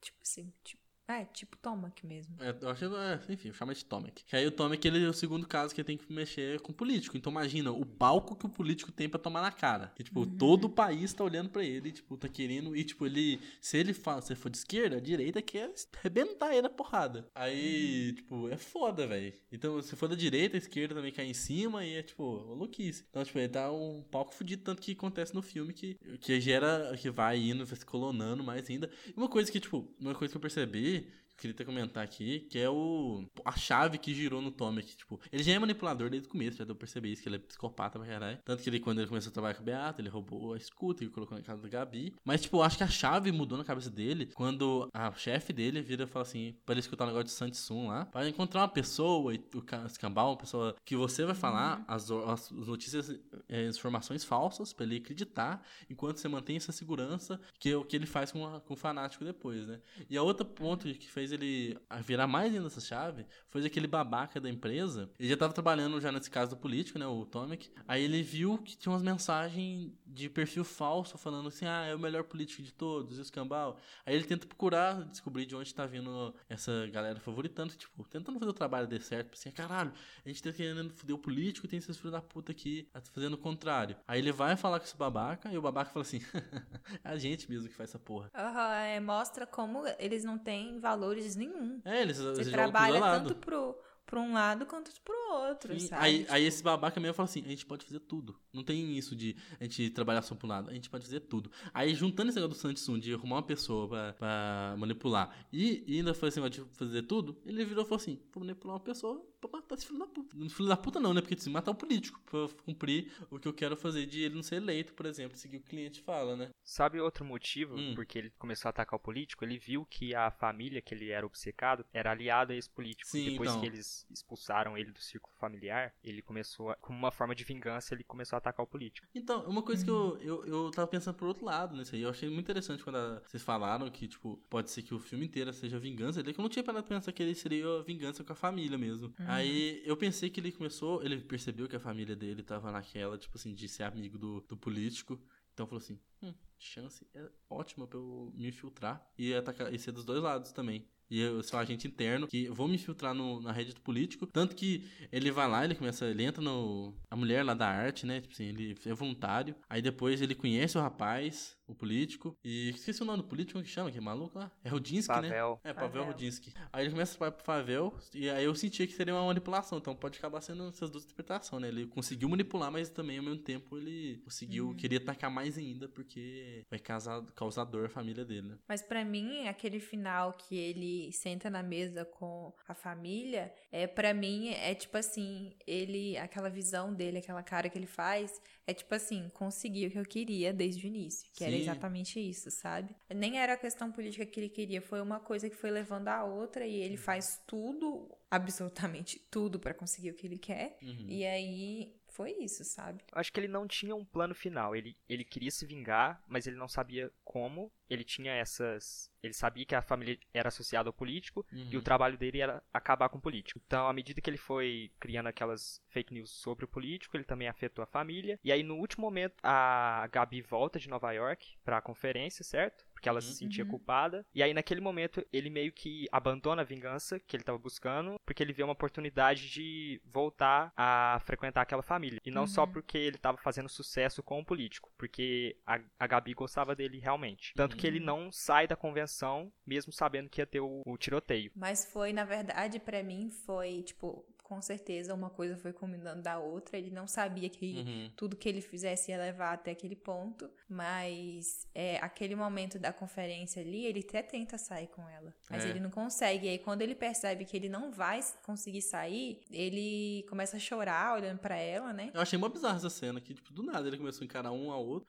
tipo 0.00 0.18
assim, 0.22 0.52
tipo, 0.62 0.85
é, 1.08 1.24
tipo 1.24 1.56
Tomac 1.56 2.04
mesmo. 2.06 2.34
É, 2.40 2.54
eu 2.60 2.68
acho, 2.68 2.84
é, 2.96 3.20
enfim, 3.28 3.52
chama 3.52 3.74
de 3.74 3.84
Tomek. 3.84 4.24
Que 4.24 4.36
aí 4.36 4.46
o 4.46 4.50
Tomek, 4.50 4.86
ele 4.86 5.04
é 5.04 5.08
o 5.08 5.12
segundo 5.12 5.46
caso 5.46 5.74
que 5.74 5.84
tem 5.84 5.96
que 5.96 6.12
mexer 6.12 6.60
com 6.60 6.72
o 6.72 6.74
político. 6.74 7.16
Então 7.16 7.30
imagina 7.30 7.70
o 7.70 7.86
palco 7.86 8.34
que 8.34 8.46
o 8.46 8.48
político 8.48 8.90
tem 8.90 9.08
pra 9.08 9.18
tomar 9.18 9.40
na 9.40 9.52
cara. 9.52 9.92
Que, 9.94 10.02
tipo, 10.02 10.26
todo 10.26 10.64
o 10.64 10.70
país 10.70 11.12
tá 11.12 11.22
olhando 11.22 11.50
pra 11.50 11.64
ele, 11.64 11.92
tipo, 11.92 12.16
tá 12.16 12.28
querendo. 12.28 12.76
E, 12.76 12.82
tipo, 12.82 13.06
ele. 13.06 13.40
Se 13.60 13.76
ele 13.76 13.92
fala, 13.92 14.20
se 14.20 14.32
ele 14.32 14.40
for 14.40 14.50
de 14.50 14.58
esquerda, 14.58 14.96
a 14.96 15.00
direita 15.00 15.40
quer 15.40 15.72
arrebentar 15.98 16.52
ele 16.52 16.62
na 16.62 16.70
porrada. 16.70 17.28
Aí, 17.34 18.14
tipo, 18.14 18.48
é 18.48 18.56
foda, 18.56 19.06
velho. 19.06 19.32
Então, 19.52 19.80
se 19.82 19.94
for 19.94 20.08
da 20.08 20.16
direita, 20.16 20.56
a 20.56 20.58
esquerda 20.58 20.94
também 20.94 21.12
cai 21.12 21.26
em 21.26 21.34
cima 21.34 21.84
e 21.84 21.94
é, 21.94 22.02
tipo, 22.02 22.24
louquice. 22.24 23.04
Então, 23.10 23.24
tipo, 23.24 23.38
ele 23.38 23.48
tá 23.48 23.70
um 23.70 24.02
palco 24.10 24.34
fudido, 24.34 24.62
tanto 24.62 24.82
que 24.82 24.92
acontece 24.92 25.34
no 25.34 25.42
filme 25.42 25.72
que, 25.72 25.94
que 26.20 26.40
gera, 26.40 26.96
que 27.00 27.10
vai 27.10 27.38
indo, 27.38 27.64
vai 27.64 27.76
se 27.76 27.86
colonando 27.86 28.42
mais 28.42 28.68
ainda. 28.68 28.90
E 29.06 29.14
uma 29.16 29.28
coisa 29.28 29.50
que, 29.52 29.60
tipo, 29.60 29.88
uma 30.00 30.14
coisa 30.14 30.32
que 30.32 30.36
eu 30.36 30.40
percebi, 30.40 30.95
queria 31.36 31.54
até 31.54 31.64
comentar 31.64 32.02
aqui, 32.02 32.40
que 32.50 32.58
é 32.58 32.68
o 32.70 33.24
a 33.44 33.52
chave 33.56 33.98
que 33.98 34.14
girou 34.14 34.40
no 34.40 34.50
Tommy 34.50 34.80
aqui, 34.80 34.96
tipo, 34.96 35.20
ele 35.32 35.42
já 35.42 35.52
é 35.52 35.58
manipulador 35.58 36.08
desde 36.10 36.28
o 36.28 36.30
começo, 36.30 36.56
já 36.58 36.64
deu 36.64 36.74
pra 36.74 36.80
perceber 36.86 37.08
isso, 37.10 37.22
que 37.22 37.28
ele 37.28 37.36
é 37.36 37.38
psicopata 37.38 37.98
pra 37.98 38.08
caralho. 38.08 38.38
Tanto 38.44 38.62
que 38.62 38.68
ele, 38.70 38.80
quando 38.80 38.98
ele 38.98 39.08
começou 39.08 39.30
a 39.30 39.32
trabalhar 39.32 39.54
com 39.54 39.62
a 39.62 39.64
Beata, 39.64 40.00
ele 40.00 40.08
roubou 40.08 40.54
a 40.54 40.56
escuta 40.56 41.04
e 41.04 41.08
colocou 41.08 41.36
na 41.36 41.42
casa 41.44 41.62
da 41.62 41.68
Gabi. 41.68 42.14
Mas, 42.24 42.42
tipo, 42.42 42.60
acho 42.62 42.76
que 42.76 42.84
a 42.84 42.88
chave 42.88 43.30
mudou 43.32 43.56
na 43.58 43.64
cabeça 43.64 43.90
dele 43.90 44.26
quando 44.34 44.88
a 44.92 45.12
chefe 45.12 45.52
dele 45.52 45.80
vira 45.82 46.04
e 46.04 46.06
fala 46.06 46.22
assim, 46.24 46.54
pra 46.64 46.72
ele 46.72 46.80
escutar 46.80 47.04
um 47.04 47.08
negócio 47.08 47.26
de 47.26 47.32
Santsum 47.32 47.88
lá, 47.88 48.04
pra 48.06 48.28
encontrar 48.28 48.62
uma 48.62 48.68
pessoa, 48.68 49.34
e 49.34 49.40
o 49.54 49.62
ca- 49.62 49.84
escambau, 49.86 50.30
uma 50.30 50.36
pessoa 50.38 50.74
que 50.84 50.96
você 50.96 51.24
vai 51.24 51.34
falar 51.34 51.84
as, 51.86 52.10
o- 52.10 52.22
as 52.30 52.50
notícias, 52.50 53.10
as 53.10 53.76
informações 53.76 54.24
falsas 54.24 54.72
pra 54.72 54.84
ele 54.86 54.96
acreditar, 54.96 55.62
enquanto 55.90 56.18
você 56.18 56.28
mantém 56.28 56.56
essa 56.56 56.72
segurança, 56.72 57.40
que 57.58 57.70
é 57.70 57.76
o 57.76 57.84
que 57.84 57.96
ele 57.96 58.06
faz 58.06 58.32
com, 58.32 58.46
a- 58.46 58.60
com 58.60 58.74
o 58.74 58.76
fanático 58.76 59.24
depois, 59.24 59.66
né? 59.66 59.80
E 60.08 60.16
a 60.16 60.22
outra 60.22 60.44
ponto 60.44 60.86
que 60.94 61.08
fez 61.10 61.25
ele 61.32 61.78
a 61.88 62.00
virar 62.00 62.26
mais 62.26 62.54
ainda 62.54 62.66
essa 62.66 62.80
chave 62.80 63.26
foi 63.48 63.64
aquele 63.64 63.86
babaca 63.86 64.40
da 64.40 64.48
empresa. 64.48 65.10
Ele 65.18 65.28
já 65.28 65.36
tava 65.36 65.52
trabalhando 65.52 66.00
já 66.00 66.12
nesse 66.12 66.30
caso 66.30 66.50
do 66.50 66.56
político, 66.56 66.98
né? 66.98 67.06
O 67.06 67.24
Tomek. 67.24 67.70
Aí 67.86 68.02
ele 68.02 68.22
viu 68.22 68.58
que 68.58 68.76
tinha 68.76 68.92
umas 68.92 69.02
mensagens 69.02 69.92
de 70.06 70.28
perfil 70.28 70.64
falso 70.64 71.18
falando 71.18 71.48
assim: 71.48 71.66
ah, 71.66 71.84
é 71.86 71.94
o 71.94 71.98
melhor 71.98 72.24
político 72.24 72.62
de 72.62 72.72
todos, 72.72 73.18
escambau. 73.18 73.78
Aí 74.04 74.14
ele 74.14 74.24
tenta 74.24 74.46
procurar, 74.46 75.04
descobrir 75.04 75.46
de 75.46 75.56
onde 75.56 75.74
tá 75.74 75.86
vindo 75.86 76.34
essa 76.48 76.86
galera 76.88 77.18
favoritando, 77.20 77.74
tipo, 77.74 78.04
tentando 78.08 78.38
fazer 78.38 78.50
o 78.50 78.54
trabalho 78.54 78.86
desse 78.86 79.06
certo. 79.06 79.34
Assim, 79.34 79.50
caralho, 79.50 79.92
a 80.24 80.28
gente 80.28 80.42
tá 80.42 80.52
querendo 80.52 80.90
foder 80.90 81.14
o 81.14 81.18
político 81.18 81.66
e 81.66 81.68
tem 81.68 81.78
esses 81.78 81.96
filhos 81.96 82.12
da 82.12 82.20
puta 82.20 82.52
aqui 82.52 82.88
fazendo 83.12 83.34
o 83.34 83.38
contrário. 83.38 83.96
Aí 84.06 84.18
ele 84.18 84.32
vai 84.32 84.56
falar 84.56 84.78
com 84.78 84.86
esse 84.86 84.96
babaca 84.96 85.50
e 85.52 85.58
o 85.58 85.62
babaca 85.62 85.90
fala 85.90 86.04
assim: 86.04 86.20
é 87.04 87.08
a 87.08 87.16
gente 87.16 87.50
mesmo 87.50 87.68
que 87.68 87.74
faz 87.74 87.90
essa 87.90 87.98
porra. 87.98 88.30
Aham, 88.34 88.74
é, 88.74 89.00
mostra 89.00 89.46
como 89.46 89.84
eles 89.98 90.24
não 90.24 90.38
têm 90.38 90.78
valores 91.16 91.36
nenhum. 91.36 91.80
É, 91.84 92.02
eles, 92.02 92.18
Você 92.18 92.40
eles 92.42 92.52
trabalha 92.52 93.00
tanto 93.00 93.34
pro, 93.36 93.76
pro 94.04 94.20
um 94.20 94.32
lado 94.32 94.66
quanto 94.66 94.90
pro 95.02 95.14
outro, 95.32 95.78
Sim, 95.78 95.88
sabe? 95.88 96.04
Aí, 96.04 96.18
Tipo, 96.20 96.32
aí 96.32 96.44
esse 96.44 96.62
babaca 96.62 97.00
mesmo 97.00 97.14
fala 97.14 97.28
assim: 97.28 97.42
a 97.44 97.48
gente 97.48 97.64
pode 97.66 97.84
fazer 97.84 98.00
tudo. 98.00 98.38
Não 98.52 98.62
tem 98.62 98.96
isso 98.96 99.16
de 99.16 99.36
a 99.58 99.64
gente 99.64 99.90
trabalhar 99.90 100.22
só 100.22 100.34
pro 100.34 100.46
lado, 100.46 100.70
a 100.70 100.74
gente 100.74 100.90
pode 100.90 101.04
fazer 101.04 101.20
tudo. 101.20 101.50
Aí 101.72 101.94
juntando 101.94 102.30
esse 102.30 102.38
negócio 102.38 102.72
do 102.72 102.76
Samsung 102.78 103.00
de 103.00 103.14
arrumar 103.14 103.36
uma 103.36 103.42
pessoa 103.42 103.88
pra, 103.88 104.12
pra 104.12 104.74
manipular 104.78 105.34
e, 105.52 105.84
e 105.86 105.98
ainda 105.98 106.14
foi 106.14 106.28
assim, 106.28 106.46
de 106.48 106.62
fazer 106.72 107.02
tudo, 107.02 107.36
ele 107.44 107.64
virou 107.64 107.84
e 107.84 107.86
falou 107.86 108.00
assim: 108.00 108.20
vou 108.32 108.42
manipular 108.44 108.76
uma 108.76 108.82
pessoa 108.82 109.24
pra 109.48 109.60
matar 109.60 109.74
esse 109.76 109.86
filho 109.86 109.98
da 109.98 110.06
puta. 110.06 110.36
Não, 110.36 110.48
Filho 110.48 110.68
da 110.68 110.76
puta 110.76 111.00
não, 111.00 111.12
né? 111.14 111.20
Porque 111.20 111.34
assim, 111.34 111.50
matar 111.50 111.70
o 111.70 111.74
político 111.74 112.20
pra 112.26 112.48
cumprir 112.64 113.10
o 113.30 113.38
que 113.38 113.46
eu 113.48 113.52
quero 113.52 113.76
fazer 113.76 114.06
de 114.06 114.22
ele 114.22 114.34
não 114.34 114.42
ser 114.42 114.56
eleito, 114.56 114.92
por 114.94 115.06
exemplo, 115.06 115.36
seguir 115.36 115.56
o 115.58 115.60
que 115.60 115.66
o 115.66 115.70
cliente 115.70 116.00
fala, 116.00 116.36
né? 116.36 116.50
Sabe 116.64 117.00
outro 117.00 117.24
motivo 117.24 117.76
Hum. 117.76 117.94
porque 117.94 118.18
ele 118.18 118.30
começou 118.38 118.68
a 118.68 118.70
atacar 118.70 118.98
o 118.98 119.02
político? 119.02 119.44
Ele 119.44 119.58
viu 119.58 119.84
que 119.86 120.14
a 120.14 120.30
família 120.30 120.80
que 120.82 120.94
ele 120.94 121.10
era 121.10 121.26
obcecado 121.26 121.84
era 121.92 122.10
aliada 122.10 122.52
a 122.52 122.56
esse 122.56 122.68
político. 122.70 123.08
Sim, 123.10 123.26
e 123.26 123.30
depois 123.30 123.50
então. 123.50 123.60
que 123.60 123.66
eles 123.66 124.06
expulsaram 124.10 124.76
ele 124.76 124.90
do 124.90 125.00
círculo 125.00 125.34
familiar, 125.36 125.94
ele 126.02 126.22
começou, 126.22 126.70
a, 126.70 126.76
como 126.76 126.98
uma 126.98 127.10
forma 127.10 127.34
de 127.34 127.44
vingança, 127.44 127.94
ele 127.94 128.04
começou 128.04 128.36
a 128.36 128.38
atacar 128.38 128.64
o 128.64 128.68
político. 128.68 129.06
Então, 129.14 129.44
uma 129.48 129.62
coisa 129.62 129.84
que 129.84 129.90
eu, 129.90 130.18
eu, 130.20 130.46
eu 130.46 130.70
tava 130.70 130.86
pensando 130.88 131.14
por 131.16 131.28
outro 131.28 131.44
lado 131.44 131.76
nisso 131.76 131.94
aí. 131.94 132.02
Eu 132.02 132.10
achei 132.10 132.28
muito 132.28 132.40
interessante 132.44 132.82
quando 132.82 132.96
a- 132.96 133.20
vocês 133.26 133.42
falaram 133.42 133.88
que, 133.90 134.08
tipo, 134.08 134.36
pode 134.50 134.70
ser 134.70 134.82
que 134.82 134.94
o 134.94 134.98
filme 134.98 135.26
inteiro 135.26 135.52
seja 135.52 135.78
vingança. 135.78 136.20
Ele 136.20 136.32
que 136.32 136.40
eu 136.40 136.42
não 136.42 136.48
tinha 136.50 136.62
parado 136.64 136.84
pra 136.84 136.96
pensar 136.96 137.12
que 137.12 137.22
ele 137.22 137.34
seria 137.34 137.82
vingança 137.82 138.24
com 138.24 138.32
a 138.32 138.36
família 138.36 138.76
mesmo. 138.78 139.12
Aí 139.36 139.82
eu 139.84 139.96
pensei 139.96 140.30
que 140.30 140.40
ele 140.40 140.52
começou, 140.52 141.02
ele 141.02 141.18
percebeu 141.20 141.68
que 141.68 141.76
a 141.76 141.80
família 141.80 142.16
dele 142.16 142.42
tava 142.42 142.70
naquela, 142.70 143.18
tipo 143.18 143.36
assim, 143.36 143.54
de 143.54 143.68
ser 143.68 143.84
amigo 143.84 144.18
do, 144.18 144.40
do 144.42 144.56
político. 144.56 145.20
Então 145.52 145.66
falou 145.66 145.82
assim: 145.82 145.98
hum, 146.22 146.34
chance 146.58 147.06
é 147.14 147.30
ótima 147.48 147.86
pra 147.86 147.98
eu 147.98 148.32
me 148.34 148.48
infiltrar 148.48 149.06
e 149.18 149.34
atacar 149.34 149.72
e 149.72 149.78
ser 149.78 149.92
dos 149.92 150.04
dois 150.04 150.22
lados 150.22 150.52
também. 150.52 150.86
E 151.08 151.20
eu 151.20 151.42
sou 151.42 151.58
agente 151.58 151.86
interno, 151.86 152.26
que 152.26 152.48
vou 152.48 152.66
me 152.66 152.74
infiltrar 152.74 153.14
no, 153.14 153.40
na 153.40 153.52
rede 153.52 153.72
do 153.72 153.80
político. 153.80 154.26
Tanto 154.26 154.56
que 154.56 154.84
ele 155.12 155.30
vai 155.30 155.48
lá, 155.48 155.64
ele 155.64 155.74
começa, 155.74 156.04
ele 156.06 156.24
entra 156.24 156.42
no. 156.42 156.94
A 157.08 157.16
mulher 157.16 157.44
lá 157.44 157.54
da 157.54 157.68
arte, 157.68 158.04
né? 158.04 158.20
Tipo 158.20 158.34
assim, 158.34 158.46
ele 158.46 158.76
é 158.84 158.92
voluntário. 158.92 159.54
Aí 159.68 159.80
depois 159.80 160.20
ele 160.20 160.34
conhece 160.34 160.76
o 160.76 160.80
rapaz, 160.80 161.55
o 161.66 161.74
político. 161.74 162.36
E 162.44 162.70
esqueci 162.70 163.02
o 163.02 163.04
nome 163.04 163.22
do 163.22 163.28
político, 163.28 163.54
como 163.54 163.64
que 163.64 163.70
chama? 163.70 163.90
Que 163.90 163.98
é 163.98 164.00
maluco 164.00 164.38
lá? 164.38 164.50
É 164.64 164.68
Rudinsky, 164.68 165.12
Pavel. 165.12 165.60
né? 165.64 165.70
É, 165.70 165.74
Pavel 165.74 165.90
Pavel. 165.90 166.04
Rudinsky. 166.04 166.52
Aí 166.72 166.84
ele 166.84 166.90
começa 166.90 167.24
a 167.24 167.28
ir 167.28 167.32
pro 167.32 167.44
Favel, 167.44 167.94
e 168.14 168.30
aí 168.30 168.44
eu 168.44 168.54
sentia 168.54 168.86
que 168.86 168.92
seria 168.92 169.14
uma 169.14 169.24
manipulação. 169.26 169.78
Então 169.78 169.94
pode 169.94 170.18
acabar 170.18 170.40
sendo 170.40 170.68
essas 170.68 170.90
duas 170.90 171.04
interpretações, 171.04 171.62
né? 171.62 171.68
Ele 171.68 171.86
conseguiu 171.86 172.28
manipular, 172.28 172.70
mas 172.70 172.88
também 172.88 173.18
ao 173.18 173.24
mesmo 173.24 173.42
tempo 173.42 173.76
ele 173.76 174.18
conseguiu, 174.24 174.74
queria 174.76 174.98
atacar 174.98 175.30
mais 175.30 175.58
ainda, 175.58 175.88
porque 175.88 176.64
vai 176.70 176.78
causar, 176.78 177.22
causar 177.34 177.64
dor 177.64 177.86
à 177.86 177.88
família 177.88 178.24
dele, 178.24 178.48
né? 178.48 178.58
Mas 178.68 178.82
pra 178.82 179.04
mim, 179.04 179.46
aquele 179.48 179.80
final 179.80 180.32
que 180.34 180.56
ele 180.56 181.10
senta 181.12 181.50
na 181.50 181.62
mesa 181.62 182.04
com 182.04 182.52
a 182.68 182.74
família, 182.74 183.52
é 183.72 183.86
para 183.86 184.12
mim 184.14 184.48
é 184.48 184.74
tipo 184.74 184.96
assim, 184.96 185.52
ele 185.66 186.16
aquela 186.16 186.48
visão 186.48 186.94
dele, 186.94 187.18
aquela 187.18 187.42
cara 187.42 187.68
que 187.68 187.78
ele 187.78 187.86
faz, 187.86 188.40
é 188.66 188.74
tipo 188.74 188.94
assim, 188.94 189.28
consegui 189.32 189.86
o 189.86 189.90
que 189.90 189.98
eu 189.98 190.04
queria 190.04 190.52
desde 190.52 190.84
o 190.84 190.86
início, 190.86 191.30
que 191.34 191.44
era 191.44 191.55
Sim. 191.56 191.62
exatamente 191.62 192.20
isso, 192.20 192.50
sabe? 192.50 192.94
Nem 193.14 193.38
era 193.38 193.54
a 193.54 193.56
questão 193.56 193.90
política 193.90 194.26
que 194.26 194.40
ele 194.40 194.48
queria, 194.48 194.80
foi 194.80 195.00
uma 195.00 195.20
coisa 195.20 195.48
que 195.48 195.56
foi 195.56 195.70
levando 195.70 196.08
a 196.08 196.24
outra 196.24 196.66
e 196.66 196.74
ele 196.74 196.96
faz 196.96 197.42
tudo, 197.46 198.08
absolutamente 198.30 199.18
tudo 199.30 199.58
pra 199.58 199.74
conseguir 199.74 200.10
o 200.10 200.14
que 200.14 200.26
ele 200.26 200.38
quer. 200.38 200.78
Uhum. 200.82 201.06
E 201.08 201.24
aí 201.24 201.96
foi 202.16 202.32
isso, 202.32 202.64
sabe? 202.64 203.04
Acho 203.12 203.30
que 203.30 203.38
ele 203.38 203.48
não 203.48 203.68
tinha 203.68 203.94
um 203.94 204.04
plano 204.04 204.34
final. 204.34 204.74
Ele, 204.74 204.96
ele 205.06 205.22
queria 205.22 205.50
se 205.50 205.66
vingar, 205.66 206.22
mas 206.26 206.46
ele 206.46 206.56
não 206.56 206.66
sabia 206.66 207.12
como. 207.22 207.70
Ele 207.88 208.04
tinha 208.04 208.32
essas. 208.32 209.10
Ele 209.22 209.32
sabia 209.32 209.64
que 209.64 209.74
a 209.74 209.82
família 209.82 210.18
era 210.32 210.48
associada 210.48 210.88
ao 210.88 210.92
político 210.92 211.44
Uhum. 211.52 211.68
e 211.72 211.76
o 211.76 211.82
trabalho 211.82 212.16
dele 212.16 212.40
era 212.40 212.62
acabar 212.72 213.08
com 213.08 213.18
o 213.18 213.20
político. 213.20 213.60
Então, 213.66 213.88
à 213.88 213.92
medida 213.92 214.20
que 214.20 214.30
ele 214.30 214.36
foi 214.36 214.92
criando 215.00 215.26
aquelas 215.26 215.82
fake 215.88 216.14
news 216.14 216.30
sobre 216.30 216.64
o 216.64 216.68
político, 216.68 217.16
ele 217.16 217.24
também 217.24 217.48
afetou 217.48 217.82
a 217.82 217.86
família. 217.86 218.38
E 218.44 218.52
aí, 218.52 218.62
no 218.62 218.76
último 218.76 219.04
momento, 219.04 219.34
a 219.42 220.08
Gabi 220.12 220.42
volta 220.42 220.78
de 220.78 220.88
Nova 220.88 221.10
York 221.12 221.56
pra 221.64 221.80
conferência, 221.80 222.44
certo? 222.44 222.84
Porque 222.92 223.08
ela 223.08 223.20
se 223.20 223.28
Uhum. 223.30 223.34
sentia 223.34 223.64
Uhum. 223.64 223.70
culpada. 223.70 224.24
E 224.34 224.42
aí, 224.42 224.54
naquele 224.54 224.80
momento, 224.80 225.26
ele 225.32 225.50
meio 225.50 225.72
que 225.72 226.06
abandona 226.12 226.62
a 226.62 226.64
vingança 226.64 227.18
que 227.18 227.34
ele 227.36 227.42
estava 227.42 227.58
buscando, 227.58 228.18
porque 228.24 228.42
ele 228.42 228.52
vê 228.52 228.62
uma 228.62 228.72
oportunidade 228.72 229.50
de 229.50 230.00
voltar 230.04 230.72
a 230.76 231.20
frequentar 231.24 231.62
aquela 231.62 231.82
família. 231.82 232.20
E 232.24 232.30
não 232.30 232.46
só 232.46 232.64
Uhum. 232.64 232.72
porque 232.72 232.96
ele 232.96 233.16
estava 233.16 233.36
fazendo 233.38 233.68
sucesso 233.68 234.22
com 234.22 234.40
o 234.40 234.44
político, 234.44 234.90
porque 234.96 235.56
a, 235.66 235.80
a 235.98 236.06
Gabi 236.06 236.32
gostava 236.32 236.74
dele 236.76 236.98
realmente. 236.98 237.52
Tanto 237.54 237.75
que 237.76 237.86
ele 237.86 238.00
não 238.00 238.30
sai 238.32 238.66
da 238.66 238.76
convenção, 238.76 239.52
mesmo 239.66 239.92
sabendo 239.92 240.28
que 240.28 240.40
ia 240.40 240.46
ter 240.46 240.60
o, 240.60 240.82
o 240.84 240.96
tiroteio. 240.96 241.50
Mas 241.54 241.84
foi, 241.92 242.12
na 242.12 242.24
verdade, 242.24 242.78
pra 242.78 243.02
mim, 243.02 243.30
foi, 243.30 243.82
tipo, 243.82 244.24
com 244.46 244.62
certeza 244.62 245.12
uma 245.12 245.28
coisa 245.28 245.56
foi 245.56 245.72
combinando 245.72 246.22
da 246.22 246.38
outra. 246.38 246.78
Ele 246.78 246.90
não 246.90 247.08
sabia 247.08 247.48
que 247.48 247.78
Uhum. 247.78 248.10
tudo 248.14 248.36
que 248.36 248.48
ele 248.48 248.60
fizesse 248.60 249.10
ia 249.10 249.18
levar 249.18 249.54
até 249.54 249.72
aquele 249.72 249.96
ponto. 249.96 250.48
Mas 250.68 251.66
é, 251.74 251.96
aquele 251.98 252.36
momento 252.36 252.78
da 252.78 252.92
conferência 252.92 253.60
ali, 253.60 253.84
ele 253.84 254.04
até 254.08 254.22
tenta 254.22 254.56
sair 254.56 254.86
com 254.86 255.02
ela. 255.08 255.34
Mas 255.50 255.64
É. 255.64 255.70
ele 255.70 255.80
não 255.80 255.90
consegue. 255.90 256.46
E 256.46 256.50
aí, 256.50 256.58
quando 256.60 256.82
ele 256.82 256.94
percebe 256.94 257.44
que 257.44 257.56
ele 257.56 257.68
não 257.68 257.90
vai 257.90 258.20
conseguir 258.44 258.82
sair, 258.82 259.40
ele 259.50 260.24
começa 260.28 260.56
a 260.56 260.60
chorar 260.60 261.14
olhando 261.16 261.40
pra 261.40 261.56
ela, 261.56 261.92
né? 261.92 262.12
Eu 262.14 262.20
achei 262.20 262.38
mó 262.38 262.48
bizarra 262.48 262.76
essa 262.76 262.88
cena, 262.90 263.20
que, 263.20 263.34
tipo, 263.34 263.52
do 263.52 263.64
nada 263.64 263.88
ele 263.88 263.96
começou 263.98 264.22
a 264.22 264.26
encarar 264.26 264.52
um 264.52 264.70
ao 264.70 264.86
outro, 264.86 265.08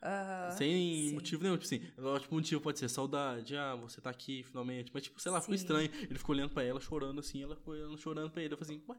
sem 0.58 1.10
sim. 1.10 1.14
motivo 1.14 1.44
nenhum. 1.44 1.58
Tipo 1.58 1.66
assim, 1.66 1.82
lógico, 1.96 2.34
o 2.34 2.38
motivo 2.40 2.60
pode 2.62 2.80
ser 2.80 2.90
saudade, 2.90 3.56
ah, 3.56 3.76
você 3.76 4.02
tá 4.02 4.10
aqui 4.10 4.42
finalmente. 4.44 4.90
Mas, 4.92 5.04
tipo, 5.04 5.22
sei 5.22 5.32
lá, 5.32 5.40
ficou 5.42 5.54
estranho. 5.56 5.90
Ele 5.94 6.18
ficou 6.18 6.36
olhando 6.36 6.52
pra 6.54 6.64
ela, 6.64 6.80
chorando 6.80 7.20
assim, 7.20 7.44
ela 7.44 7.56
olhando, 7.66 7.98
chorando 8.00 8.32
pra 8.32 8.42
ele. 8.42 8.54
Eu 8.54 8.58
falei 8.58 8.76
assim, 8.78 8.84
ué, 8.90 8.98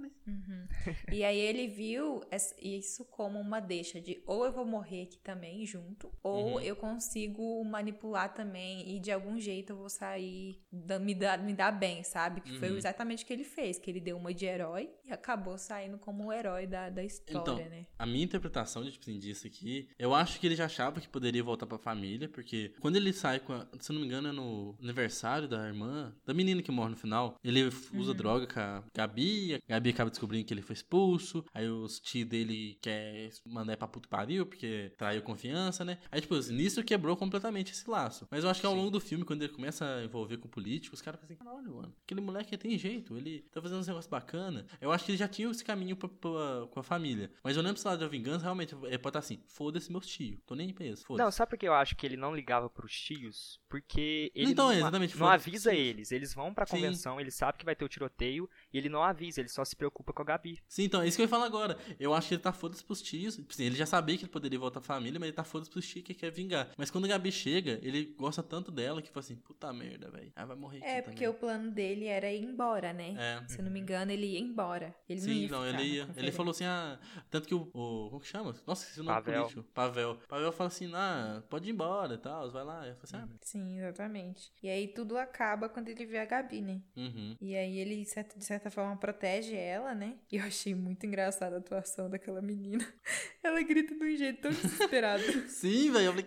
né? 0.00 0.10
Uhum. 0.26 0.66
e 1.12 1.22
aí 1.24 1.38
ele 1.38 1.66
viu 1.68 2.22
isso 2.60 3.04
como 3.06 3.38
uma 3.40 3.60
deixa 3.60 4.00
de 4.00 4.22
ou 4.26 4.44
eu 4.44 4.52
vou 4.52 4.64
morrer 4.66 5.02
aqui 5.02 5.18
também 5.18 5.64
junto, 5.66 6.10
ou 6.22 6.54
Uhum. 6.54 6.60
eu 6.60 6.76
consigo 6.76 7.64
manipular 7.64 8.32
também 8.34 8.96
e 8.96 9.00
de 9.00 9.10
algum 9.10 9.38
jeito 9.38 9.70
eu 9.72 9.76
vou 9.76 9.88
sair, 9.88 10.60
da- 10.72 10.98
me 10.98 11.14
dar, 11.14 11.38
me 11.42 11.52
dar 11.54 11.70
bem, 11.72 12.02
sabe? 12.04 12.40
Que 12.40 12.52
foi 12.58 12.70
Uhum. 12.70 12.76
exatamente 12.76 13.24
o 13.24 13.26
que 13.26 13.32
ele 13.32 13.44
fez, 13.44 13.78
que 13.78 13.90
ele 13.90 14.00
deu 14.00 14.16
uma 14.16 14.32
de 14.32 14.44
herói 14.46 14.90
e 15.04 15.12
acabou 15.12 15.56
saindo 15.58 15.98
como 15.98 16.26
o 16.26 16.32
herói 16.32 16.66
da, 16.66 16.90
da 16.90 17.02
história, 17.04 17.40
Então, 17.40 17.56
né? 17.70 17.86
A 17.98 18.06
minha 18.06 18.24
interpretação 18.24 18.82
de, 18.84 18.92
tipo 18.92 19.04
assim, 19.04 19.18
disso 19.18 19.46
aqui, 19.46 19.88
eu 19.98 20.14
acho 20.14 20.38
que 20.40 20.46
ele 20.46 20.56
já 20.56 20.64
achava 20.66 21.00
que 21.00 21.08
poderia 21.08 21.42
voltar 21.42 21.66
pra 21.66 21.78
família, 21.78 22.28
porque 22.28 22.72
quando 22.80 22.96
ele 22.96 23.12
sai 23.12 23.40
com 23.40 23.52
a, 23.52 23.66
se 23.80 23.92
não 23.92 24.00
me 24.00 24.06
engano, 24.06 24.28
é 24.28 24.32
no 24.32 24.76
aniversário 24.82 25.48
da 25.48 25.66
irmã, 25.66 26.14
da 26.26 26.34
menina 26.34 26.62
que 26.62 26.70
morre 26.72 26.90
no 26.90 26.96
final, 26.96 27.36
ele 27.42 27.62
usa 27.64 28.10
Uhum. 28.10 28.16
droga 28.16 28.46
com 28.46 28.60
a 28.60 28.84
Gabi, 28.94 29.60
Gabi 29.68 29.90
acaba 29.90 30.10
descobrindo 30.10 30.44
que 30.46 30.52
ele 30.54 30.62
foi 30.62 30.74
expulso, 30.74 31.44
aí 31.52 31.68
os 31.68 31.98
tios 32.00 32.28
dele 32.28 32.78
quer 32.82 33.30
mandar 33.46 33.76
pra 33.76 33.88
puto 33.88 34.08
pariu, 34.08 34.46
porque 34.46 34.92
traiu 34.96 35.22
confiança, 35.22 35.84
né? 35.84 35.98
Aí, 36.10 36.20
tipo, 36.20 36.34
nisso 36.52 36.82
quebrou 36.84 37.16
completamente 37.16 37.72
esse 37.72 37.88
laço. 37.88 38.26
Mas 38.30 38.44
eu 38.44 38.50
acho 38.50 38.60
que 38.60 38.66
ao 38.66 38.72
Sim. 38.72 38.78
longo 38.78 38.90
do 38.90 39.00
filme, 39.00 39.24
quando 39.24 39.42
ele 39.42 39.52
começa 39.52 39.84
a 39.84 40.04
envolver 40.04 40.36
com 40.38 40.48
políticos, 40.48 40.98
os 40.98 41.02
caras 41.02 41.20
ficam 41.20 41.34
assim, 41.36 41.44
caralho, 41.44 41.76
mano, 41.76 41.94
aquele 42.04 42.20
moleque 42.20 42.56
tem 42.56 42.78
jeito, 42.78 43.16
ele 43.16 43.40
tá 43.50 43.60
fazendo 43.60 43.80
uns 43.80 43.86
negócios 43.86 44.10
bacana. 44.10 44.66
Eu 44.80 44.92
acho 44.92 45.04
que 45.04 45.10
ele 45.12 45.18
já 45.18 45.28
tinha 45.28 45.50
esse 45.50 45.64
caminho 45.64 45.96
pra, 45.96 46.08
pra- 46.08 46.66
com 46.70 46.80
a 46.80 46.82
família. 46.82 47.30
Mas 47.42 47.56
olhando 47.56 47.78
pro 47.80 47.88
lado 47.88 48.00
da 48.00 48.08
vingança, 48.08 48.44
realmente, 48.44 48.74
é 48.86 48.98
pode 48.98 49.08
estar 49.08 49.18
assim, 49.18 49.42
foda-se 49.46 49.90
meus 49.90 50.06
tios, 50.06 50.38
tô 50.46 50.54
nem 50.54 50.72
pra 50.72 50.84
isso, 50.86 51.02
Não, 51.02 51.06
foda-se. 51.18 51.36
sabe 51.36 51.50
por 51.50 51.58
que 51.58 51.66
eu 51.68 51.74
acho 51.74 51.96
que 51.96 52.06
ele 52.06 52.16
não 52.16 52.34
ligava 52.34 52.68
pros 52.70 52.92
tios? 52.92 53.60
Porque 53.74 54.30
ele 54.36 54.52
Então, 54.52 54.68
não, 54.68 54.72
exatamente, 54.72 55.18
não 55.18 55.26
avisa 55.28 55.70
tios. 55.70 55.82
eles. 55.82 56.12
Eles 56.12 56.32
vão 56.32 56.54
pra 56.54 56.64
Sim. 56.64 56.76
convenção, 56.76 57.20
ele 57.20 57.32
sabe 57.32 57.58
que 57.58 57.64
vai 57.64 57.74
ter 57.74 57.84
o 57.84 57.88
tiroteio, 57.88 58.48
e 58.72 58.78
ele 58.78 58.88
não 58.88 59.02
avisa, 59.02 59.40
ele 59.40 59.48
só 59.48 59.64
se 59.64 59.74
preocupa 59.74 60.12
com 60.12 60.22
a 60.22 60.24
Gabi. 60.24 60.60
Sim, 60.68 60.84
então, 60.84 61.02
é 61.02 61.08
isso 61.08 61.16
que 61.16 61.22
eu 61.22 61.24
ia 61.24 61.28
falar 61.28 61.46
agora. 61.46 61.76
Eu 61.98 62.14
acho 62.14 62.28
que 62.28 62.34
ele 62.34 62.42
tá 62.42 62.52
foda-se 62.52 62.84
pros 62.84 63.02
tios. 63.02 63.34
Tipo 63.36 63.52
ele 63.60 63.74
já 63.74 63.84
sabia 63.84 64.16
que 64.16 64.24
ele 64.24 64.30
poderia 64.30 64.58
voltar 64.60 64.78
à 64.78 64.82
família, 64.82 65.18
mas 65.18 65.26
ele 65.26 65.36
tá 65.36 65.42
foda-se 65.42 65.68
pros 65.70 65.84
tios 65.88 66.04
que 66.04 66.14
quer 66.14 66.30
vingar. 66.30 66.70
Mas 66.78 66.88
quando 66.88 67.06
a 67.06 67.08
Gabi 67.08 67.32
chega, 67.32 67.80
ele 67.82 68.14
gosta 68.16 68.44
tanto 68.44 68.70
dela 68.70 69.02
que 69.02 69.08
fala 69.10 69.24
assim, 69.24 69.34
puta 69.36 69.72
merda, 69.72 70.08
velho. 70.08 70.30
Ela 70.36 70.46
vai 70.46 70.56
morrer 70.56 70.78
É, 70.80 70.98
aqui 70.98 71.02
porque 71.02 71.24
também. 71.24 71.28
o 71.36 71.40
plano 71.40 71.70
dele 71.72 72.06
era 72.06 72.30
ir 72.32 72.44
embora, 72.44 72.92
né? 72.92 73.14
É. 73.18 73.48
Se 73.48 73.58
eu 73.58 73.64
não 73.64 73.72
me 73.72 73.80
engano, 73.80 74.12
ele 74.12 74.26
ia 74.26 74.38
embora. 74.38 74.94
Ele 75.08 75.18
não 75.20 75.26
Sim, 75.26 75.32
ia 75.42 75.48
não, 75.48 75.66
ele 75.66 75.82
ia. 75.82 76.08
Ele 76.16 76.30
falou 76.30 76.52
assim, 76.52 76.64
ah. 76.64 76.96
Tanto 77.28 77.48
que 77.48 77.54
o. 77.54 77.68
o 77.72 78.08
como 78.10 78.20
que 78.20 78.28
chama? 78.28 78.54
Nossa, 78.66 78.82
esqueci 78.84 79.00
o 79.00 79.04
nome 79.04 79.16
Pavel. 79.16 79.42
político. 79.42 79.62
Pavel. 79.74 80.18
Pavel 80.28 80.52
fala 80.52 80.68
assim, 80.68 80.90
ah, 80.94 81.42
pode 81.50 81.68
ir 81.68 81.72
embora 81.72 82.14
e 82.14 82.18
tal, 82.18 82.50
vai 82.52 82.62
lá. 82.64 82.86
Eu 82.86 82.94
falei 82.96 83.02
assim, 83.02 83.16
ah, 83.16 83.28
Sim, 83.40 83.63
exatamente. 83.70 84.52
E 84.62 84.68
aí 84.68 84.88
tudo 84.88 85.16
acaba 85.18 85.68
quando 85.68 85.88
ele 85.88 86.04
vê 86.06 86.18
a 86.18 86.24
Gabi, 86.24 86.60
né? 86.60 86.80
uhum. 86.96 87.36
E 87.40 87.54
aí 87.56 87.78
ele, 87.78 87.96
de 87.96 88.04
certa- 88.06 88.38
de 88.38 88.44
certa 88.44 88.70
forma, 88.70 88.96
protege 88.96 89.56
ela, 89.56 89.94
né? 89.94 90.14
E 90.30 90.36
eu 90.36 90.44
achei 90.44 90.74
muito 90.74 91.06
engraçada 91.06 91.56
a 91.56 91.58
atuação 91.58 92.08
daquela 92.10 92.40
menina. 92.42 92.84
Ela 93.42 93.60
grita 93.62 93.94
de 93.94 94.02
um 94.02 94.16
jeito 94.16 94.40
tão 94.40 94.50
desesperado. 94.50 95.22
Sim, 95.50 95.92
velho. 95.92 96.06
Eu 96.06 96.12
falei. 96.12 96.26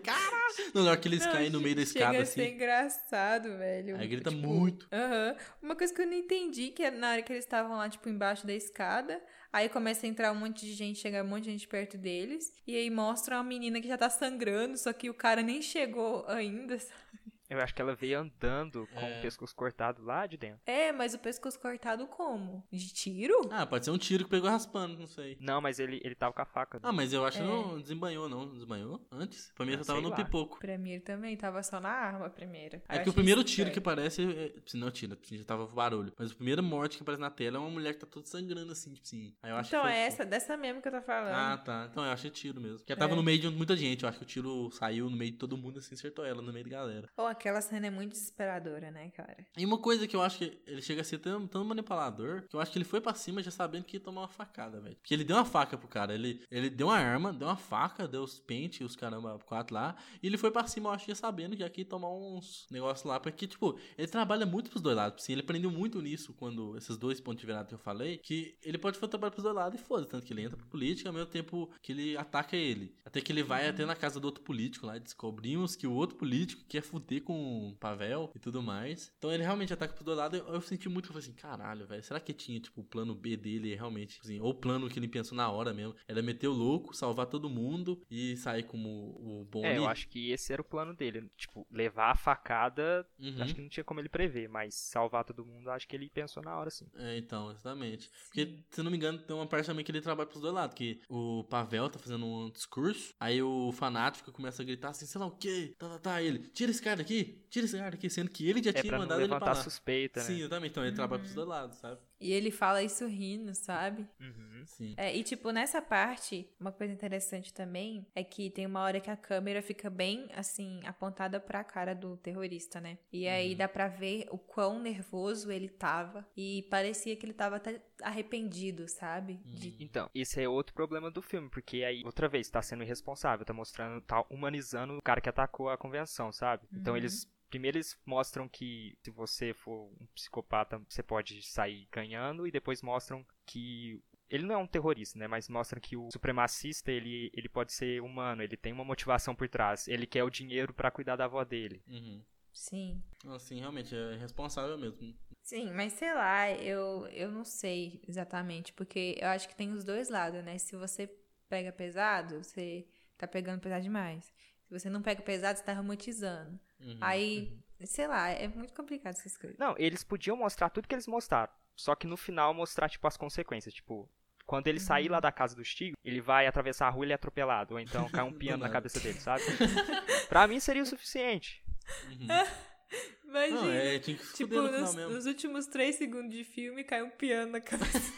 Não, 0.74 0.84
na 0.84 0.92
hora 0.92 1.00
que 1.00 1.08
eles 1.08 1.26
Não, 1.26 1.32
caem 1.32 1.50
no 1.50 1.60
meio 1.60 1.76
da 1.76 1.82
escada 1.82 2.20
assim. 2.20 2.44
engraçado, 2.44 3.58
velho. 3.58 3.96
Aí 3.98 4.08
grita 4.08 4.30
Tipo, 4.30 4.48
muito. 4.48 4.88
Aham. 4.92 5.36
Uma 5.62 5.76
coisa 5.76 5.92
que 5.94 6.02
eu 6.02 6.06
não 6.06 6.14
entendi, 6.14 6.70
que 6.70 6.84
é 6.84 6.92
na 6.92 7.12
hora 7.14 7.22
que 7.24 7.34
eles 7.34 7.44
estavam 7.44 7.76
lá, 7.78 7.90
tipo, 7.90 8.08
embaixo 8.08 8.46
da 8.46 8.54
escada, 8.54 9.20
aí 9.52 9.70
começa 9.70 10.06
a 10.06 10.10
entrar 10.10 10.32
um 10.32 10.36
monte 10.36 10.66
de 10.66 10.74
gente, 10.74 11.00
chega 11.00 11.24
um 11.24 11.28
monte 11.28 11.46
de 11.46 11.52
gente 11.52 11.68
perto 11.68 11.98
deles, 11.98 12.54
e 12.66 12.76
aí 12.76 12.90
mostra 12.90 13.38
uma 13.38 13.44
menina 13.44 13.82
que 13.82 13.88
já 13.88 13.98
tá 13.98 14.10
sangrando, 14.10 14.78
só 14.78 14.94
que 14.94 15.10
o 15.10 15.14
cara 15.14 15.42
nem 15.42 15.62
chegou 15.62 16.26
ainda, 16.28 16.78
sabe? 16.80 17.37
Eu 17.50 17.60
acho 17.62 17.74
que 17.74 17.82
ela 17.82 17.96
veio 17.96 18.20
andando 18.20 18.88
com 18.94 19.00
É. 19.00 19.20
o 19.20 19.22
pescoço 19.22 19.56
cortado 19.56 20.04
lá 20.04 20.26
de 20.28 20.38
dentro. 20.38 20.60
É, 20.66 20.92
mas 20.92 21.14
o 21.14 21.20
pescoço 21.20 21.60
cortado 21.60 22.06
como? 22.08 22.64
De 22.72 22.94
tiro? 22.94 23.48
Ah, 23.52 23.66
pode 23.66 23.86
ser 23.86 23.92
um 23.92 23.98
tiro 23.98 24.26
que 24.26 24.30
pegou 24.30 24.50
raspando, 24.50 24.98
não 25.00 25.08
sei. 25.08 25.38
Não, 25.40 25.62
mas 25.62 25.80
ele, 25.80 26.02
ele 26.04 26.16
tava 26.16 26.34
com 26.34 26.42
a 26.42 26.46
faca. 26.46 26.80
Ah, 26.84 26.92
mas 26.92 27.14
eu 27.14 27.26
acho 27.26 27.38
que 27.38 27.44
É. 27.44 27.48
não 27.48 27.80
desembanhou, 27.80 28.28
não. 28.28 28.52
Desembanhou 28.52 29.02
antes? 29.12 29.52
Pra 29.56 29.66
mim, 29.66 29.74
eu 29.74 29.86
tava 29.86 30.02
no 30.02 30.10
lá. 30.10 30.16
pipoco. 30.16 30.60
Pra 30.60 30.78
mim 30.78 30.92
ele 30.92 31.02
também 31.02 31.36
tava 31.38 31.62
só 31.64 31.80
na 31.80 31.90
arma 31.90 32.30
primeiro. 32.30 32.78
É 32.78 32.80
Eu 32.80 32.82
que 32.88 32.94
o 32.98 33.02
achei 33.02 33.14
primeiro 33.14 33.44
tiro 33.44 33.72
que 33.72 33.80
aparece. 33.80 34.24
É, 34.24 34.54
se 34.66 34.76
não 34.78 34.92
tira, 34.92 35.18
já 35.32 35.44
tava 35.46 35.66
barulho. 35.68 36.12
Mas 36.18 36.32
a 36.32 36.36
primeira 36.36 36.62
morte 36.62 36.98
que 36.98 37.04
aparece 37.04 37.22
na 37.22 37.30
tela 37.30 37.58
é 37.58 37.60
uma 37.60 37.70
mulher 37.70 37.94
que 37.94 38.00
tá 38.00 38.08
toda 38.08 38.26
sangrando 38.28 38.72
assim, 38.72 38.94
tipo 38.94 39.06
assim. 39.06 39.34
Aí 39.42 39.52
eu 39.52 39.56
acho 39.58 39.70
Então 39.70 39.82
que 39.84 39.88
foi- 39.88 39.96
é 39.98 40.06
essa, 40.06 40.26
dessa 40.26 40.58
mesmo 40.58 40.82
que 40.82 40.88
eu 40.88 40.92
tô 40.92 41.02
falando. 41.02 41.34
Ah, 41.34 41.58
tá. 41.58 41.88
Então 41.90 42.04
eu 42.04 42.12
achei 42.12 42.30
tiro 42.30 42.60
mesmo. 42.60 42.78
Porque 42.80 42.92
ela 42.92 43.00
tava 43.00 43.14
É. 43.14 43.16
no 43.16 43.24
meio 43.24 43.40
de 43.40 43.50
muita 43.50 43.76
gente. 43.78 44.04
Eu 44.04 44.10
acho 44.10 44.18
que 44.18 44.24
o 44.24 44.28
tiro 44.28 44.70
saiu 44.72 45.10
no 45.10 45.16
meio 45.16 45.32
de 45.32 45.38
todo 45.38 45.56
mundo 45.58 45.80
assim, 45.80 45.96
acertou 45.96 46.26
ela 46.26 46.42
no 46.42 46.52
meio 46.52 46.66
da 46.66 46.72
galera. 46.72 47.10
Ou 47.16 47.26
aquela 47.38 47.62
cena 47.62 47.88
é 47.88 47.90
muito 47.90 48.12
desesperadora, 48.12 48.92
né, 48.92 49.10
cara? 49.12 49.38
E 49.56 49.66
uma 49.66 49.78
coisa 49.78 50.08
que 50.08 50.16
eu 50.16 50.22
acho 50.22 50.40
que 50.40 50.60
ele 50.66 50.82
chega 50.82 51.02
a 51.02 51.04
ser 51.04 51.20
tão, 51.20 51.48
tão 51.48 51.64
manipulador 51.64 52.44
que 52.50 52.56
eu 52.56 52.60
acho 52.60 52.72
que 52.72 52.78
ele 52.78 52.86
foi 52.86 53.00
pra 53.00 53.14
cima 53.14 53.42
já 53.42 53.52
sabendo 53.52 53.86
que 53.86 53.98
ia 53.98 54.02
tomar 54.02 54.22
uma 54.22 54.28
facada, 54.28 54.80
velho. 54.80 54.96
Porque 54.96 55.14
ele 55.14 55.24
deu 55.24 55.36
uma 55.36 55.46
faca 55.46 55.78
pro 55.78 55.88
cara. 55.88 56.14
Ele, 56.14 56.44
ele 56.52 56.70
deu 56.70 56.88
uma 56.88 56.98
arma, 56.98 57.32
deu 57.32 57.48
uma 57.48 57.58
faca, 57.58 58.08
deu 58.08 58.24
os 58.24 58.40
pentes, 58.40 58.82
os 58.82 58.96
caramba, 58.96 59.40
quatro 59.46 59.74
lá. 59.74 59.96
E 60.22 60.28
ele 60.28 60.38
foi 60.38 60.52
pra 60.52 60.68
cima, 60.68 60.90
eu 60.90 60.94
acho, 60.94 61.08
já 61.08 61.16
sabendo 61.16 61.56
que 61.56 61.64
aqui 61.64 61.82
ia 61.82 61.86
tomar 61.86 62.10
uns 62.10 62.68
negócios 62.72 63.06
lá. 63.06 63.20
Porque, 63.20 63.48
tipo, 63.48 63.80
ele 63.98 64.08
trabalha 64.08 64.46
muito 64.46 64.70
pros 64.70 64.82
dois 64.82 64.96
lados. 64.96 65.24
Assim, 65.24 65.34
ele 65.34 65.42
aprendeu 65.42 65.72
muito 65.72 66.02
nisso 66.02 66.34
quando 66.34 66.76
esses 66.78 66.98
dois 66.98 67.20
pontos 67.20 67.42
de 67.42 67.46
virada 67.46 67.68
que 67.68 67.76
eu 67.76 67.80
falei. 67.80 68.18
Que 68.18 68.58
ele 68.64 68.78
pode 68.78 68.98
trabalhar 69.00 69.32
pros 69.32 69.44
dois 69.44 69.56
lados 69.56 69.80
e 69.80 69.84
foda. 69.84 70.06
Tanto 70.06 70.26
que 70.26 70.34
ele 70.34 70.42
entra 70.42 70.58
pra 70.58 70.66
política 70.66 71.10
ao 71.10 71.14
mesmo 71.14 71.30
tempo 71.30 71.70
que 71.82 71.92
ele 71.92 72.18
ataca 72.18 72.56
ele. 72.56 72.96
Até 73.06 73.22
que 73.22 73.32
ele 73.32 73.44
vai 73.44 73.68
até 73.68 73.86
na 73.86 73.96
casa 73.96 74.20
do 74.20 74.26
outro 74.26 74.44
político 74.44 74.86
lá 74.86 74.98
e 74.98 75.00
descobrimos 75.00 75.76
que 75.76 75.88
o 75.88 75.94
outro 75.94 76.18
político 76.18 76.64
quer 76.68 76.82
fuder 76.82 77.22
com 77.28 77.70
o 77.70 77.76
Pavel 77.76 78.32
e 78.34 78.40
tudo 78.40 78.64
mais. 78.64 79.12
Então 79.18 79.32
ele 79.32 79.44
realmente 79.44 79.74
ataca 79.74 79.94
pros 79.94 80.06
dois 80.06 80.18
lados. 80.18 80.40
Eu, 80.40 80.48
eu 80.48 80.62
senti 80.62 80.88
muito, 80.88 81.06
eu 81.10 81.14
falei 81.14 81.28
assim, 81.28 81.34
caralho, 81.34 81.86
velho, 81.86 82.02
será 82.04 82.20
que 82.20 82.34
tinha, 82.34 82.60
tipo, 82.60 82.80
o 82.82 82.84
plano 82.86 83.14
B 83.14 83.36
dele 83.36 83.76
realmente, 83.76 84.20
assim, 84.24 84.40
ou 84.40 84.52
o 84.52 84.56
plano 84.56 84.90
que 84.90 84.98
ele 84.98 85.08
pensou 85.08 85.36
na 85.36 85.50
hora 85.52 85.74
mesmo, 85.74 85.94
era 86.08 86.22
meter 86.22 86.48
o 86.48 86.54
louco, 86.54 86.96
salvar 86.96 87.26
todo 87.26 87.50
mundo 87.50 88.02
e 88.10 88.38
sair 88.38 88.64
como 88.64 88.88
o 88.90 89.46
bom 89.50 89.66
É, 89.66 89.78
eu 89.78 89.86
acho 89.88 90.08
que 90.08 90.32
esse 90.32 90.54
era 90.54 90.62
o 90.62 90.66
plano 90.66 90.94
dele. 90.96 91.30
Tipo, 91.36 91.68
levar 91.70 92.12
a 92.12 92.16
facada, 92.16 93.06
Uhum. 93.20 93.42
acho 93.42 93.54
que 93.56 93.62
não 93.62 93.70
tinha 93.70 93.84
como 93.84 94.00
ele 94.00 94.10
prever, 94.10 94.48
mas 94.48 94.74
salvar 94.76 95.24
todo 95.26 95.46
mundo, 95.46 95.70
acho 95.70 95.88
que 95.88 95.96
ele 95.96 96.10
pensou 96.10 96.42
na 96.42 96.58
hora, 96.58 96.70
sim. 96.70 96.86
É, 96.96 97.18
então, 97.18 97.52
exatamente. 97.52 98.10
Porque, 98.28 98.64
se 98.70 98.82
não 98.82 98.90
me 98.92 98.98
engano, 98.98 99.18
tem 99.20 99.36
uma 99.36 99.46
parte 99.48 99.66
também 99.66 99.84
que 99.84 99.92
ele 99.92 100.02
trabalha 100.02 100.28
pros 100.28 100.42
dois 100.42 100.54
lados, 100.54 100.76
que 100.76 101.02
o 101.10 101.44
Pavel 101.50 101.90
tá 101.90 102.00
fazendo 102.00 102.26
um 102.26 102.50
discurso, 102.50 103.14
aí 103.20 103.42
o 103.42 103.72
fanático 103.72 104.32
começa 104.32 104.62
a 104.62 104.66
gritar 104.66 104.90
assim, 104.90 105.06
sei 105.06 105.20
lá 105.20 105.28
o 105.28 105.32
quê, 105.32 105.74
tá, 105.78 105.90
tá, 105.90 106.00
tá, 106.00 106.22
ele, 106.22 106.40
tira 106.50 106.72
esse 106.72 106.82
cara 106.82 106.98
daqui, 106.98 107.17
tira 107.24 107.66
esse 107.66 107.78
cara 107.78 107.92
daqui, 107.92 108.10
sendo 108.10 108.30
que 108.30 108.50
ele 108.50 108.62
já 108.64 108.72
É 108.72 108.74
tinha 108.74 108.98
mandado 108.98 109.20
ele 109.22 109.28
pra 109.28 109.38
levantar 109.38 109.58
lá. 109.58 109.64
suspeita, 109.64 110.22
Sim, 110.22 110.34
né? 110.34 110.40
exatamente. 110.42 110.72
Então 110.72 110.86
ele 110.86 110.96
trabalha 110.96 111.22
pros 111.22 111.34
dois 111.34 111.48
lados, 111.48 111.78
sabe? 111.78 112.00
E 112.20 112.32
ele 112.32 112.52
fala 112.52 112.82
isso 112.84 113.06
rindo, 113.08 113.54
sabe? 113.54 114.08
Uhum. 114.20 114.64
Sim. 114.66 114.94
É, 114.98 115.16
e 115.16 115.24
tipo, 115.24 115.52
nessa 115.52 115.82
parte, 115.82 116.50
uma 116.60 116.72
coisa 116.72 116.92
interessante 116.92 117.54
também 117.54 118.06
é 118.14 118.24
que 118.24 118.50
tem 118.50 118.66
uma 118.66 118.82
hora 118.82 119.00
que 119.00 119.10
a 119.10 119.16
câmera 119.16 119.62
fica 119.62 119.90
bem, 119.90 120.28
assim, 120.36 120.80
apontada 120.86 121.40
pra 121.40 121.64
cara 121.64 121.94
do 121.94 122.18
terrorista, 122.18 122.82
né? 122.82 122.98
E 123.14 123.28
aí 123.28 123.52
Uhum. 123.52 123.58
dá 123.58 123.68
pra 123.68 123.88
ver 123.88 124.28
o 124.30 124.38
quão 124.38 124.80
nervoso 124.80 125.52
ele 125.52 125.70
tava. 125.70 126.28
E 126.36 126.64
parecia 126.70 127.16
que 127.16 127.26
ele 127.26 127.34
tava 127.34 127.56
até 127.58 127.82
arrependido, 128.02 128.88
sabe? 128.88 129.40
De... 129.46 129.76
Então, 129.80 130.10
esse 130.14 130.42
é 130.42 130.50
outro 130.50 130.74
problema 130.74 131.10
do 131.10 131.22
filme, 131.22 131.50
porque 131.50 131.84
aí, 131.84 132.02
outra 132.04 132.28
vez, 132.28 132.50
tá 132.50 132.62
sendo 132.62 132.84
irresponsável, 132.84 133.46
tá 133.46 133.54
mostrando, 133.54 134.02
tá 134.02 134.26
humanizando 134.30 134.98
o 134.98 135.02
cara 135.02 135.22
que 135.22 135.30
atacou 135.30 135.70
a 135.70 135.78
convenção, 135.78 136.32
sabe? 136.32 136.68
Então 136.74 136.94
Uhum. 136.94 136.98
eles. 136.98 137.28
Primeiro 137.50 137.78
eles 137.78 137.98
mostram 138.06 138.48
que 138.48 138.98
se 139.04 139.12
você 139.12 139.54
for 139.54 139.90
um 140.00 140.06
psicopata, 140.14 140.82
você 140.88 141.02
pode 141.02 141.42
sair 141.42 141.88
ganhando, 141.92 142.48
e 142.48 142.52
depois 142.52 142.82
mostram 142.82 143.26
que. 143.46 144.02
Ele 144.30 144.46
não 144.46 144.56
é 144.56 144.58
um 144.58 144.68
terrorista, 144.68 145.18
né? 145.18 145.26
Mas 145.26 145.48
mostram 145.48 145.80
que 145.80 145.96
o 145.96 146.12
supremacista, 146.12 146.92
ele, 146.92 147.32
ele 147.34 147.48
pode 147.48 147.72
ser 147.72 148.02
humano, 148.02 148.44
ele 148.44 148.58
tem 148.58 148.74
uma 148.74 148.84
motivação 148.84 149.34
por 149.34 149.48
trás. 149.48 149.88
Ele 149.88 150.06
quer 150.06 150.24
o 150.24 150.30
dinheiro 150.30 150.74
pra 150.74 150.92
cuidar 150.92 151.16
da 151.16 151.26
avó 151.26 151.46
dele. 151.46 151.82
Uhum. 151.88 152.22
Sim. 152.52 153.02
Assim, 153.28 153.60
realmente, 153.60 153.96
é 153.96 154.18
responsável 154.18 154.78
mesmo. 154.78 155.16
Sim, 155.44 155.72
mas 155.72 155.94
sei 155.94 156.14
lá, 156.14 156.52
eu, 156.52 157.08
eu 157.08 157.32
não 157.32 157.46
sei 157.46 158.02
exatamente, 158.06 158.74
porque 158.74 159.16
eu 159.18 159.30
acho 159.30 159.48
que 159.48 159.56
tem 159.56 159.72
os 159.72 159.86
dois 159.86 160.10
lados, 160.10 160.44
né? 160.44 160.58
Se 160.58 160.76
você 160.76 161.10
pega 161.48 161.72
pesado, 161.72 162.44
você 162.44 162.86
tá 163.18 163.26
pegando 163.26 163.62
pesado 163.62 163.84
demais. 163.84 164.26
Se 164.66 164.78
você 164.78 164.90
não 164.90 165.02
pega 165.02 165.22
pesado, 165.22 165.58
você 165.58 165.64
tá 165.64 165.72
romantizando. 165.72 166.60
Uhum. 166.80 166.98
Aí, 167.02 167.58
sei 167.86 168.08
lá, 168.08 168.30
é 168.30 168.48
muito 168.48 168.74
complicado 168.74 169.16
essas 169.16 169.38
coisas. 169.38 169.58
Não, 169.58 169.76
eles 169.78 170.04
podiam 170.04 170.38
mostrar 170.38 170.70
tudo 170.70 170.88
que 170.88 170.96
eles 170.96 171.08
mostraram. 171.08 171.52
Só 171.76 171.96
que 171.96 172.08
no 172.08 172.18
final 172.18 172.54
mostrar, 172.54 172.90
tipo, 172.90 173.08
as 173.08 173.18
consequências. 173.18 173.74
Tipo, 173.74 174.10
quando 174.46 174.68
ele 174.68 174.80
sair 174.80 175.10
lá 175.10 175.20
da 175.20 175.32
casa 175.32 175.56
do 175.56 175.64
Stigo, 175.64 175.96
ele 176.04 176.22
vai 176.22 176.48
atravessar 176.48 176.88
a 176.88 176.90
rua 176.90 177.04
e 177.04 177.06
ele 177.06 177.12
é 177.14 177.16
atropelado. 177.16 177.76
Ou 177.76 177.80
então 177.80 178.10
cai 178.10 178.24
um 178.24 178.34
piano 178.38 178.64
na 178.64 178.70
cabeça 178.70 179.00
dele, 179.00 179.20
sabe? 179.20 179.44
pra 180.30 180.48
mim 180.48 180.60
seria 180.60 180.82
o 180.82 180.86
suficiente. 180.86 181.64
Uhum. 182.10 182.28
Imagina, 183.28 183.62
Não, 183.62 183.72
é, 183.72 184.00
tinha 184.00 184.16
que 184.18 184.26
se 184.26 184.34
tipo, 184.38 184.56
no 184.56 184.72
nos, 184.72 184.96
nos 184.96 185.26
últimos 185.26 185.68
três 185.68 185.98
segundos 185.98 186.34
de 186.34 186.46
filme, 186.46 186.84
cai 186.86 187.04
um 187.04 187.10
piano 187.10 187.52
na 187.52 187.60
cabeça. 187.62 188.14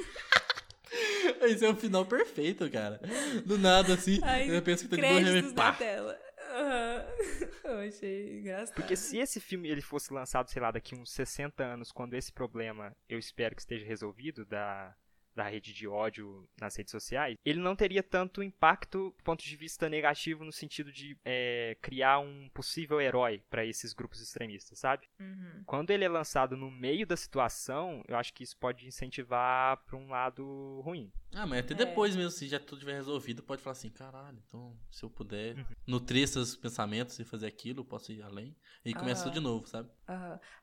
Esse 1.42 1.66
é 1.66 1.70
o 1.70 1.76
final 1.76 2.06
perfeito, 2.06 2.70
cara. 2.70 3.00
Do 3.46 3.58
nada, 3.58 3.96
assim, 3.96 4.20
Aí, 4.24 4.48
eu 4.50 4.62
penso 4.62 4.84
que 4.84 4.90
tá 4.90 4.96
de 4.96 5.02
boa 5.02 5.22
créditos 5.22 5.54
na 5.54 5.64
pá. 5.64 5.74
tela. 5.74 6.20
Aham. 6.70 7.06
Eu 7.64 7.80
achei 7.80 8.40
engraçado. 8.40 8.76
Porque 8.76 8.96
se 8.96 9.18
esse 9.18 9.40
filme 9.40 9.70
ele 9.70 9.82
fosse 9.82 10.14
lançado, 10.14 10.50
sei 10.50 10.62
lá, 10.62 10.72
daqui 10.72 10.96
uns 10.96 11.12
60 11.12 11.64
anos, 11.64 11.92
quando 11.92 12.14
esse 12.14 12.32
problema, 12.32 12.96
eu 13.08 13.18
espero 13.18 13.56
que 13.56 13.62
esteja 13.62 13.86
resolvido, 13.86 14.46
da, 14.46 14.96
da 15.36 15.48
rede 15.48 15.74
de 15.74 15.88
ódio 15.88 16.48
nas 16.60 16.76
redes 16.76 16.92
sociais, 16.92 17.36
ele 17.46 17.60
não 17.60 17.76
teria 17.76 18.04
tanto 18.04 18.44
impacto 18.44 19.14
do 19.18 19.24
ponto 19.24 19.44
de 19.44 19.56
vista 19.56 19.88
negativo 19.90 20.44
no 20.44 20.52
sentido 20.52 20.92
de 20.92 21.18
é, 21.24 21.78
criar 21.82 22.20
um 22.20 22.50
possível 22.54 23.00
herói 23.00 23.42
para 23.50 23.66
esses 23.66 23.94
grupos 23.94 24.22
extremistas, 24.22 24.80
sabe? 24.80 25.08
Uhum. 25.20 25.64
Quando 25.66 25.92
ele 25.92 26.04
é 26.04 26.10
lançado 26.10 26.58
no 26.58 26.70
meio 26.70 27.06
da 27.06 27.16
situação, 27.16 28.04
eu 28.08 28.18
acho 28.18 28.34
que 28.34 28.44
isso 28.44 28.58
pode 28.58 28.88
incentivar 28.88 29.78
para 29.86 29.96
um 29.98 30.10
lado 30.10 30.82
ruim. 30.84 31.12
Ah, 31.34 31.46
mas 31.46 31.60
até 31.60 31.74
É. 31.74 31.78
depois 31.78 32.16
mesmo, 32.16 32.32
se 32.32 32.48
já 32.48 32.60
tudo 32.60 32.80
tiver 32.80 32.94
resolvido, 32.96 33.44
pode 33.44 33.62
falar 33.62 33.74
assim, 33.74 33.90
caralho, 33.90 34.42
então 34.48 34.76
se 34.92 35.04
eu 35.04 35.10
puder 35.10 35.56
Uhum. 35.58 35.66
nutrir 35.88 36.24
esses 36.24 36.56
pensamentos 36.56 37.18
e 37.20 37.24
fazer 37.24 37.48
aquilo, 37.48 37.82
eu 37.82 37.86
posso 37.86 38.12
ir 38.12 38.22
além. 38.24 38.56
E 38.84 38.94
começa 38.94 39.24
tudo 39.26 39.34
de 39.34 39.40
novo, 39.40 39.68
sabe? 39.68 39.90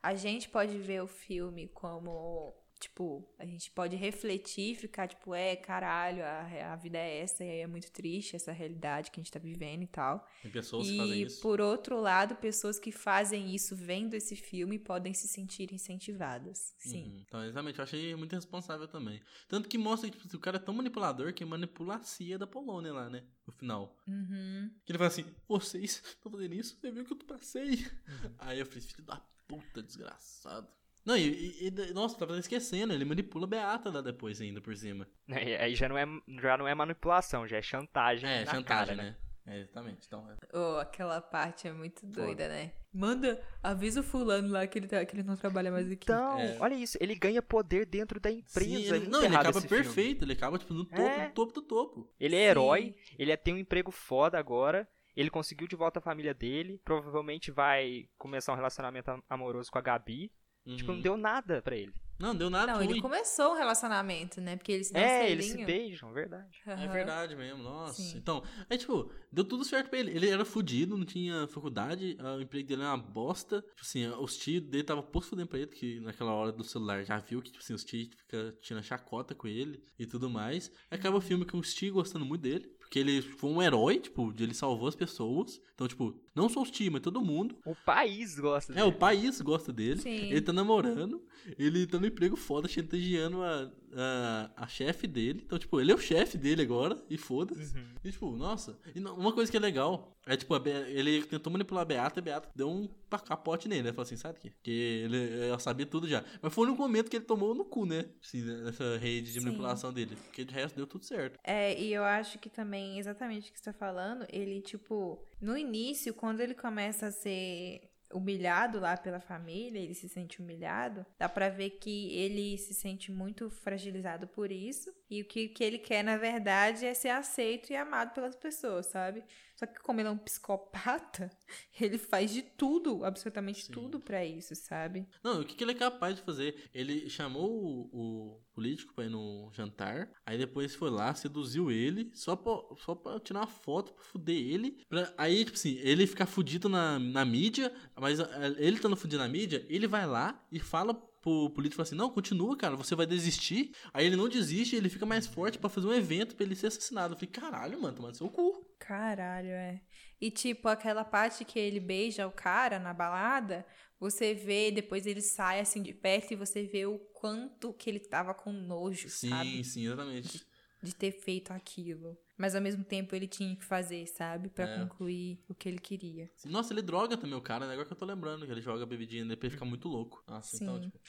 A 0.02 0.14
gente 0.14 0.48
pode 0.48 0.76
ver 0.78 1.02
o 1.02 1.06
filme 1.06 1.68
como. 1.68 2.54
Tipo, 2.78 3.26
a 3.38 3.46
gente 3.46 3.70
pode 3.70 3.96
refletir 3.96 4.72
e 4.72 4.74
ficar, 4.74 5.08
tipo, 5.08 5.34
é, 5.34 5.56
caralho, 5.56 6.22
a, 6.22 6.72
a 6.72 6.76
vida 6.76 6.98
é 6.98 7.20
essa 7.20 7.42
e 7.42 7.60
é 7.60 7.66
muito 7.66 7.90
triste 7.90 8.36
essa 8.36 8.52
realidade 8.52 9.10
que 9.10 9.18
a 9.18 9.22
gente 9.22 9.32
tá 9.32 9.38
vivendo 9.38 9.82
e 9.82 9.86
tal. 9.86 10.26
Tem 10.42 10.50
pessoas 10.50 10.86
que 10.86 10.96
fazem 10.96 11.14
E, 11.14 11.22
isso. 11.22 11.40
por 11.40 11.60
outro 11.60 11.98
lado, 12.00 12.36
pessoas 12.36 12.78
que 12.78 12.92
fazem 12.92 13.54
isso 13.54 13.74
vendo 13.74 14.12
esse 14.12 14.36
filme 14.36 14.78
podem 14.78 15.14
se 15.14 15.26
sentir 15.26 15.72
incentivadas. 15.72 16.74
Sim. 16.76 17.04
Uhum. 17.04 17.24
Então, 17.26 17.44
exatamente, 17.44 17.78
eu 17.78 17.84
achei 17.84 18.14
muito 18.14 18.34
responsável 18.34 18.86
também. 18.86 19.22
Tanto 19.48 19.68
que 19.68 19.78
mostra 19.78 20.10
que 20.10 20.18
tipo, 20.18 20.36
o 20.36 20.40
cara 20.40 20.56
é 20.58 20.60
tão 20.60 20.74
manipulador 20.74 21.32
que 21.32 21.44
manipula 21.44 21.96
a 21.96 22.02
CIA 22.02 22.38
da 22.38 22.46
Polônia 22.46 22.92
lá, 22.92 23.08
né? 23.08 23.24
No 23.46 23.52
final. 23.54 23.96
Uhum. 24.06 24.70
Que 24.84 24.92
ele 24.92 24.98
fala 24.98 25.08
assim, 25.08 25.24
vocês 25.48 26.02
estão 26.04 26.30
fazendo 26.30 26.54
isso? 26.54 26.76
Você 26.78 26.90
viu 26.90 27.04
que 27.06 27.12
eu 27.12 27.16
passei? 27.16 27.70
Uhum. 27.70 28.34
Aí 28.38 28.58
eu 28.58 28.66
falei, 28.66 28.80
filho 28.82 29.02
da 29.02 29.16
puta, 29.48 29.82
desgraçado. 29.82 30.68
Não, 31.06 31.16
e, 31.16 31.22
e- 31.28 31.68
e- 31.68 31.92
nossa, 31.94 32.18
tava 32.18 32.36
esquecendo, 32.38 32.92
ele 32.92 33.04
manipula 33.04 33.46
a 33.46 33.48
Beata 33.48 33.90
lá 33.90 34.00
depois 34.00 34.40
ainda 34.40 34.60
por 34.60 34.76
cima. 34.76 35.06
E 35.28 35.54
Aí 35.56 35.74
já 35.76 35.88
não 35.88 35.96
é, 35.96 36.04
já 36.40 36.56
não 36.58 36.66
é 36.66 36.74
manipulação, 36.74 37.46
já 37.46 37.56
é 37.58 37.62
chantagem. 37.62 38.28
É, 38.28 38.40
na 38.44 38.46
chantagem, 38.52 38.64
cara, 38.64 38.94
né? 38.96 39.16
É, 39.46 39.60
exatamente. 39.60 40.04
Então, 40.08 40.28
é- 40.28 40.58
Oh, 40.58 40.78
aquela 40.80 41.20
parte 41.20 41.68
é 41.68 41.72
muito 41.72 42.04
doida, 42.04 42.48
né? 42.48 42.72
Manda, 42.92 43.40
avisa 43.62 44.00
o 44.00 44.02
fulano 44.02 44.48
lá 44.48 44.66
que 44.66 44.76
ele, 44.76 44.88
tá, 44.88 45.04
que 45.06 45.14
ele 45.14 45.22
não 45.22 45.36
trabalha 45.36 45.70
mais 45.70 45.86
aqui. 45.86 46.02
Então, 46.02 46.40
É. 46.40 46.56
olha 46.58 46.74
isso, 46.74 46.98
ele 47.00 47.14
ganha 47.14 47.40
poder 47.40 47.86
dentro 47.86 48.18
da 48.18 48.28
empresa. 48.28 48.58
Sim, 48.68 48.74
é 48.92 48.96
ele, 48.96 49.06
não, 49.06 49.22
ele 49.22 49.36
acaba 49.36 49.50
esse 49.58 49.68
filme. 49.68 49.84
perfeito, 49.84 50.24
ele 50.24 50.32
acaba 50.32 50.58
tipo 50.58 50.74
no 50.74 50.84
topo, 50.84 51.00
É. 51.00 51.28
no 51.28 51.32
topo 51.34 51.52
do 51.52 51.62
topo. 51.62 52.12
Ele 52.18 52.34
é 52.34 52.40
Sim. 52.40 52.44
herói, 52.46 52.96
ele 53.16 53.30
é- 53.30 53.36
tem 53.36 53.54
um 53.54 53.58
emprego 53.58 53.92
foda 53.92 54.36
agora, 54.36 54.88
ele 55.14 55.30
conseguiu 55.30 55.68
de 55.68 55.76
volta 55.76 56.00
a 56.00 56.02
família 56.02 56.34
dele, 56.34 56.80
provavelmente 56.84 57.52
vai 57.52 58.08
começar 58.18 58.52
um 58.52 58.56
relacionamento 58.56 59.12
am- 59.12 59.22
amoroso 59.30 59.70
com 59.70 59.78
a 59.78 59.82
Gabi. 59.82 60.32
Tipo, 60.74 60.88
não 60.88 60.96
Uhum. 60.96 61.02
deu 61.02 61.16
nada 61.16 61.62
pra 61.62 61.76
ele. 61.76 61.92
Não, 62.18 62.34
deu 62.34 62.48
nada 62.48 62.72
Não, 62.72 62.78
ruim. 62.78 62.88
ele 62.92 63.00
começou 63.02 63.52
um 63.52 63.56
relacionamento, 63.56 64.40
né? 64.40 64.56
Porque 64.56 64.72
eles 64.72 64.90
não 64.90 64.98
é, 64.98 65.30
eles 65.30 65.46
se 65.46 65.62
beijam, 65.66 66.14
verdade. 66.14 66.58
É 66.66 66.88
verdade 66.88 67.36
mesmo, 67.36 67.62
nossa. 67.62 68.00
Sim. 68.00 68.16
Então, 68.16 68.42
aí, 68.70 68.78
tipo, 68.78 69.10
deu 69.30 69.44
tudo 69.44 69.62
certo 69.66 69.90
pra 69.90 69.98
ele. 69.98 70.12
Ele 70.12 70.26
era 70.30 70.42
fudido, 70.42 70.96
não 70.96 71.04
tinha 71.04 71.46
faculdade, 71.48 72.16
ah, 72.18 72.36
o 72.36 72.40
emprego 72.40 72.66
dele 72.66 72.80
era 72.80 72.92
uma 72.94 72.96
bosta. 72.96 73.60
Tipo 73.60 73.82
assim, 73.82 74.06
os 74.08 74.34
tios 74.38 74.62
dele 74.62 74.82
tava 74.84 75.02
posto 75.02 75.28
fudendo 75.28 75.48
pra 75.48 75.58
ele, 75.58 75.66
que 75.66 76.00
naquela 76.00 76.32
hora 76.32 76.52
do 76.52 76.64
celular 76.64 77.04
já 77.04 77.18
viu 77.18 77.42
que, 77.42 77.50
tipo 77.50 77.62
assim, 77.62 77.74
os 77.74 77.84
tios 77.84 78.08
ficam 78.16 78.50
tirando 78.62 78.82
chacota 78.82 79.34
com 79.34 79.46
ele 79.46 79.84
e 79.98 80.06
tudo 80.06 80.30
mais. 80.30 80.72
Acaba 80.90 81.18
o 81.18 81.20
filme 81.20 81.44
com 81.44 81.58
os 81.58 81.74
tios 81.74 81.92
gostando 81.92 82.24
muito 82.24 82.40
dele. 82.40 82.66
Porque 82.80 82.98
ele 83.00 83.20
foi 83.20 83.50
um 83.50 83.60
herói, 83.60 83.98
tipo, 83.98 84.32
de 84.32 84.44
ele 84.44 84.54
salvou 84.54 84.88
as 84.88 84.94
pessoas. 84.94 85.60
Então, 85.76 85.86
tipo, 85.86 86.18
não 86.34 86.48
só 86.48 86.62
os 86.62 86.70
tios, 86.70 86.90
mas 86.90 87.02
todo 87.02 87.20
mundo. 87.20 87.54
O 87.66 87.74
país 87.74 88.40
gosta 88.40 88.72
É, 88.72 88.76
dele. 88.76 88.88
o 88.88 88.92
país 88.92 89.38
gosta 89.42 89.70
dele. 89.70 90.00
Sim. 90.00 90.30
Ele 90.30 90.40
tá 90.40 90.50
namorando. 90.50 91.22
Ele 91.58 91.86
tá 91.86 92.00
no 92.00 92.06
emprego 92.06 92.34
foda, 92.34 92.66
chantageando 92.66 93.42
a, 93.42 93.70
a, 93.94 94.50
a 94.64 94.66
chefe 94.66 95.06
dele. 95.06 95.42
Então, 95.44 95.58
tipo, 95.58 95.78
ele 95.78 95.92
é 95.92 95.94
o 95.94 95.98
chefe 95.98 96.38
dele 96.38 96.62
agora. 96.62 96.96
E 97.10 97.18
foda-se. 97.18 97.76
Uhum. 97.76 97.84
E, 98.02 98.10
tipo, 98.10 98.30
nossa. 98.36 98.78
E 98.94 99.00
não- 99.00 99.16
uma 99.18 99.32
coisa 99.34 99.50
que 99.50 99.56
é 99.58 99.60
legal 99.60 100.16
é, 100.26 100.34
tipo, 100.36 100.52
a 100.54 100.58
Be- 100.58 100.70
ele 100.70 101.22
tentou 101.24 101.52
manipular 101.52 101.82
a 101.82 101.84
Beata 101.84 102.18
e 102.18 102.20
a 102.20 102.24
Beata 102.24 102.48
deu 102.56 102.68
um 102.68 102.88
capote 103.24 103.68
nele. 103.68 103.82
Ele 103.82 103.92
falou 103.92 104.02
assim, 104.02 104.16
sabe 104.16 104.38
o 104.38 104.40
quê? 104.40 104.50
Porque 104.50 104.70
ele 104.70 105.46
ela 105.46 105.58
sabia 105.58 105.86
tudo 105.86 106.08
já. 106.08 106.24
Mas 106.42 106.52
foi 106.54 106.66
no 106.66 106.74
momento 106.74 107.08
que 107.10 107.16
ele 107.16 107.24
tomou 107.26 107.54
no 107.54 107.64
cu, 107.66 107.84
né? 107.86 108.06
Assim, 108.24 108.42
nessa 108.42 108.96
rede 108.96 109.32
de 109.32 109.38
Sim. 109.40 109.44
manipulação 109.46 109.92
dele. 109.92 110.16
Porque 110.24 110.42
de 110.44 110.52
resto 110.54 110.74
deu 110.74 110.86
tudo 110.86 111.04
certo. 111.04 111.38
É, 111.44 111.78
e 111.80 111.92
eu 111.92 112.02
acho 112.02 112.38
que 112.38 112.48
também, 112.48 112.98
exatamente 112.98 113.50
o 113.50 113.52
que 113.52 113.58
você 113.58 113.64
tá 113.66 113.72
falando, 113.72 114.26
ele, 114.32 114.60
tipo, 114.62 115.22
no 115.40 115.56
início, 115.56 115.65
quando 116.12 116.40
ele 116.40 116.54
começa 116.54 117.06
a 117.06 117.12
ser 117.12 117.90
humilhado 118.12 118.78
lá 118.78 118.96
pela 118.96 119.20
família, 119.20 119.80
ele 119.80 119.94
se 119.94 120.08
sente 120.08 120.40
humilhado, 120.40 121.04
dá 121.18 121.28
pra 121.28 121.48
ver 121.48 121.70
que 121.70 122.14
ele 122.16 122.56
se 122.58 122.72
sente 122.72 123.10
muito 123.10 123.50
fragilizado 123.50 124.28
por 124.28 124.52
isso, 124.52 124.92
e 125.10 125.22
o 125.22 125.24
que, 125.24 125.48
que 125.48 125.64
ele 125.64 125.78
quer, 125.78 126.04
na 126.04 126.16
verdade, 126.16 126.86
é 126.86 126.94
ser 126.94 127.08
aceito 127.10 127.72
e 127.72 127.76
amado 127.76 128.14
pelas 128.14 128.36
pessoas, 128.36 128.86
sabe? 128.86 129.24
Só 129.56 129.66
que 129.66 129.80
como 129.80 130.00
ele 130.00 130.08
é 130.08 130.10
um 130.10 130.18
psicopata, 130.18 131.30
ele 131.80 131.98
faz 131.98 132.30
de 132.32 132.42
tudo, 132.42 133.04
absolutamente 133.04 133.64
Sim. 133.64 133.72
tudo 133.72 133.98
pra 133.98 134.24
isso, 134.24 134.54
sabe? 134.54 135.06
Não, 135.24 135.40
o 135.40 135.44
que, 135.44 135.54
que 135.54 135.64
ele 135.64 135.72
é 135.72 135.74
capaz 135.74 136.16
de 136.16 136.22
fazer? 136.22 136.68
Ele 136.74 137.08
chamou 137.08 137.50
o, 137.50 137.90
o 137.92 138.40
político 138.54 138.94
pra 138.94 139.04
ir 139.04 139.10
no 139.10 139.50
jantar, 139.52 140.10
aí 140.24 140.36
depois 140.38 140.74
foi 140.74 140.90
lá, 140.90 141.14
seduziu 141.14 141.70
ele, 141.70 142.10
só 142.14 142.36
pra, 142.36 142.52
só 142.84 142.94
pra 142.94 143.18
tirar 143.20 143.40
uma 143.40 143.46
foto 143.46 143.92
pra 143.94 144.04
fuder 144.04 144.36
ele. 144.36 144.82
pra- 144.88 145.12
aí, 145.16 145.44
tipo 145.44 145.56
assim, 145.56 145.76
ele 145.78 146.06
ficar 146.06 146.26
fudido 146.26 146.68
na, 146.68 146.98
na 146.98 147.24
mídia, 147.24 147.72
mas 147.98 148.20
eh, 148.20 148.26
ele 148.58 148.76
estando 148.76 148.96
fudido 148.96 149.22
na 149.22 149.28
mídia, 149.28 149.64
ele 149.68 149.86
vai 149.86 150.06
lá 150.06 150.44
e 150.52 150.60
fala 150.60 150.94
pro 151.26 151.50
político 151.50 151.82
assim: 151.82 151.96
Não, 151.96 152.08
continua, 152.08 152.56
cara, 152.56 152.76
você 152.76 152.94
vai 152.94 153.04
desistir. 153.04 153.72
Aí 153.92 154.06
ele 154.06 154.14
não 154.14 154.28
desiste, 154.28 154.76
ele 154.76 154.88
fica 154.88 155.04
mais 155.04 155.26
forte 155.26 155.58
pra 155.58 155.68
fazer 155.68 155.88
um 155.88 155.92
evento 155.92 156.36
pra 156.36 156.46
ele 156.46 156.54
ser 156.54 156.68
assassinado. 156.68 157.14
Eu 157.14 157.18
falei: 157.18 157.30
Caralho, 157.32 157.82
mano, 157.82 157.96
toma 157.96 158.08
no 158.08 158.14
seu 158.14 158.28
cu. 158.30 158.64
Caralho, 158.78 159.48
é. 159.48 159.82
E 160.20 160.30
tipo, 160.30 160.68
aquela 160.68 161.04
parte 161.04 161.44
que 161.44 161.58
ele 161.58 161.80
beija 161.80 162.26
o 162.28 162.32
cara 162.32 162.78
na 162.78 162.94
balada, 162.94 163.66
você 163.98 164.34
vê, 164.34 164.70
depois 164.70 165.04
ele 165.04 165.20
sai 165.20 165.58
assim 165.60 165.82
de 165.82 165.92
perto 165.92 166.32
e 166.32 166.36
você 166.36 166.62
vê 166.64 166.86
o 166.86 166.98
quanto 167.12 167.72
que 167.72 167.90
ele 167.90 168.00
tava 168.00 168.32
com 168.32 168.52
nojo, 168.52 169.08
Sim, 169.08 169.28
sabe? 169.30 169.64
sim, 169.64 169.84
exatamente. 169.84 170.46
De 170.82 170.94
ter 170.94 171.10
feito 171.10 171.52
aquilo. 171.52 172.16
Mas 172.36 172.54
ao 172.54 172.60
mesmo 172.60 172.84
tempo 172.84 173.14
ele 173.16 173.26
tinha 173.26 173.56
que 173.56 173.64
fazer, 173.64 174.06
sabe? 174.06 174.48
Pra 174.50 174.64
É. 174.66 174.78
concluir 174.80 175.38
o 175.48 175.54
que 175.54 175.68
ele 175.68 175.78
queria. 175.78 176.30
Nossa, 176.44 176.72
ele 176.72 176.82
droga 176.82 177.16
também 177.16 177.34
o 177.36 177.40
cara, 177.40 177.66
né? 177.66 177.72
Agora 177.72 177.86
que 177.86 177.92
eu 177.92 177.96
tô 177.96 178.04
lembrando 178.04 178.44
que 178.44 178.52
ele 178.52 178.60
joga 178.60 178.84
bebidinha 178.84 179.24
e 179.24 179.28
depois 179.28 179.52
fica 179.52 179.64
muito 179.64 179.88
louco. 179.88 180.22
Nossa, 180.26 180.56
então, 180.56 180.76
Sim. 180.76 180.90
tipo. 180.90 181.00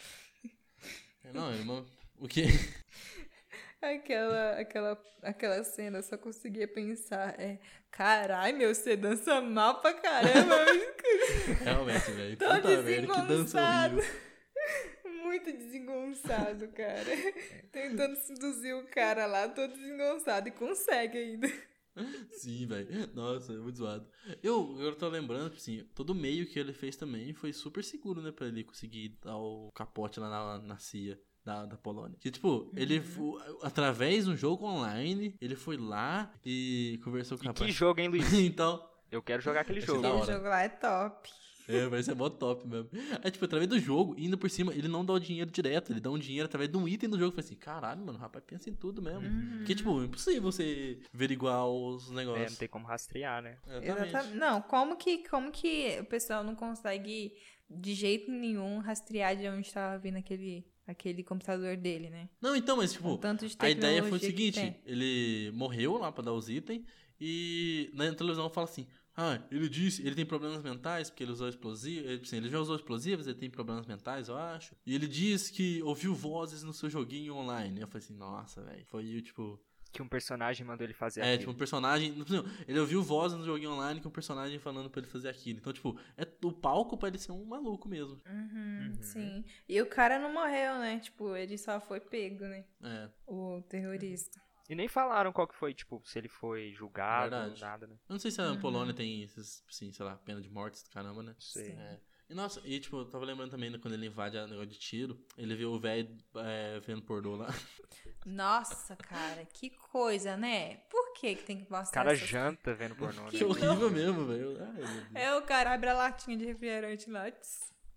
É, 1.24 1.34
Não, 1.34 1.52
irmão. 1.54 1.86
O 2.18 2.28
quê? 2.28 2.44
Aquela, 3.80 4.60
aquela, 4.60 5.04
aquela 5.22 5.64
cena, 5.64 6.00
eu 6.00 6.04
só 6.04 6.18
conseguia 6.18 6.68
pensar, 6.68 7.40
é, 7.40 7.60
carai, 7.92 8.52
meu, 8.52 8.74
você 8.74 8.98
dança 8.98 9.40
mal 9.40 9.80
pra 9.82 9.94
caramba, 9.94 10.56
Realmente, 11.64 12.12
velho. 12.12 12.38
Tão 12.38 12.56
Puta 12.56 12.82
merda, 12.82 13.14
que 13.14 13.22
dança 13.28 13.62
horrível. 13.62 14.04
Muito 15.48 15.66
desengonçado, 15.66 16.68
cara. 16.70 17.06
Tentando 17.72 18.16
seduzir 18.18 18.74
o 18.74 18.88
cara 18.88 19.26
lá, 19.26 19.48
todo 19.50 19.74
desengonçado, 19.74 20.48
e 20.48 20.52
consegue 20.52 21.18
ainda. 21.18 21.48
Sim, 22.32 22.68
velho. 22.68 22.88
Nossa, 23.16 23.54
é 23.54 23.58
muito 23.58 23.78
zoado. 23.80 24.08
Eu, 24.44 24.78
eu 24.80 24.96
tô 24.96 25.08
lembrando, 25.10 25.46
tipo 25.50 25.58
assim, 25.58 25.84
todo 25.96 26.14
meio 26.14 26.46
que 26.46 26.60
ele 26.60 26.72
fez 26.74 26.96
também 26.96 27.34
foi 27.34 27.52
super 27.52 27.84
seguro, 27.84 28.22
né? 28.22 28.32
Pra 28.32 28.48
ele 28.48 28.64
conseguir 28.64 29.18
dar 29.24 29.36
o 29.38 29.72
capote 29.74 30.20
lá 30.20 30.30
na, 30.30 30.60
na 30.60 30.78
CIA. 30.78 31.20
Da, 31.44 31.66
da 31.66 31.78
Polônia. 31.78 32.18
Que, 32.20 32.30
tipo, 32.30 32.70
ele, 32.76 33.00
fo- 33.00 33.40
através 33.64 34.26
de 34.26 34.32
um 34.32 34.36
jogo 34.36 34.66
online, 34.66 35.34
ele 35.40 35.56
foi 35.56 35.78
lá 35.78 36.30
e 36.46 37.00
conversou 37.06 37.38
com 37.38 37.46
o 37.46 37.50
E 37.50 37.54
que 37.54 37.60
rapaz. 37.62 37.74
jogo, 37.74 38.02
hein, 38.02 38.10
Luiz? 38.10 38.34
então, 38.36 38.86
Eu 39.10 39.24
quero 39.24 39.42
jogar 39.42 39.62
aquele 39.62 39.80
ser 39.80 39.88
jogo. 39.88 40.06
Aquele 40.06 40.34
jogo 40.34 40.44
lá 40.50 40.64
é 40.64 40.68
top. 40.68 41.30
É, 41.68 41.88
vai 41.88 42.02
ser 42.02 42.16
mó 42.16 42.30
top 42.30 42.66
mesmo. 42.68 42.90
É 43.24 43.30
tipo, 43.30 43.44
através 43.46 43.70
do 43.70 43.80
jogo, 43.80 44.16
indo 44.18 44.38
por 44.38 44.50
cima, 44.50 44.74
ele 44.74 44.88
não 44.88 45.04
dá 45.06 45.14
o 45.14 45.20
dinheiro 45.20 45.52
direto, 45.52 45.92
ele 45.92 46.00
dá 46.00 46.10
um 46.10 46.18
dinheiro 46.18 46.46
através 46.46 46.70
de 46.72 46.78
um 46.78 46.88
item 46.88 47.10
do 47.10 47.20
jogo. 47.20 47.32
Falei 47.32 47.46
assim, 47.46 47.56
caralho, 47.56 48.00
mano, 48.06 48.18
o 48.18 48.22
rapaz 48.22 48.44
pensa 48.46 48.70
em 48.70 48.74
tudo 48.74 49.02
mesmo. 49.02 49.22
Porque, 49.58 49.76
tipo, 49.76 50.02
é 50.02 50.06
impossível 50.06 50.42
você 50.44 51.00
averiguar 51.14 51.68
os 51.68 52.10
É, 52.12 52.14
negócios. 52.16 52.52
não 52.52 52.58
tem 52.58 52.68
como 52.68 52.86
rastrear, 52.88 53.42
né? 53.42 53.58
Exatamente. 53.68 54.08
Exatamente. 54.10 54.38
Não, 54.38 54.62
como 54.62 54.96
que, 54.96 55.28
como 55.30 55.52
que 55.52 55.98
o 56.00 56.06
pessoal 56.06 56.44
não 56.44 56.56
consegue 56.56 57.34
de 57.70 57.94
jeito 57.94 58.32
nenhum 58.32 58.80
rastrear 58.80 59.36
de 59.36 59.46
onde 59.50 59.68
estava 59.68 59.98
vindo 60.00 60.18
aquele, 60.18 60.66
aquele 60.88 61.22
computador 61.22 61.76
dele, 61.76 62.10
né? 62.10 62.30
Não, 62.42 62.56
então, 62.56 62.78
mas, 62.78 62.94
tipo, 62.94 63.18
tanto 63.18 63.46
de 63.46 63.56
a 63.60 63.70
ideia 63.70 64.02
foi 64.04 64.18
o 64.18 64.22
seguinte: 64.22 64.74
ele 64.86 65.52
morreu 65.54 65.98
lá 65.98 66.12
pra 66.12 66.24
dar 66.24 66.32
os 66.34 66.48
itens, 66.48 66.82
e 67.20 67.90
na 67.94 68.14
televisão 68.14 68.50
fala 68.50 68.66
assim. 68.66 68.88
Ah, 69.20 69.42
ele 69.50 69.68
disse, 69.68 70.06
ele 70.06 70.14
tem 70.16 70.26
problemas 70.26 70.62
mentais 70.62 71.10
porque 71.10 71.24
ele 71.24 71.32
usou 71.32 71.50
explosivos. 71.50 72.08
Ele, 72.08 72.22
assim, 72.22 72.38
ele 72.38 72.50
já 72.50 72.60
usou 72.60 72.76
explosivos, 72.76 73.26
ele 73.26 73.38
tem 73.38 73.50
problemas 73.50 73.88
mentais, 73.88 74.28
eu 74.30 74.38
acho. 74.38 74.76
E 74.86 74.94
ele 74.94 75.08
disse 75.08 75.52
que 75.52 75.82
ouviu 75.82 76.14
vozes 76.14 76.62
no 76.62 76.72
seu 76.72 76.88
joguinho 76.88 77.34
online. 77.36 77.82
Eu 77.82 77.88
falei 77.88 78.04
assim, 78.06 78.14
nossa, 78.16 78.62
velho. 78.62 78.86
Foi 78.86 79.22
tipo. 79.24 79.60
Que 79.92 80.02
um 80.04 80.08
personagem 80.08 80.68
mandou 80.68 80.86
ele 80.86 80.94
fazer 80.94 81.22
É, 81.22 81.24
aquilo. 81.24 81.40
tipo, 81.40 81.52
um 81.54 81.56
personagem. 81.56 82.12
não, 82.30 82.46
Ele 82.68 82.80
ouviu 82.80 83.02
vozes 83.02 83.38
no 83.40 83.44
joguinho 83.46 83.72
online 83.72 84.00
com 84.02 84.10
um 84.10 84.12
personagem 84.12 84.60
falando 84.60 84.90
pra 84.90 85.00
ele 85.02 85.08
fazer 85.10 85.30
aquilo. 85.30 85.58
Então, 85.60 85.74
tipo, 85.74 85.98
é 86.16 86.28
o 86.44 86.52
palco 86.52 86.96
pra 86.98 87.08
ele 87.08 87.18
ser 87.18 87.32
um 87.32 87.44
maluco 87.46 87.90
mesmo. 87.90 88.22
Uhum, 88.30 88.94
Sim. 89.02 89.44
E 89.68 89.82
o 89.82 89.88
cara 89.88 90.20
não 90.20 90.32
morreu, 90.32 90.78
né? 90.78 91.00
Tipo, 91.00 91.36
ele 91.36 91.58
só 91.58 91.80
foi 91.80 92.00
pego, 92.02 92.44
né? 92.44 92.66
É. 92.84 93.10
O 93.26 93.62
terrorista. 93.68 94.40
E 94.70 94.76
nem 94.76 94.88
falaram 94.88 95.32
qual 95.32 95.48
que 95.48 95.56
foi, 95.56 95.74
tipo, 95.74 96.02
se 96.06 96.20
ele 96.20 96.28
foi 96.28 96.74
julgado 96.74 97.34
ou 97.36 97.42
Verdade. 97.42 97.62
nada, 97.62 97.88
né? 97.88 97.96
Eu 98.10 98.14
não 98.14 98.20
sei 98.20 98.32
se 98.32 98.42
a 98.42 98.50
Uhum. 98.52 98.60
Polônia 98.60 98.94
tem 98.94 99.24
esses, 99.24 99.64
assim, 99.70 99.92
sei 99.94 100.06
lá, 100.06 100.16
pena 100.18 100.42
de 100.42 100.50
morte, 100.50 100.84
caramba, 100.90 101.24
né? 101.24 101.36
Sei. 101.40 101.66
Sim. 101.72 101.80
É. 101.80 102.00
E 102.30 102.34
nossa, 102.34 102.62
e 102.66 102.78
tipo, 102.78 102.98
eu 102.98 103.06
tava 103.06 103.24
lembrando 103.24 103.52
também 103.52 103.70
né, 103.70 103.78
quando 103.78 103.94
ele 103.94 104.06
invade 104.08 104.38
a 104.38 104.46
negócio 104.46 104.68
de 104.68 104.78
tiro, 104.78 105.18
ele 105.38 105.56
viu 105.56 105.72
o 105.72 105.80
velho 105.80 106.18
é, 106.36 106.78
vendo 106.82 107.02
pornô 107.02 107.38
lá. 107.38 107.48
Nossa, 108.26 108.98
cara, 108.98 109.46
que 109.46 109.70
coisa, 109.70 110.36
né? 110.36 110.76
Por 110.90 111.14
que 111.14 111.36
que 111.36 111.44
tem 111.44 111.58
que 111.64 111.72
O 111.72 111.74
mostrar 111.74 112.04
cara 112.04 112.14
essas 112.14 112.28
janta 112.28 112.74
vendo 112.76 112.96
pornô, 112.98 113.24
né? 113.24 113.30
Que 113.32 113.46
horrível 113.46 113.90
mesmo, 113.90 114.26
velho. 114.26 114.58
É, 115.16 115.34
o 115.36 115.42
cara 115.44 115.74
abre 115.74 115.90
a 115.90 115.94
latinha 115.94 116.36
de 116.38 116.46
refrigerante 116.46 117.10
lá 117.10 117.30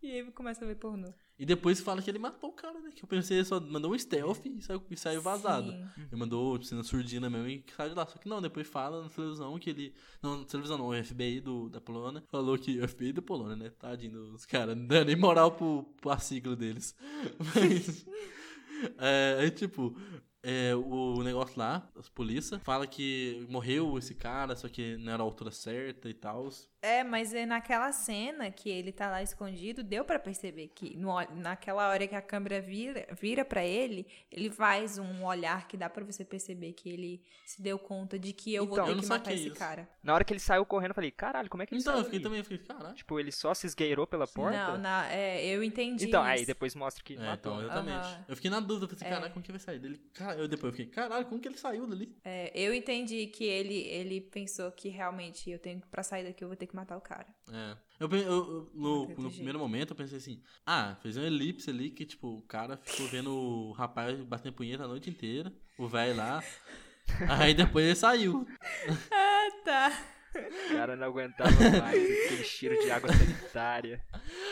e 0.01 0.13
aí 0.13 0.31
começa 0.31 0.65
a 0.65 0.69
ver 0.69 0.77
pornô. 0.77 1.13
E 1.41 1.47
depois 1.47 1.81
fala 1.81 2.03
que 2.03 2.11
ele 2.11 2.19
matou 2.19 2.51
o 2.51 2.53
cara, 2.53 2.79
né? 2.81 2.91
Que 2.95 3.03
eu 3.03 3.09
pensei, 3.09 3.39
ele 3.39 3.47
só 3.47 3.59
mandou 3.59 3.95
um 3.95 3.99
stealth 3.99 4.45
e 4.45 4.61
saiu, 4.61 4.83
e 4.91 4.97
saiu 4.97 5.23
vazado. 5.23 5.73
Sim. 5.73 5.89
Ele 5.97 6.21
mandou, 6.21 6.59
tipo, 6.59 6.75
na 6.75 6.85
surdina 6.85 7.31
mesmo 7.31 7.49
e 7.49 7.65
saiu 7.75 7.89
de 7.89 7.95
lá. 7.95 8.07
Só 8.07 8.19
que 8.19 8.29
não, 8.29 8.43
depois 8.43 8.69
fala 8.69 9.03
na 9.03 9.09
televisão 9.09 9.59
que 9.59 9.71
ele. 9.71 9.95
Não, 10.23 10.41
na 10.41 10.45
televisão 10.45 10.77
não, 10.77 10.89
o 10.89 11.03
FBI 11.03 11.41
do, 11.41 11.71
da 11.71 11.81
Polônia 11.81 12.23
falou 12.29 12.59
que. 12.59 12.79
O 12.79 12.87
FBI 12.87 13.15
da 13.15 13.23
Polônia, 13.23 13.57
né? 13.57 13.71
Tadinho 13.71 14.33
dos 14.33 14.45
caras. 14.45 14.77
Não 14.77 14.87
dá 14.87 15.03
nem 15.03 15.17
moral 15.17 15.53
pro, 15.53 15.83
pra 16.03 16.19
sigla 16.19 16.55
deles. 16.55 16.95
Mas. 17.55 18.07
É, 18.99 19.39
aí, 19.41 19.51
tipo. 19.51 19.97
É, 20.43 20.75
o 20.75 21.23
negócio 21.23 21.59
lá, 21.59 21.87
as 21.97 22.09
polícia, 22.09 22.59
fala 22.61 22.87
que 22.87 23.47
morreu 23.49 23.99
esse 23.99 24.15
cara, 24.15 24.57
só 24.57 24.69
que 24.69 24.97
não 24.97 25.13
era 25.13 25.23
a 25.23 25.25
altura 25.25 25.51
certa 25.51 26.09
e 26.09 26.15
tal. 26.15 26.49
É, 26.83 27.05
mas 27.05 27.35
é 27.35 27.45
naquela 27.45 27.93
cena 27.93 28.51
que 28.51 28.71
ele 28.71 28.91
tá 28.91 29.11
lá 29.11 29.23
escondido, 29.23 29.83
deu 29.83 30.03
pra 30.03 30.19
perceber 30.19 30.69
que 30.69 30.97
no, 30.97 31.13
naquela 31.37 31.87
hora 31.91 32.07
que 32.09 32.15
a 32.15 32.23
câmera 32.23 32.59
vira, 32.59 33.07
vira 33.21 33.45
para 33.45 33.63
ele, 33.63 34.07
ele 34.33 34.51
faz 34.51 34.97
um 34.97 35.25
olhar 35.27 35.69
que 35.69 35.77
dá 35.77 35.91
pra 35.91 36.03
você 36.03 36.25
perceber 36.25 36.73
que 36.73 36.89
ele 36.89 37.23
se 37.45 37.61
deu 37.61 37.79
conta 37.79 38.19
de 38.19 38.33
que 38.33 38.55
eu 38.55 38.65
Então, 38.65 38.77
vou 38.87 38.95
ter 38.95 39.01
que 39.03 39.07
matar 39.07 39.25
saquei 39.25 39.35
esse 39.35 39.49
isso. 39.49 39.57
cara. 39.59 39.87
Na 40.03 40.15
hora 40.15 40.25
que 40.25 40.33
ele 40.33 40.41
saiu 40.41 40.65
correndo, 40.65 40.93
eu 40.93 40.95
falei, 40.95 41.11
caralho, 41.11 41.51
como 41.51 41.63
é 41.63 41.67
que 41.67 41.75
ele 41.75 41.83
Então, 41.83 41.93
saiu 41.93 42.01
eu 42.01 42.05
fiquei 42.07 42.17
ali? 42.19 42.25
também, 42.25 42.39
eu 42.39 42.45
fiquei, 42.45 42.59
caralho. 42.59 42.95
Tipo, 42.95 43.21
ele 43.21 43.31
só 43.33 43.53
se 43.53 43.67
esgueirou 43.67 44.07
pela 44.07 44.27
porta? 44.27 44.57
Não, 44.73 44.79
na, 44.79 45.13
é, 45.13 45.45
eu 45.45 45.63
entendi 45.63 46.07
Então, 46.07 46.23
isso. 46.23 46.31
aí 46.31 46.47
depois 46.47 46.75
mostra 46.75 47.05
que 47.05 47.13
É, 47.15 47.19
matou. 47.19 47.53
então, 47.57 47.63
exatamente. 47.63 48.07
Aham. 48.07 48.25
Eu 48.27 48.37
fiquei 48.37 48.51
na 48.51 48.61
dúvida, 48.61 48.85
eu 48.87 48.89
falei 48.89 48.97
assim, 48.97 49.05
É. 49.05 49.11
caralho, 49.17 49.33
como 49.35 49.45
que 49.45 49.51
ele 49.51 49.59
vai 49.59 49.65
sair 49.67 49.79
dele? 49.79 50.01
Eu 50.39 50.49
depois 50.49 50.73
eu 50.73 50.77
fiquei, 50.79 50.87
caralho, 50.87 51.27
como 51.27 51.39
que 51.43 51.47
ele 51.49 51.59
saiu 51.59 51.87
dali? 51.87 52.17
É, 52.25 52.51
eu 52.55 52.73
entendi 52.73 53.27
que 53.27 53.45
ele, 53.45 53.75
ele 53.89 54.21
pensou 54.23 54.73
que 54.73 54.89
realmente 54.89 55.51
eu 55.51 55.59
tenho 55.59 55.79
que, 55.83 55.87
pra 55.89 56.03
sair 56.03 56.25
daqui, 56.25 56.43
eu 56.43 56.49
vou 56.49 56.57
ter 56.57 56.70
que 56.71 56.77
matar 56.77 56.97
o 56.97 57.01
cara. 57.01 57.27
É. 57.53 57.77
Eu, 57.99 58.09
eu- 58.11 58.21
eu- 58.23 58.71
no, 58.75 59.01
no 59.09 59.15
jeito. 59.23 59.35
primeiro 59.35 59.59
momento 59.59 59.91
eu 59.91 59.97
pensei 59.97 60.19
assim, 60.19 60.43
ah, 60.65 60.97
fez 61.03 61.17
uma 61.17 61.27
elipse 61.27 61.69
ali 61.71 61.91
que, 61.91 62.07
tipo, 62.07 62.29
o 62.39 62.43
cara 62.43 62.79
ficou 62.79 63.07
vendo 63.09 63.31
o 63.35 63.73
rapaz 63.73 64.19
batendo 64.25 64.55
punheta 64.55 64.85
a 64.85 64.89
noite 64.89 65.11
inteira, 65.11 65.53
o 65.79 65.87
velho 65.89 66.17
lá. 66.17 66.43
Aí 67.29 67.53
depois 67.55 67.85
ele 67.85 67.95
saiu. 67.97 68.47
Ah, 69.13 69.49
tá. 69.65 70.05
O 70.33 70.73
cara 70.75 70.95
não 70.97 71.07
aguentava 71.09 71.51
mais 71.51 72.03
aquele 72.03 72.45
cheiro 72.45 72.79
de 72.81 72.91
água 72.91 73.13
sanitária. 73.13 74.05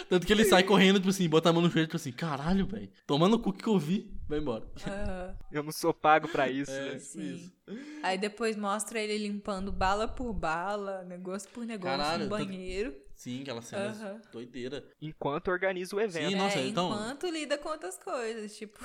Tanto 0.09 0.27
que 0.27 0.33
ele 0.33 0.45
sai 0.45 0.63
correndo, 0.65 0.97
tipo 0.99 1.11
assim, 1.11 1.29
bota 1.29 1.51
a 1.51 1.53
mão 1.53 1.63
no 1.63 1.71
joelho, 1.71 1.87
tipo 1.87 1.97
assim, 1.97 2.11
caralho, 2.13 2.67
velho. 2.67 2.91
Tomando 3.07 3.35
o 3.35 3.39
cu 3.39 3.53
que 3.53 3.67
eu 3.69 3.79
vi, 3.79 4.11
vai 4.29 4.39
embora. 4.41 4.67
Aham. 4.87 5.37
Eu 5.53 5.63
não 5.63 5.71
sou 5.73 5.95
pago 5.95 6.27
pra 6.29 6.49
isso, 6.49 6.71
É, 6.71 6.81
né? 6.85 6.91
tipo 6.93 7.01
Sim. 7.01 7.35
isso. 7.35 7.53
Aí 8.03 8.19
depois 8.19 8.57
mostra 8.57 9.01
ele 9.01 9.19
limpando 9.19 9.71
bala 9.71 10.09
por 10.09 10.33
bala, 10.33 11.05
negócio 11.05 11.49
por 11.51 11.65
negócio 11.65 11.97
Caralho, 11.99 12.25
no 12.25 12.31
tanto- 12.31 12.45
banheiro. 12.47 12.95
Sim, 13.15 13.43
aquela 13.43 13.63
cena 13.63 13.87
Aham. 13.89 14.21
doideira. 14.33 14.85
Enquanto 15.03 15.49
organiza 15.49 15.95
o 15.95 16.01
evento. 16.01 16.31
Sim, 16.31 16.37
nossa, 16.37 16.59
é, 16.59 16.67
então- 16.69 16.89
enquanto 16.93 17.27
lida 17.29 17.59
com 17.59 17.69
outras 17.69 17.99
coisas, 17.99 18.57
tipo... 18.57 18.79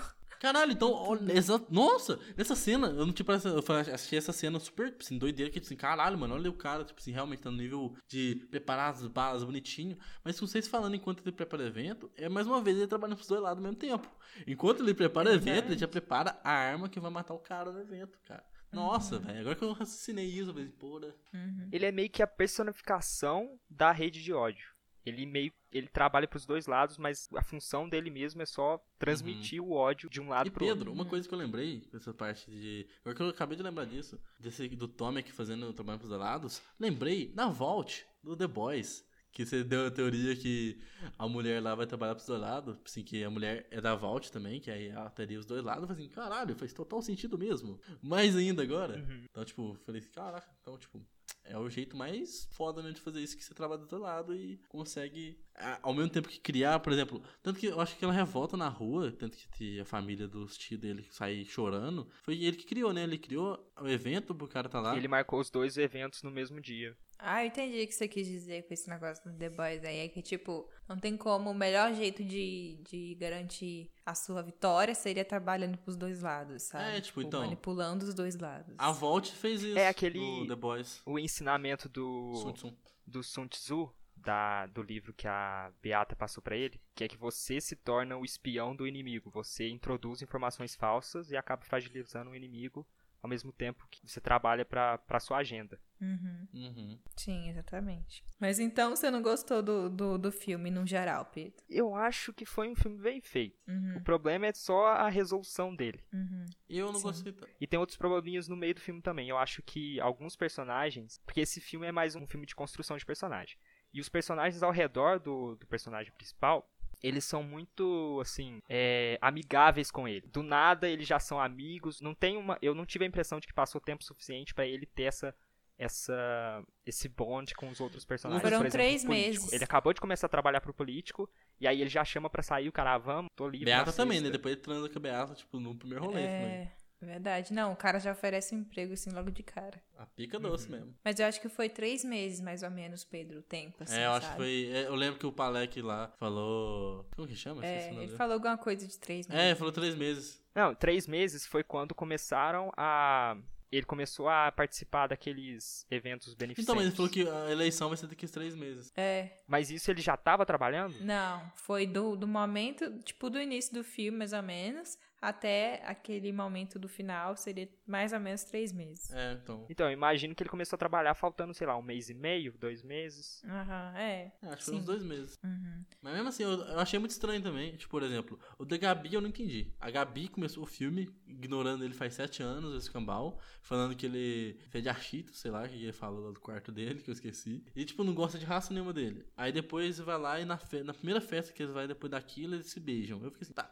Caralho, 0.44 0.74
então, 0.74 0.92
ó, 0.92 1.16
exa- 1.30 1.66
nossa, 1.70 2.20
nessa 2.36 2.54
cena, 2.54 2.88
eu 2.88 3.06
não 3.06 3.14
tipo, 3.14 3.32
essa, 3.32 3.48
eu 3.48 3.64
achei 3.94 4.18
essa 4.18 4.34
cena 4.34 4.60
super, 4.60 4.92
tipo 4.92 5.02
assim, 5.02 5.18
doideira, 5.18 5.50
que 5.50 5.58
tipo 5.58 5.66
assim, 5.68 5.78
caralho, 5.78 6.18
mano, 6.18 6.36
olha 6.36 6.50
o 6.50 6.54
cara, 6.54 6.84
tipo 6.84 7.00
assim, 7.00 7.14
realmente 7.14 7.40
tá 7.40 7.50
no 7.50 7.56
nível 7.56 7.96
de 8.10 8.46
preparar 8.52 8.92
as 8.92 9.08
balas 9.08 9.42
bonitinho, 9.42 9.98
mas 10.22 10.38
com 10.38 10.46
vocês 10.46 10.68
falando 10.68 10.98
enquanto 10.98 11.22
ele 11.22 11.32
prepara 11.32 11.64
o 11.64 11.66
evento, 11.66 12.12
é 12.18 12.28
mais 12.28 12.46
uma 12.46 12.62
vez 12.62 12.76
ele 12.76 12.88
trabalhando 12.88 13.16
pros 13.16 13.30
dois 13.30 13.42
lados 13.42 13.58
ao 13.60 13.64
mesmo 13.64 13.78
tempo. 13.78 14.06
Enquanto 14.46 14.82
ele 14.84 14.94
prepara 14.94 15.30
o 15.30 15.34
evento, 15.34 15.68
ele 15.72 15.78
já 15.78 15.88
prepara 15.88 16.38
a 16.44 16.52
arma 16.52 16.90
que 16.90 17.00
vai 17.00 17.10
matar 17.10 17.34
o 17.36 17.40
cara 17.40 17.72
no 17.72 17.80
evento, 17.80 18.20
cara. 18.28 18.44
Nossa, 18.70 19.20
velho, 19.20 19.40
agora 19.40 19.56
que 19.56 19.64
eu 19.64 19.72
raciocinei 19.72 20.26
isso, 20.26 20.50
eu 20.50 20.54
falei, 20.56 20.68
porra. 20.68 21.16
Uhum. 21.34 21.70
Ele 21.72 21.86
é 21.86 21.92
meio 21.92 22.10
que 22.10 22.22
a 22.22 22.28
personificação 22.28 23.58
da 23.70 23.92
rede 23.94 24.22
de 24.22 24.34
ódio. 24.34 24.73
Ele 25.06 25.26
meio 25.26 25.52
ele 25.72 25.88
trabalha 25.88 26.28
pros 26.28 26.46
dois 26.46 26.68
lados, 26.68 26.98
mas 26.98 27.28
a 27.36 27.42
função 27.42 27.90
dele 27.90 28.10
mesmo 28.10 28.42
é 28.42 28.46
só 28.46 28.80
transmitir 29.00 29.62
o 29.62 29.72
ódio 29.72 30.10
de 30.10 30.22
um 30.22 30.30
lado 30.30 30.52
pro 30.52 30.66
Pedro, 30.66 30.80
outro. 30.80 30.94
uma 30.94 31.06
coisa 31.06 31.28
que 31.28 31.34
eu 31.34 31.40
lembrei 31.40 31.82
dessa 31.92 32.14
parte 32.14 32.50
de. 32.50 32.88
Eu 33.04 33.30
acabei 33.30 33.58
de 33.58 33.64
lembrar 33.64 33.86
disso, 33.86 34.20
desse 34.40 34.68
do 34.70 34.88
Tommy 34.88 35.20
aqui 35.20 35.32
fazendo 35.32 35.68
o 35.68 35.74
trabalho 35.74 36.00
pros 36.00 36.12
lados, 36.12 36.62
lembrei 36.80 37.32
na 37.36 37.48
Vault 37.48 38.06
do 38.24 38.36
The 38.36 38.48
Boys. 38.48 39.06
Que 39.32 39.48
você 39.48 39.64
deu 39.64 39.88
a 39.88 39.90
teoria 39.90 40.36
que 40.36 40.80
a 41.18 41.28
mulher 41.28 41.60
lá 41.60 41.74
vai 41.74 41.88
trabalhar 41.88 42.14
pros 42.14 42.28
dois 42.28 42.40
lados, 42.40 42.78
assim, 42.86 43.04
que 43.04 43.24
a 43.24 43.32
mulher 43.32 43.68
é 43.72 43.82
da 43.82 43.96
Vault 43.96 44.32
também, 44.32 44.62
que 44.62 44.70
aí 44.70 44.90
ela 44.90 45.10
teria 45.10 45.40
os 45.40 45.46
dois 45.48 45.64
lados. 45.64 45.82
Eu 45.82 45.88
falei 45.88 46.06
assim, 46.06 46.14
caralho, 46.14 46.56
faz 46.56 46.72
total 46.72 47.02
sentido 47.02 47.36
mesmo. 47.36 47.80
Mais 48.00 48.36
ainda 48.36 48.62
agora. 48.62 49.00
Uhum. 49.00 49.24
Então, 49.28 49.44
tipo, 49.44 49.76
falei 49.88 50.02
assim, 50.02 50.12
caraca, 50.12 50.48
então, 50.62 50.78
tipo, 50.78 51.04
é 51.46 51.58
o 51.58 51.70
jeito 51.70 51.96
mais 51.96 52.48
foda, 52.52 52.82
né, 52.82 52.92
de 52.92 53.02
fazer 53.02 53.22
isso, 53.22 53.38
que 53.38 53.44
você 53.44 53.54
trabalha 53.54 53.80
do 53.80 53.84
outro 53.84 54.00
lado 54.00 54.36
e 54.36 54.60
consegue, 54.70 55.38
ao 55.82 55.94
mesmo 55.94 56.10
tempo 56.10 56.28
que 56.28 56.40
criar, 56.40 56.80
por 56.80 56.94
exemplo, 56.94 57.22
tanto 57.42 57.60
que 57.60 57.68
eu 57.68 57.80
acho 57.80 57.98
que 57.98 58.04
ela 58.04 58.14
revolta 58.14 58.56
na 58.56 58.70
rua, 58.70 59.12
tanto 59.12 59.38
que 59.52 59.80
a 59.80 59.86
família 59.86 60.28
dos 60.28 60.58
tios 60.58 60.80
dele 60.80 61.06
sai 61.10 61.44
chorando, 61.46 62.08
foi 62.24 62.44
ele 62.44 62.58
que 62.58 62.66
criou, 62.66 62.94
né, 62.94 63.04
ele 63.04 63.18
criou 63.18 63.72
o 63.80 63.88
evento 63.88 64.34
pro 64.34 64.48
cara 64.48 64.70
tá 64.70 64.80
lá. 64.80 64.96
Ele 64.96 65.08
marcou 65.08 65.40
os 65.40 65.50
dois 65.50 65.78
eventos 65.78 66.24
no 66.24 66.32
mesmo 66.32 66.60
dia. 66.62 66.98
Ah, 67.18 67.44
eu 67.44 67.48
entendi 67.48 67.82
o 67.84 67.88
que 67.88 67.94
você 67.94 68.08
quis 68.08 68.28
dizer 68.28 68.68
com 68.68 68.74
esse 68.74 68.90
negócio 68.90 69.24
do 69.32 69.38
The 69.38 69.50
Boys 69.50 69.84
aí. 69.84 70.00
É 70.00 70.08
que, 70.10 70.22
tipo, 70.22 70.70
não 70.88 70.98
tem 70.98 71.16
como. 71.16 71.50
O 71.52 71.54
melhor 71.54 71.94
jeito 71.94 72.24
de, 72.24 72.80
de 72.90 73.16
garantir 73.16 73.90
a 74.06 74.14
sua 74.14 74.42
vitória 74.42 74.94
seria 74.94 75.24
trabalhando 75.24 75.78
pros 75.78 75.96
dois 75.96 76.22
lados, 76.22 76.64
sabe? 76.64 76.98
É, 76.98 77.02
tipo, 77.02 77.22
então- 77.22 77.42
Manipulando 77.42 78.04
os 78.06 78.14
dois 78.14 78.36
lados. 78.38 78.76
A 78.78 78.92
Vault 78.92 79.32
fez 79.32 79.62
isso 79.62 79.78
É 79.78 79.88
aquele- 79.88 80.48
The 80.48 80.56
Boys. 80.56 81.02
O 81.06 81.18
ensinamento 81.18 81.88
do 81.88 82.34
Sun 82.36 82.52
Tzu. 82.54 82.78
do 83.08 83.24
Sun 83.24 83.48
Tzu, 83.48 83.94
da, 84.16 84.66
do 84.68 84.82
livro 84.82 85.14
que 85.14 85.28
a 85.28 85.72
Beata 85.82 86.16
passou 86.16 86.42
pra 86.44 86.56
ele, 86.56 86.80
que 86.96 87.04
é 87.04 87.08
que 87.08 87.18
você 87.18 87.60
se 87.62 87.76
torna 87.76 88.16
o 88.18 88.24
espião 88.26 88.76
do 88.76 88.88
inimigo. 88.88 89.30
Você 89.32 89.70
introduz 89.70 90.22
informações 90.22 90.76
falsas 90.76 91.30
e 91.32 91.36
acaba 91.38 91.64
fragilizando 91.64 92.32
o 92.32 92.36
inimigo 92.36 92.86
ao 93.24 93.30
mesmo 93.30 93.54
tempo 93.54 93.88
que 93.90 94.06
você 94.06 94.20
trabalha 94.20 94.66
pra, 94.66 94.98
pra 94.98 95.18
sua 95.18 95.38
agenda. 95.38 95.80
Uhum. 96.02 96.48
Uhum. 96.54 97.00
Sim, 97.16 97.50
exatamente. 97.50 98.22
Mas 98.38 98.60
então 98.60 98.94
você 98.94 99.10
não 99.10 99.22
gostou 99.22 99.64
do, 99.64 99.90
do, 99.90 100.18
do 100.18 100.30
filme 100.30 100.70
no 100.70 100.86
geral, 100.86 101.24
Pedro? 101.34 101.64
Eu 101.70 101.96
acho 101.96 102.34
que 102.34 102.46
foi 102.46 102.68
um 102.68 102.76
filme 102.76 103.02
bem 103.02 103.22
feito. 103.22 103.58
Uhum. 103.66 103.96
O 103.96 104.04
problema 104.04 104.48
é 104.48 104.54
só 104.54 104.88
a 104.88 105.08
resolução 105.08 105.74
dele. 105.74 106.04
Uhum. 106.12 106.46
E 106.68 106.78
eu 106.78 106.88
não 106.88 107.00
Sim. 107.00 107.04
gostei 107.04 107.32
tanto. 107.32 107.54
E 107.62 107.66
tem 107.66 107.80
outros 107.80 107.98
probleminhas 107.98 108.50
no 108.50 108.58
meio 108.58 108.76
do 108.76 108.82
filme 108.82 109.02
também. 109.02 109.30
Eu 109.30 109.38
acho 109.38 109.64
que 109.64 109.98
alguns 110.02 110.36
personagens. 110.36 111.22
Porque 111.26 111.40
esse 111.40 111.62
filme 111.62 111.88
é 111.88 111.92
mais 111.94 112.18
um 112.18 112.28
filme 112.28 112.46
de 112.46 112.54
construção 112.54 112.98
de 112.98 113.06
personagem. 113.06 113.58
E 113.94 114.02
os 114.02 114.10
personagens 114.10 114.62
ao 114.62 114.72
redor 114.72 115.18
do, 115.18 115.56
do 115.56 115.66
personagem 115.66 116.12
principal. 116.12 116.70
Eles 117.04 117.26
são 117.26 117.44
muito, 117.44 118.18
assim, 118.22 118.62
é, 118.70 119.18
amigáveis 119.22 119.92
com 119.92 120.08
ele. 120.08 120.26
Do 120.28 120.42
nada, 120.42 120.88
eles 120.88 121.06
já 121.06 121.20
são 121.20 121.40
amigos. 121.40 122.00
Não 122.00 122.16
tem 122.16 122.38
uma. 122.38 122.58
Eu 122.62 122.74
não 122.74 122.86
tive 122.86 123.04
a 123.04 123.08
impressão 123.08 123.40
de 123.42 123.46
que 123.46 123.54
passou 123.54 123.82
tempo 123.82 124.04
suficiente 124.04 124.54
pra 124.54 124.66
ele 124.66 124.86
ter 124.86 125.04
essa. 125.04 125.36
Essa, 125.76 126.64
esse 126.86 127.10
bond 127.10 127.56
com 127.56 127.68
os 127.68 127.82
outros 127.82 128.06
personagens. 128.06 128.44
Foram 128.44 128.60
Por 128.60 128.68
exemplo, 128.68 128.86
três 128.86 129.04
meses. 129.04 129.52
Ele 129.52 129.64
acabou 129.64 129.92
de 129.92 130.00
começar 130.00 130.28
a 130.28 130.30
trabalhar 130.30 130.62
pro 130.62 130.72
político. 130.72 131.28
E 131.60 131.68
aí 131.68 131.82
ele 131.82 131.90
já 131.90 132.06
chama 132.06 132.30
pra 132.30 132.44
sair 132.44 132.70
o 132.70 132.72
cara, 132.72 132.94
ah, 132.94 132.98
vamos, 133.00 133.32
tô 133.36 133.50
livre. 133.50 133.66
Beata 133.66 133.92
também, 133.92 134.22
né? 134.22 134.30
Depois 134.30 134.54
ele 134.54 134.62
transa 134.62 134.88
com 134.88 135.00
a 135.00 135.02
Beata, 135.02 135.34
tipo, 135.34 135.60
no 135.60 135.76
primeiro 135.76 136.06
rolê 136.06 136.22
também. 136.22 136.72
É, 137.04 137.14
verdade. 137.14 137.54
Não, 137.54 137.72
o 137.72 137.76
cara 137.76 138.00
já 138.00 138.12
oferece 138.12 138.54
um 138.56 138.60
emprego 138.60 138.94
assim 138.94 139.10
logo 139.12 139.30
de 139.32 139.44
cara. 139.44 139.82
A 139.98 140.06
pica 140.06 140.40
doce 140.40 140.70
mesmo. 140.70 140.94
Mas 141.04 141.20
eu 141.20 141.26
acho 141.26 141.40
que 141.42 141.50
foi 141.50 141.70
três 141.70 142.04
meses, 142.04 142.42
mais 142.42 142.64
ou 142.64 142.70
menos, 142.72 143.04
Pedro, 143.04 143.40
o 143.40 143.44
tempo, 143.44 143.84
assim, 143.84 143.96
é, 143.98 144.06
eu 144.06 144.12
acho 144.12 144.30
que 144.32 144.36
foi. 144.36 144.70
é, 144.74 144.88
eu 144.88 144.96
lembro 144.96 145.20
que 145.20 145.26
o 145.26 145.32
Palek 145.32 145.82
lá 145.82 146.12
falou. 146.20 147.08
Como 147.16 147.28
que 147.28 147.36
chama? 147.36 147.66
É, 147.66 147.90
ele 147.90 148.00
dele. 148.08 148.18
falou 148.18 148.34
alguma 148.34 148.58
coisa 148.58 148.88
de 148.88 148.98
três 149.00 149.30
É, 149.30 149.34
meses. 149.34 149.58
falou 149.58 149.72
três 149.74 149.96
meses. 149.96 150.42
Não, 150.56 150.74
três 150.76 151.08
meses 151.08 151.46
foi 151.46 151.64
quando 151.64 151.94
começaram 151.96 152.72
a. 152.78 153.38
Ele 153.72 153.88
começou 153.88 154.30
a 154.30 154.52
participar 154.52 155.08
daqueles 155.08 155.84
eventos 155.90 156.36
beneficentes. 156.36 156.64
Então, 156.64 156.76
mas 156.76 156.86
ele 156.86 156.96
falou 156.96 157.10
que 157.10 157.28
a 157.28 157.50
eleição 157.52 157.88
vai 157.88 157.98
ser 157.98 158.06
daqui 158.06 158.24
a 158.28 158.30
três 158.30 158.54
meses. 158.56 158.94
É, 158.96 159.40
Mas 159.48 159.72
isso 159.72 159.90
ele 159.90 160.00
já 160.00 160.16
tava 160.16 160.46
trabalhando? 160.46 160.94
não, 161.02 161.42
foi 161.56 161.88
do, 161.88 162.16
do 162.16 162.28
momento, 162.28 163.00
tipo, 163.00 163.32
do 163.32 163.42
início 163.42 163.74
do 163.74 163.84
filme, 163.84 164.16
mais 164.20 164.32
ou 164.32 164.44
menos, 164.44 164.96
até 165.24 165.82
aquele 165.86 166.34
momento 166.34 166.78
do 166.78 166.90
final, 166.90 167.38
seria 167.38 167.70
mais 167.88 168.12
ou 168.12 168.20
menos 168.20 168.44
três 168.44 168.74
meses. 168.74 169.10
É, 169.12 169.34
então. 169.34 169.66
Então, 169.70 169.88
eu 169.88 169.94
imagino 169.94 170.36
que 170.36 170.44
ele 170.44 170.50
começou 170.50 170.76
a 170.76 170.78
trabalhar 170.78 171.14
faltando, 171.14 171.54
sei 171.54 171.66
lá, 171.66 171.78
um 171.78 171.82
mês 171.82 172.10
e 172.10 172.14
meio, 172.14 172.54
dois 172.60 172.84
meses. 172.84 173.42
Aham, 173.46 173.94
é. 173.98 174.34
É, 174.42 174.48
acho 174.50 174.66
que 174.66 174.72
uns 174.76 174.86
dois 174.86 175.02
meses. 175.02 175.40
Uhum. 175.42 175.86
Mas 176.02 176.14
mesmo 176.14 176.28
assim, 176.28 176.44
eu, 176.44 176.52
eu 176.52 176.80
achei 176.80 177.00
muito 177.00 177.12
estranho 177.12 177.42
também. 177.42 177.76
Tipo, 177.78 177.92
por 177.92 178.04
exemplo, 178.04 178.38
o 178.58 178.66
da 178.66 178.76
Gabi 178.78 179.14
eu 179.14 179.22
não 179.22 179.30
entendi. 179.30 179.74
A 179.80 179.90
Gabi 179.90 180.28
começou 180.28 180.64
o 180.64 180.68
filme 180.68 181.10
ignorando 181.44 181.84
ele 181.84 181.94
faz 181.94 182.14
sete 182.14 182.42
anos, 182.44 182.76
esse 182.76 182.90
cambal, 182.92 183.40
falando 183.62 183.96
que 183.96 184.06
ele 184.06 184.58
fez 184.70 184.84
de 184.84 184.90
archito, 184.90 185.36
sei 185.36 185.52
lá, 185.52 185.68
que 185.68 185.76
ele 185.76 185.92
falou 185.94 186.26
lá 186.26 186.32
do 186.32 186.40
quarto 186.40 186.72
dele, 186.72 187.02
que 187.02 187.10
eu 187.10 187.14
esqueci. 187.14 187.64
E, 187.76 187.86
tipo, 187.86 188.04
não 188.04 188.14
gosta 188.14 188.38
de 188.38 188.46
raça 188.46 188.74
nenhuma 188.74 188.94
dele. 188.94 189.26
Aí 189.38 189.52
depois 189.52 190.00
vai 190.00 190.18
lá 190.20 190.40
e 190.40 190.46
na, 190.46 190.58
fe- 190.58 190.84
na 190.84 190.94
primeira 190.94 191.22
festa 191.22 191.54
que 191.54 191.64
eles 191.64 191.74
vai 191.74 191.88
depois 191.88 192.12
daquilo, 192.12 192.56
eles 192.56 192.68
se 192.68 192.80
beijam. 192.80 193.22
Eu 193.24 193.32
fiquei 193.32 193.44
assim, 193.46 193.54
tá. 193.54 193.72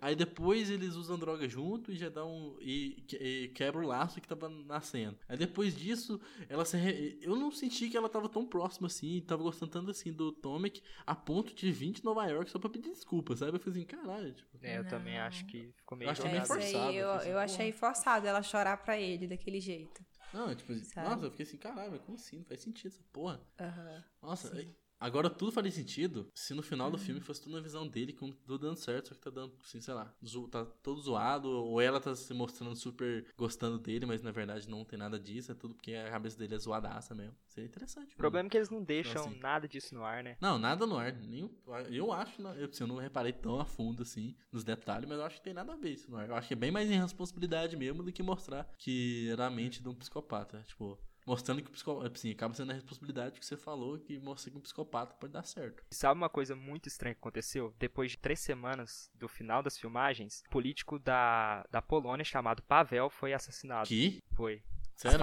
Aí 0.00 0.14
depois 0.16 0.70
eles 0.70 0.94
usam 0.94 1.18
droga 1.18 1.48
junto 1.48 1.92
e 1.92 1.96
já 1.96 2.08
dá 2.08 2.24
um. 2.24 2.56
E, 2.60 3.04
e 3.12 3.48
quebra 3.54 3.80
o 3.82 3.86
laço 3.86 4.20
que 4.20 4.28
tava 4.28 4.48
nascendo. 4.48 5.16
Aí 5.28 5.36
depois 5.36 5.76
disso, 5.76 6.20
ela 6.48 6.64
se. 6.64 6.76
re- 6.76 7.18
Eu 7.22 7.36
não 7.36 7.50
senti 7.50 7.88
que 7.88 7.96
ela 7.96 8.08
tava 8.08 8.28
tão 8.28 8.46
próxima 8.46 8.86
assim, 8.86 9.20
tava 9.26 9.42
gostando 9.42 9.70
tanto 9.72 9.90
assim 9.90 10.12
do 10.12 10.32
Tomek, 10.32 10.82
a 11.06 11.14
ponto 11.14 11.54
de 11.54 11.70
vir 11.72 11.92
de 11.92 12.04
Nova 12.04 12.26
York 12.26 12.50
só 12.50 12.58
pra 12.58 12.70
pedir 12.70 12.90
desculpa, 12.90 13.36
sabe? 13.36 13.56
Eu 13.56 13.60
falei 13.60 13.78
assim, 13.78 13.86
caralho, 13.86 14.32
tipo. 14.32 14.49
É, 14.62 14.78
eu 14.78 14.84
também 14.84 15.14
Não. 15.18 15.24
acho 15.26 15.44
que 15.46 15.72
ficou 15.76 15.96
meio 15.96 16.08
Eu 16.08 16.12
achei 16.12 16.26
É, 16.26 16.28
meio 16.28 16.46
forçado, 16.46 16.88
aí 16.88 16.96
eu, 16.96 17.10
assim, 17.12 17.30
eu 17.30 17.38
achei 17.38 17.72
forçado 17.72 18.26
ela 18.26 18.42
chorar 18.42 18.76
pra 18.78 18.98
ele 18.98 19.26
daquele 19.26 19.60
jeito. 19.60 20.04
Não, 20.32 20.54
tipo, 20.54 20.72
Sabe? 20.74 21.08
nossa, 21.08 21.24
eu 21.26 21.30
fiquei 21.30 21.46
assim, 21.46 21.56
caralho, 21.56 21.92
mas 21.92 22.00
como 22.02 22.16
assim? 22.16 22.38
Não 22.38 22.44
faz 22.44 22.60
sentido 22.62 22.88
essa 22.88 23.02
porra. 23.12 23.40
Aham. 23.58 24.04
Nossa, 24.22 24.48
Sim. 24.48 24.58
aí- 24.58 24.76
agora 25.00 25.28
tudo 25.30 25.50
faria 25.50 25.70
sentido 25.72 26.28
se 26.34 26.54
no 26.54 26.62
final 26.62 26.90
do 26.90 26.96
Uhum. 26.98 27.02
filme 27.02 27.20
fosse 27.20 27.42
tudo 27.42 27.54
na 27.56 27.60
visão 27.60 27.88
dele, 27.88 28.12
com 28.12 28.30
tudo 28.30 28.58
dando 28.58 28.76
certo, 28.76 29.08
só 29.08 29.14
que 29.14 29.20
tá 29.20 29.30
dando, 29.30 29.52
assim, 29.64 29.80
sei 29.80 29.94
lá, 29.94 30.14
zo- 30.24 30.46
tá 30.48 30.64
todo 30.64 31.00
zoado, 31.00 31.48
ou 31.48 31.80
ela 31.80 31.98
tá 32.00 32.14
se 32.14 32.32
mostrando 32.34 32.76
super 32.76 33.26
gostando 33.36 33.78
dele, 33.78 34.04
mas 34.06 34.20
na 34.22 34.30
verdade 34.30 34.68
não 34.68 34.84
tem 34.84 34.98
nada 34.98 35.18
disso, 35.18 35.50
é 35.52 35.54
tudo 35.54 35.74
porque 35.74 35.94
a 35.94 36.10
cabeça 36.10 36.38
dele 36.38 36.54
é 36.54 36.58
zoadaça 36.58 37.14
mesmo. 37.14 37.34
Seria 37.46 37.66
interessante. 37.68 38.14
O 38.14 38.16
problema 38.16 38.46
é 38.46 38.50
que 38.50 38.56
eles 38.58 38.70
não 38.70 38.82
deixam 38.82 39.24
assim. 39.28 39.38
nada 39.38 39.66
disso 39.66 39.94
no 39.94 40.04
ar, 40.04 40.22
né? 40.22 40.36
Não, 40.40 40.58
nada 40.58 40.86
no 40.86 40.96
ar. 40.96 41.12
Nenhum, 41.12 41.50
eu 41.90 42.12
acho, 42.12 42.40
eu, 42.42 42.68
assim, 42.68 42.84
eu 42.84 42.88
não 42.88 42.96
reparei 42.96 43.32
tão 43.32 43.58
a 43.58 43.64
fundo 43.64 44.02
assim 44.02 44.36
nos 44.52 44.62
detalhes, 44.64 45.08
mas 45.08 45.18
eu 45.18 45.24
acho 45.24 45.36
que 45.36 45.42
tem 45.42 45.54
nada 45.54 45.72
a 45.72 45.76
ver 45.76 45.90
isso 45.94 46.10
no 46.10 46.16
ar. 46.16 46.28
Eu 46.28 46.34
acho 46.34 46.46
que 46.48 46.54
é 46.54 46.56
bem 46.56 46.70
mais 46.70 46.90
irresponsabilidade 46.90 47.76
mesmo 47.76 48.02
do 48.02 48.12
que 48.12 48.22
mostrar 48.22 48.70
que 48.78 49.28
era 49.30 49.46
a 49.46 49.50
mente 49.50 49.82
de 49.82 49.88
um 49.88 49.94
psicopata. 49.94 50.62
Tipo, 50.66 50.98
mostrando 51.26 51.62
que 51.62 51.68
o 51.68 51.72
psicopata, 51.72 52.12
assim, 52.14 52.30
acaba 52.30 52.54
sendo 52.54 52.70
a 52.70 52.74
responsabilidade 52.74 53.38
que 53.38 53.46
você 53.46 53.56
falou 53.56 53.98
que 53.98 54.18
mostra 54.18 54.50
que 54.50 54.56
um 54.56 54.60
psicopata 54.60 55.14
pode 55.14 55.32
dar 55.32 55.44
certo. 55.44 55.82
E 55.90 55.94
sabe 55.94 56.18
uma 56.18 56.28
coisa 56.28 56.54
muito 56.56 56.88
estranha 56.88 57.14
que 57.14 57.20
aconteceu? 57.20 57.74
Depois 57.78 58.12
de 58.12 58.18
três 58.18 58.40
semanas 58.40 59.10
do 59.14 59.28
final 59.28 59.62
das 59.62 59.78
filmagens, 59.78 60.42
o 60.46 60.50
político 60.50 60.98
da, 60.98 61.64
da 61.70 61.82
Polônia 61.82 62.24
chamado 62.24 62.62
Pavel 62.62 63.10
foi 63.10 63.32
assassinado. 63.32 63.88
Que? 63.88 64.22
Foi. 64.34 64.62
Sério? 64.96 65.18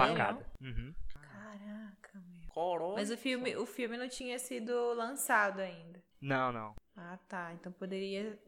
Uhum. 0.60 0.94
Caraca, 1.12 2.20
meu. 2.20 2.52
Caralho. 2.52 2.94
Mas 2.94 3.10
o 3.10 3.16
filme, 3.16 3.56
o 3.56 3.66
filme 3.66 3.96
não 3.96 4.08
tinha 4.08 4.38
sido 4.38 4.72
lançado 4.94 5.60
ainda. 5.60 6.02
Não, 6.20 6.52
não. 6.52 6.74
Ah, 6.96 7.18
tá. 7.28 7.52
Então 7.54 7.70
poderia 7.70 8.38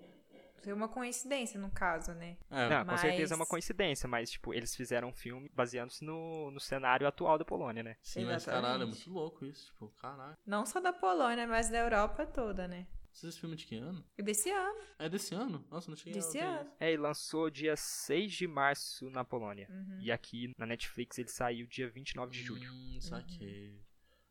ser 0.63 0.73
uma 0.73 0.89
coincidência 0.89 1.59
no 1.61 1.71
caso, 1.71 2.13
né? 2.15 2.37
É, 2.51 2.69
Não, 2.69 2.85
com 2.87 2.97
certeza 2.97 3.35
é 3.35 3.37
uma 3.37 3.41
Mas- 3.43 3.49
coincidência, 3.49 4.09
mas, 4.09 4.31
tipo, 4.31 4.53
eles 4.55 4.75
fizeram 4.75 5.09
um 5.09 5.13
filme 5.13 5.51
baseando-se 5.55 6.05
no, 6.05 6.51
no 6.51 6.61
cenário 6.61 7.07
atual 7.07 7.39
da 7.39 7.45
Polônia, 7.45 7.83
né? 7.83 7.97
sim, 8.03 8.25
mas 8.25 8.45
caralho, 8.45 8.65
é 8.67 8.69
Exatamente. 8.71 8.97
muito 9.09 9.11
louco 9.11 9.45
isso. 9.47 9.67
Tipo, 9.67 9.89
caralho. 10.01 10.37
Não 10.47 10.65
só 10.67 10.81
da 10.81 10.93
Polônia, 10.93 11.47
mas 11.47 11.71
da 11.71 11.79
Europa 11.79 12.27
toda, 12.27 12.67
né? 12.69 12.87
Esse 13.13 13.33
filme 13.41 13.57
de 13.57 13.67
que 13.67 13.75
ano? 13.77 14.05
Desse 14.17 14.51
ano. 14.51 14.81
É 14.99 15.09
desse 15.09 15.35
ano? 15.35 15.67
Nossa, 15.69 15.91
não 15.91 15.97
cheguei 15.97 16.13
Desse 16.15 16.39
a 16.39 16.41
ver 16.43 16.61
ano. 16.61 16.71
É, 16.79 16.93
e 16.93 16.97
lançou 16.97 17.51
dia 17.51 17.75
6 17.77 18.33
de 18.33 18.47
março 18.47 19.11
na 19.11 19.25
Polônia. 19.25 19.67
Uhum. 19.69 19.99
E 20.01 20.13
aqui 20.13 20.55
na 20.57 20.65
Netflix 20.65 21.19
ele 21.19 21.29
saiu 21.29 21.67
dia 21.67 21.91
29 21.91 22.31
de 22.31 22.41
julho. 22.43 22.71
Hum, 22.73 22.99
saquei. 23.01 23.81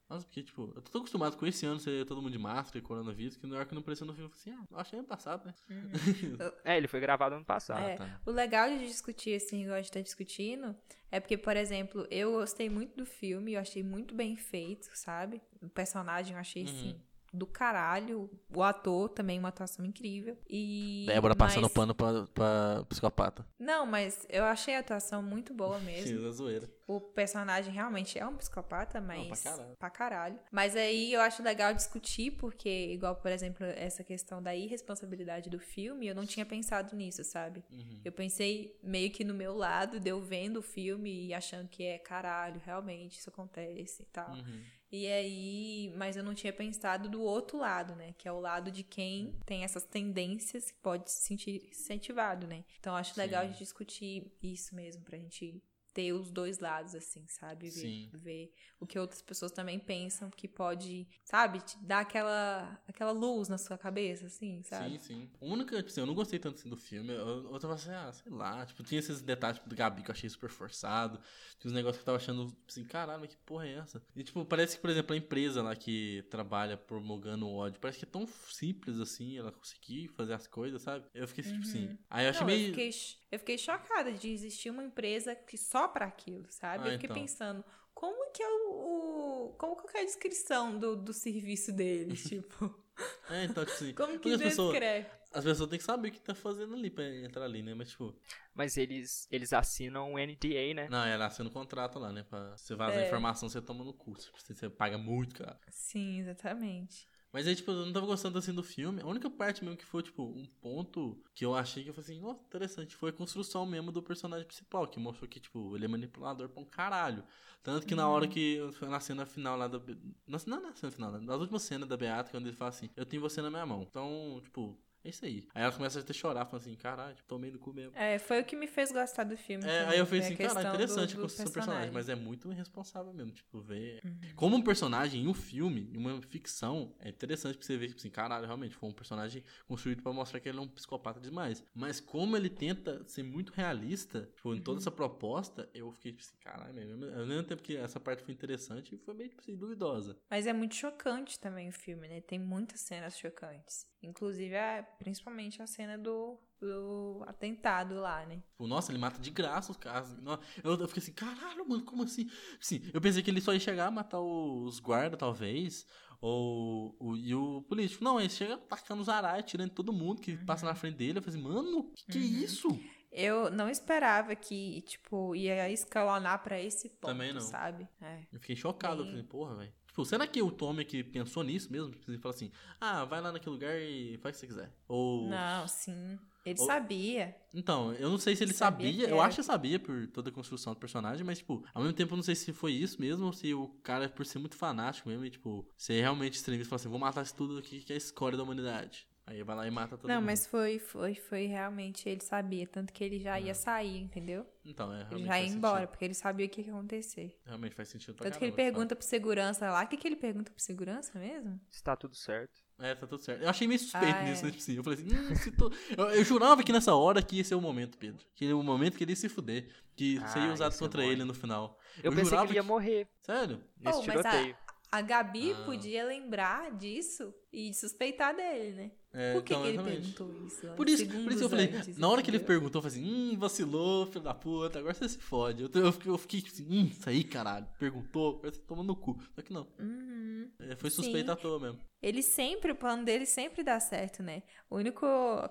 Nossa, 0.09 0.25
porque, 0.25 0.41
tipo, 0.41 0.73
eu 0.75 0.81
tô 0.81 0.89
tão 0.91 1.01
acostumado 1.01 1.37
com 1.37 1.45
esse 1.45 1.65
ano 1.67 1.79
ser 1.79 2.03
todo 2.05 2.19
mundo 2.21 2.31
de 2.31 2.39
máscara 2.39 2.79
e 2.79 2.81
coronavírus, 2.81 3.37
que 3.37 3.45
na 3.45 3.57
hora 3.57 3.65
que 3.65 3.75
não 3.75 3.81
apareceu 3.81 4.07
no 4.07 4.13
filme, 4.13 4.27
eu 4.27 4.35
falei 4.35 4.55
assim, 4.55 4.63
ah, 4.63 4.67
eu 4.73 4.79
achei 4.79 4.97
ano 4.99 5.07
passado, 5.07 5.45
né? 5.45 5.53
É, 6.65 6.77
ele 6.77 6.87
foi 6.87 6.99
gravado 6.99 7.35
ano 7.35 7.45
passado. 7.45 7.79
É, 7.79 7.95
tá. 7.95 8.19
O 8.25 8.31
legal 8.31 8.67
de 8.69 8.87
discutir, 8.87 9.35
assim, 9.35 9.61
igual 9.63 9.77
a 9.77 9.81
gente 9.81 9.91
tá 9.91 10.01
discutindo, 10.01 10.75
é 11.11 11.19
porque, 11.19 11.37
por 11.37 11.55
exemplo, 11.55 12.07
eu 12.09 12.31
gostei 12.31 12.69
muito 12.69 12.97
do 12.97 13.05
filme, 13.05 13.53
eu 13.53 13.59
achei 13.61 13.83
muito 13.83 14.15
bem 14.15 14.35
feito, 14.35 14.89
sabe? 14.95 15.39
O 15.61 15.69
personagem 15.69 16.33
eu 16.33 16.39
achei, 16.39 16.63
Uhum. 16.63 16.69
assim, 16.69 17.01
do 17.33 17.45
caralho. 17.45 18.29
O 18.55 18.63
ator 18.63 19.09
também, 19.09 19.37
uma 19.39 19.49
atuação 19.49 19.85
incrível. 19.85 20.37
E. 20.49 21.05
Débora 21.07 21.35
passando 21.35 21.63
mas- 21.63 21.73
pano 21.73 21.93
pra, 21.95 22.25
pra 22.33 22.85
psicopata. 22.89 23.45
Não, 23.59 23.85
mas 23.85 24.25
eu 24.29 24.43
achei 24.43 24.75
a 24.75 24.79
atuação 24.79 25.21
muito 25.21 25.53
boa 25.53 25.79
mesmo. 25.81 26.21
Da 26.21 26.31
zoeira. 26.31 26.69
O 26.87 26.99
personagem 26.99 27.71
realmente 27.71 28.17
é 28.17 28.25
um 28.25 28.35
psicopata, 28.35 28.99
mas. 28.99 29.27
pra 29.27 29.51
caralho. 29.51 29.75
pra 29.77 29.89
caralho. 29.89 30.39
Mas 30.51 30.75
aí 30.75 31.13
eu 31.13 31.21
acho 31.21 31.43
legal 31.43 31.71
discutir, 31.73 32.31
porque, 32.31 32.87
igual, 32.91 33.15
por 33.15 33.31
exemplo, 33.31 33.63
essa 33.63 34.03
questão 34.03 34.41
da 34.41 34.55
irresponsabilidade 34.55 35.51
do 35.51 35.59
filme, 35.59 36.07
eu 36.07 36.15
não 36.15 36.25
tinha 36.25 36.45
pensado 36.45 36.95
nisso, 36.95 37.23
sabe? 37.23 37.63
Uhum. 37.71 38.01
Eu 38.03 38.11
pensei 38.11 38.75
meio 38.81 39.11
que 39.11 39.23
no 39.23 39.35
meu 39.35 39.55
lado, 39.55 39.99
de 39.99 40.09
eu 40.09 40.19
vendo 40.19 40.57
o 40.57 40.61
filme 40.63 41.27
e 41.27 41.33
achando 41.33 41.67
que 41.67 41.83
é 41.83 41.99
caralho, 41.99 42.59
realmente 42.65 43.19
isso 43.19 43.29
acontece 43.29 44.01
e 44.01 44.05
tal. 44.05 44.31
Uhum. 44.31 44.61
E 44.91 45.05
aí, 45.07 45.93
mas 45.95 46.17
eu 46.17 46.23
não 46.23 46.33
tinha 46.33 46.51
pensado 46.51 47.07
do 47.07 47.21
outro 47.21 47.59
lado, 47.59 47.95
né? 47.95 48.13
Que 48.17 48.27
é 48.27 48.31
o 48.31 48.39
lado 48.39 48.71
de 48.71 48.83
quem 48.83 49.35
tem 49.45 49.63
essas 49.63 49.83
tendências 49.85 50.71
que 50.71 50.79
pode 50.79 51.11
se 51.11 51.21
sentir 51.21 51.67
incentivado, 51.69 52.47
né? 52.47 52.63
Então 52.79 52.95
acho 52.95 53.19
legal 53.19 53.43
a 53.43 53.45
gente 53.47 53.59
discutir 53.59 54.31
isso 54.41 54.73
mesmo, 54.73 55.03
pra 55.03 55.17
gente 55.17 55.61
ter 55.93 56.13
os 56.13 56.31
dois 56.31 56.59
lados, 56.59 56.95
assim, 56.95 57.25
sabe? 57.27 57.69
Ver, 57.69 57.71
Sim. 57.71 58.09
ver 58.13 58.53
o 58.79 58.85
que 58.85 58.97
outras 58.97 59.21
pessoas 59.21 59.51
também 59.51 59.79
pensam 59.79 60.29
que 60.29 60.47
pode, 60.47 61.07
sabe, 61.23 61.59
te 61.61 61.77
dar 61.79 61.99
aquela, 61.99 62.81
aquela 62.87 63.11
luz 63.11 63.49
na 63.49 63.57
sua 63.57 63.77
cabeça, 63.77 64.27
assim, 64.27 64.61
sabe? 64.63 64.99
Sim, 64.99 64.99
sim. 64.99 65.31
A 65.41 65.45
única, 65.45 65.75
tipo 65.77 65.89
assim, 65.89 66.01
eu 66.01 66.05
não 66.07 66.13
gostei 66.13 66.39
tanto 66.39 66.59
assim 66.59 66.69
do 66.69 66.77
filme. 66.77 67.13
Eu, 67.13 67.51
eu 67.51 67.59
tava 67.59 67.73
assim, 67.73 67.91
ah, 67.91 68.11
sei 68.11 68.31
lá. 68.31 68.65
Tipo, 68.65 68.83
tinha 68.83 68.99
esses 68.99 69.21
detalhes 69.21 69.57
tipo, 69.57 69.69
do 69.69 69.75
Gabi 69.75 70.03
que 70.03 70.09
eu 70.09 70.13
achei 70.13 70.29
super 70.29 70.49
forçado. 70.49 71.19
Tinha 71.59 71.69
uns 71.69 71.73
negócios 71.75 71.97
que 71.97 72.01
eu 72.01 72.05
tava 72.05 72.17
achando 72.17 72.55
assim, 72.67 72.83
caralho, 72.85 73.21
mas 73.21 73.29
que 73.31 73.37
porra 73.37 73.67
é 73.67 73.73
essa? 73.79 74.01
E, 74.15 74.23
tipo, 74.23 74.45
parece 74.45 74.75
que, 74.75 74.81
por 74.81 74.89
exemplo, 74.89 75.13
a 75.13 75.17
empresa 75.17 75.61
lá 75.61 75.75
que 75.75 76.23
trabalha 76.29 76.77
promulgando 76.77 77.47
o 77.47 77.55
ódio, 77.55 77.79
parece 77.79 77.99
que 77.99 78.05
é 78.05 78.07
tão 78.09 78.25
simples 78.27 78.99
assim, 78.99 79.37
ela 79.37 79.51
conseguir 79.51 80.07
fazer 80.09 80.33
as 80.33 80.47
coisas, 80.47 80.81
sabe? 80.81 81.05
Eu 81.13 81.27
fiquei 81.27 81.43
tipo 81.43 81.59
assim. 81.61 81.97
Aí 82.09 82.25
eu 82.25 82.29
achei 82.29 82.41
Uhum. 82.41 82.47
Não, 82.47 82.55
meio. 82.55 82.67
eu, 82.67 82.73
fiquei, 82.73 82.89
eu 83.31 83.39
fiquei 83.39 83.57
chocada 83.57 84.11
de 84.11 84.29
existir 84.29 84.69
uma 84.69 84.83
empresa 84.83 85.35
que 85.35 85.57
só 85.57 85.78
pra 85.87 86.05
aquilo, 86.05 86.45
sabe? 86.51 86.83
Ah, 86.83 86.87
eu 86.89 86.93
fiquei 86.93 87.07
então. 87.09 87.21
pensando, 87.21 87.63
como 87.93 88.31
que 88.31 88.43
é 88.43 88.47
o. 88.47 89.49
o- 89.49 89.53
como 89.57 89.75
que 89.75 89.97
é 89.97 90.01
a 90.01 90.05
descrição 90.05 90.77
do, 90.77 90.95
do 90.95 91.13
serviço 91.13 91.71
deles? 91.71 92.23
tipo, 92.27 92.83
É, 93.29 93.45
então, 93.45 93.63
tipo 93.65 93.75
assim. 93.75 93.93
como 93.95 94.19
que 94.19 94.31
as 94.33 94.41
pessoas, 94.41 94.71
descreve? 94.71 95.07
as 95.31 95.43
pessoas 95.43 95.69
têm 95.69 95.79
que 95.79 95.85
saber 95.85 96.09
o 96.09 96.11
que 96.11 96.19
tá 96.21 96.35
fazendo 96.35 96.73
ali 96.75 96.89
pra 96.89 97.03
entrar 97.17 97.43
ali, 97.45 97.61
né? 97.63 97.73
Mas, 97.73 97.89
tipo, 97.91 98.15
Mas 98.53 98.77
eles, 98.77 99.27
eles 99.31 99.53
assinam 99.53 100.13
um 100.13 100.19
NDA, 100.19 100.73
né? 100.73 100.87
não, 100.89 101.05
ela 101.05 101.27
assina 101.27 101.49
o 101.49 101.51
contrato 101.51 101.97
lá, 101.99 102.11
né? 102.11 102.23
Pra 102.23 102.57
você 102.57 102.75
vazar 102.75 103.01
É. 103.01 103.05
informação, 103.07 103.47
você 103.49 103.61
toma 103.61 103.83
no 103.83 103.93
cu. 103.93 104.13
Tipo, 104.15 104.37
Você, 104.39 104.53
você 104.53 104.69
paga 104.69 104.97
muito, 104.97 105.35
cara. 105.35 105.59
Sim, 105.69 106.19
exatamente. 106.19 107.07
Mas 107.31 107.45
aí, 107.47 107.55
tipo, 107.55 107.69
eu 107.71 107.85
não 107.85 107.93
tava 107.93 108.05
gostando 108.07 108.37
assim 108.39 108.53
do 108.53 108.63
filme. 108.63 109.01
A 109.01 109.05
única 109.07 109.29
parte 109.29 109.63
mesmo 109.63 109.77
que 109.77 109.85
foi, 109.85 110.01
tipo, 110.01 110.23
um 110.23 110.45
ponto 110.61 111.21
que 111.35 111.45
eu 111.45 111.53
achei 111.55 111.83
que 111.83 111.89
eu 111.89 111.93
falei 111.93 112.17
assim, 112.17 112.27
interessante, 112.47 112.95
foi 112.95 113.11
a 113.11 113.13
construção 113.13 113.65
mesmo 113.65 113.91
do 113.91 114.01
personagem 114.01 114.47
principal, 114.47 114.87
que 114.87 114.99
mostrou 114.99 115.29
que, 115.29 115.39
tipo, 115.39 115.75
ele 115.75 115.85
é 115.85 115.87
manipulador 115.87 116.49
pra 116.49 116.61
um 116.61 116.65
caralho. 116.65 117.23
Tanto 117.61 117.85
que 117.85 117.93
na 117.93 118.07
hora 118.07 118.27
que, 118.27 118.59
na 118.81 118.99
cena 118.99 119.25
final 119.25 119.57
lá 119.57 119.67
da. 119.67 119.79
Na- 120.27 120.39
Não 120.47 120.61
na 120.61 120.75
cena 120.75 120.91
final, 120.91 121.11
né? 121.11 121.19
nas 121.19 121.39
últimas 121.39 121.61
cenas 121.63 121.87
da 121.87 121.97
Beata, 121.97 122.31
quando 122.31 122.47
ele 122.47 122.55
fala 122.55 122.69
assim, 122.69 122.89
eu 122.95 123.05
tenho 123.05 123.21
você 123.21 123.41
na 123.41 123.49
minha 123.49 123.65
mão. 123.65 123.83
Então, 123.83 124.39
tipo, 124.43 124.79
é 125.09 125.11
isso 125.11 125.25
aí. 125.25 125.47
Aí 125.53 125.63
ela 125.63 125.71
começa 125.71 125.99
a 125.99 126.01
até 126.01 126.13
chorar, 126.13 126.45
falando 126.45 126.61
assim, 126.61 126.75
caralho, 126.75 127.15
tipo, 127.15 127.27
tomei 127.27 127.51
no 127.51 127.59
cu 127.59 127.73
mesmo. 127.73 127.91
É, 127.95 128.17
foi 128.19 128.41
o 128.41 128.45
que 128.45 128.55
me 128.55 128.67
fez 128.67 128.91
gostar 128.91 129.23
do 129.23 129.35
filme. 129.37 129.65
É, 129.65 129.79
também, 129.79 129.93
aí 129.93 129.99
eu 129.99 130.05
falei 130.05 130.21
a 130.21 130.25
assim, 130.25 130.35
cara, 130.35 130.47
questão 130.53 130.73
interessante 130.73 131.15
do- 131.15 131.23
a 131.23 131.27
do 131.27 131.27
do 131.27 131.51
personagem, 131.53 131.91
mas 131.91 132.09
é 132.09 132.15
muito 132.15 132.51
irresponsável 132.51 133.13
mesmo, 133.13 133.31
tipo, 133.31 133.59
ver. 133.59 134.01
Como 134.35 134.55
um 134.55 134.61
personagem 134.61 135.23
em 135.23 135.27
um 135.27 135.33
filme, 135.33 135.89
em 135.93 135.97
uma 135.97 136.21
ficção, 136.21 136.95
é 136.99 137.09
interessante 137.09 137.57
pra 137.57 137.65
você 137.65 137.77
ver, 137.77 137.87
tipo 137.87 137.99
assim, 137.99 138.09
caralho, 138.09 138.45
realmente, 138.45 138.75
foi 138.75 138.89
um 138.89 138.93
personagem 138.93 139.43
construído 139.67 140.01
pra 140.01 140.13
mostrar 140.13 140.39
que 140.39 140.47
ele 140.49 140.57
é 140.57 140.61
um 140.61 140.67
psicopata 140.67 141.19
demais. 141.19 141.63
Mas 141.73 141.99
como 141.99 142.37
ele 142.37 142.49
tenta 142.49 143.03
ser 143.07 143.23
muito 143.23 143.51
realista, 143.53 144.29
tipo, 144.35 144.53
em 144.53 144.61
toda 144.61 144.79
essa 144.79 144.91
proposta, 144.91 145.69
eu 145.73 145.91
fiquei, 145.91 146.11
tipo 146.11 146.23
assim, 146.23 146.37
caralho, 146.39 146.73
mesmo. 146.73 147.05
Ao 147.05 147.25
mesmo 147.25 147.43
tempo 147.43 147.61
que 147.61 147.75
essa 147.75 147.99
parte 147.99 148.23
foi 148.23 148.33
interessante, 148.33 148.97
foi 148.97 149.13
meio, 149.13 149.29
tipo 149.29 149.41
assim, 149.41 149.55
duvidosa. 149.55 150.17
Mas 150.29 150.45
é 150.47 150.53
muito 150.53 150.75
chocante 150.75 151.39
também 151.39 151.69
o 151.69 151.71
filme, 151.73 152.07
né? 152.07 152.21
Tem 152.21 152.37
muitas 152.39 152.81
cenas 152.81 153.17
chocantes. 153.17 153.87
Inclusive, 154.01 154.53
é, 154.55 154.81
principalmente 154.99 155.61
a 155.61 155.65
cena 155.67 155.97
do, 155.97 156.37
do 156.59 157.23
atentado 157.25 157.95
lá, 157.95 158.25
né? 158.25 158.43
Nossa, 158.59 158.91
ele 158.91 158.99
mata 158.99 159.19
de 159.19 159.31
graça 159.31 159.71
os 159.71 159.77
caras. 159.77 160.15
Eu, 160.63 160.73
eu 160.75 160.87
fiquei 160.87 161.01
assim, 161.01 161.13
caralho, 161.13 161.67
mano, 161.67 161.83
como 161.83 162.03
assim? 162.03 162.29
Assim, 162.61 162.81
eu 162.93 163.01
pensei 163.01 163.23
que 163.23 163.31
ele 163.31 163.41
só 163.41 163.53
ia 163.53 163.59
chegar 163.59 163.87
a 163.87 163.91
matar 163.91 164.19
os 164.19 164.79
guardas, 164.79 165.17
talvez. 165.17 165.85
Ou 166.21 166.95
o, 166.99 167.15
e 167.15 167.33
o 167.33 167.61
político. 167.63 168.03
Não, 168.03 168.19
ele 168.19 168.29
chega 168.29 168.57
tacando 168.57 169.01
os 169.01 169.07
arais, 169.09 169.45
tirando 169.45 169.71
todo 169.71 169.93
mundo 169.93 170.21
que 170.21 170.35
passa 170.45 170.65
na 170.65 170.75
frente 170.75 170.97
dele. 170.97 171.19
Eu 171.19 171.23
falei 171.23 171.39
assim, 171.39 171.47
mano, 171.47 171.91
que, 171.95 172.05
que 172.11 172.17
é 172.17 172.21
Uhum. 172.21 172.43
isso? 172.43 172.79
Eu 173.11 173.49
não 173.49 173.67
esperava 173.69 174.35
que, 174.35 174.81
tipo, 174.81 175.33
ia 175.35 175.67
escalonar 175.71 176.43
pra 176.43 176.59
esse 176.61 176.89
ponto, 176.89 177.11
Também 177.11 177.33
não. 177.33 177.41
sabe? 177.41 177.87
É. 178.01 178.27
Eu 178.31 178.39
fiquei 178.39 178.55
chocado. 178.55 178.99
Eu 179.01 179.05
Bem- 179.05 179.11
falei, 179.13 179.23
porra, 179.27 179.55
velho. 179.55 179.73
Tipo, 179.99 180.05
será 180.05 180.25
que 180.25 180.41
o 180.41 180.49
Tommy 180.49 180.85
que 180.85 181.03
pensou 181.03 181.43
nisso 181.43 181.69
mesmo? 181.71 181.91
Tipo, 181.91 182.09
Ele 182.09 182.17
fala 182.19 182.33
assim, 182.33 182.51
ah, 182.79 183.03
vai 183.03 183.19
lá 183.19 183.31
naquele 183.33 183.51
lugar 183.51 183.77
e 183.77 184.17
faz 184.19 184.37
o 184.37 184.39
que 184.39 184.45
você 184.45 184.47
quiser. 184.47 184.73
Ou. 184.87 185.27
Não, 185.27 185.67
sim. 185.67 186.17
Ele 186.45 186.57
Ou- 186.57 186.65
sabia. 186.65 187.35
Então, 187.53 187.91
eu 187.93 188.09
não 188.09 188.17
sei 188.17 188.33
se 188.35 188.43
ele 188.43 188.53
Sabia 188.53 188.87
sabia, 188.91 189.09
eu 189.09 189.19
acho 189.19 189.37
que 189.37 189.43
sabia 189.43 189.77
por 189.77 190.07
toda 190.07 190.29
a 190.29 190.33
construção 190.33 190.73
do 190.73 190.79
personagem, 190.79 191.25
mas, 191.25 191.39
tipo, 191.39 191.65
ao 191.73 191.81
mesmo 191.81 191.97
tempo 191.97 192.13
eu 192.13 192.15
não 192.15 192.23
sei 192.23 192.33
se 192.33 192.53
foi 192.53 192.71
isso 192.71 193.01
mesmo 193.01 193.25
ou 193.25 193.33
se 193.33 193.53
o 193.53 193.67
cara, 193.83 194.07
por 194.07 194.25
ser 194.25 194.39
muito 194.39 194.55
fanático 194.55 195.09
mesmo, 195.09 195.25
e, 195.25 195.29
tipo, 195.29 195.67
ser 195.75 195.99
realmente 195.99 196.35
extremista, 196.35 196.69
fala 196.69 196.79
assim, 196.79 196.89
vou 196.89 196.99
matar 196.99 197.23
isso 197.23 197.35
tudo 197.35 197.57
aqui 197.57 197.81
que 197.81 197.91
é 197.91 197.95
a 197.95 197.97
escória 197.97 198.37
da 198.37 198.43
humanidade. 198.43 199.05
Aí 199.29 199.43
vai 199.43 199.55
lá 199.55 199.67
e 199.67 199.69
mata 199.69 199.95
todo 199.95 200.07
não, 200.09 200.15
mundo. 200.15 200.25
mas 200.25 200.47
foi, 200.47 200.79
foi, 200.79 201.13
foi 201.13 201.45
realmente, 201.45 202.09
ele 202.09 202.19
sabia. 202.21 202.65
Tanto 202.65 202.91
que 202.91 203.03
ele 203.03 203.19
já 203.19 203.39
ia 203.39 203.53
sair, 203.53 203.99
entendeu? 203.99 204.43
Então, 204.65 204.91
é, 204.91 205.01
Ele 205.11 205.23
realmente 205.23 205.27
já 205.27 205.39
ia 205.39 205.47
embora, 205.47 205.73
sentido. 205.81 205.89
porque 205.91 206.05
ele 206.05 206.13
sabia 206.15 206.45
o 206.47 206.49
que 206.49 206.61
ia 206.61 206.71
acontecer. 206.73 207.39
Realmente 207.45 207.75
faz 207.75 207.89
sentido 207.89 208.15
pra 208.15 208.23
Tanto 208.25 208.39
que 208.39 208.45
ele 208.45 208.51
caramba, 208.53 208.71
pergunta 208.73 208.95
pro 208.95 209.05
segurança 209.05 209.69
lá. 209.69 209.83
O 209.83 209.87
que, 209.87 209.97
que 209.97 210.07
ele 210.07 210.15
pergunta 210.15 210.51
pro 210.51 210.63
segurança 210.63 211.19
mesmo? 211.19 211.61
Está 211.69 211.95
tudo 211.95 212.15
certo. 212.15 212.59
É, 212.79 212.95
tá 212.95 213.05
tudo 213.05 213.21
certo. 213.21 213.43
Eu 213.43 213.49
achei 213.49 213.67
meio 213.67 213.79
suspeito 213.79 214.17
Ah, 214.17 214.23
nisso, 214.23 214.41
é. 214.41 214.45
né? 214.45 214.51
Tipo 214.51 214.63
assim, 214.63 214.75
eu 214.77 214.83
falei 214.83 214.99
assim, 214.99 215.15
hum, 215.15 215.35
se 215.35 215.51
tô... 215.51 215.71
eu, 215.95 216.05
eu 216.09 216.23
jurava 216.23 216.63
que 216.63 216.71
nessa 216.71 216.95
hora 216.95 217.21
que 217.21 217.35
ia 217.35 217.43
ser 217.43 217.53
o 217.53 217.61
momento, 217.61 217.99
Pedro. 217.99 218.25
Que 218.33 218.45
era 218.45 218.57
o 218.57 218.63
momento 218.63 218.97
que 218.97 219.03
ele 219.03 219.11
ia 219.11 219.15
se 219.15 219.29
fuder. 219.29 219.69
Que 219.95 220.17
Ah, 220.23 220.27
seria 220.29 220.51
usado 220.53 220.73
é 220.73 220.77
contra 220.79 221.03
bom, 221.03 221.07
ele 221.07 221.23
no 221.23 221.33
final. 221.35 221.77
Eu, 222.01 222.09
pensei 222.11 222.23
que 222.23 222.29
jurava 222.31 222.47
ele 222.49 222.55
ia 222.55 222.63
morrer 222.63 223.07
Sério? 223.21 223.61
nesse 223.79 223.99
Oh, 223.99 224.03
mas 224.07 224.25
a- 224.25 224.29
tiroteio. 224.31 224.57
A 224.91 225.01
Gabi 225.01 225.51
Ah. 225.51 225.63
podia 225.65 226.03
lembrar 226.03 226.71
disso 226.75 227.33
e 227.53 227.73
suspeitar 227.73 228.35
dele, 228.35 228.73
né? 228.75 228.91
É, 229.11 229.33
Por 229.33 229.43
que, 229.43 229.53
então, 229.53 229.63
que 229.63 229.69
ele 229.69 229.83
perguntou 229.83 230.45
isso? 230.45 230.67
Por 230.75 230.87
isso, 230.89 231.05
por 231.07 231.31
isso 231.31 231.37
que 231.39 231.43
eu 231.45 231.49
falei, 231.49 231.65
antes, 231.75 231.97
na 231.97 232.07
hora 232.07 232.21
que 232.21 232.29
ele 232.29 232.39
perguntou, 232.39 232.79
eu 232.79 232.89
falei 232.89 232.97
assim, 232.99 233.11
hum, 233.33 233.37
vacilou, 233.39 234.05
filho 234.07 234.21
da 234.23 234.35
puta, 234.35 234.77
agora 234.79 234.93
você 234.93 235.09
se 235.09 235.17
fode. 235.19 235.63
Eu, 235.63 235.69
eu, 235.73 235.91
fiquei- 235.91 236.11
eu 236.11 236.17
fiquei 236.17 236.41
tipo 236.41 236.53
assim, 236.53 236.67
hum, 236.69 236.85
isso 236.85 237.09
aí, 237.09 237.23
caralho. 237.23 237.67
Perguntou, 237.79 238.37
agora 238.37 238.51
você 238.51 238.61
toma 238.61 238.83
no 238.83 238.95
cu. 238.95 239.19
Só 239.35 239.41
que 239.41 239.51
não. 239.53 239.67
Uhum. 239.79 240.51
É, 240.59 240.75
foi 240.75 240.89
Sim. 240.91 240.97
suspeita 240.97 241.33
à 241.33 241.35
toa 241.35 241.59
mesmo. 241.59 241.79
Ele 242.01 242.21
sempre, 242.21 242.71
o 242.71 242.75
plano 242.75 243.03
dele 243.03 243.25
sempre 243.25 243.63
dá 243.63 243.79
certo, 243.79 244.21
né? 244.23 244.43
O 244.69 244.75
único 244.77 245.05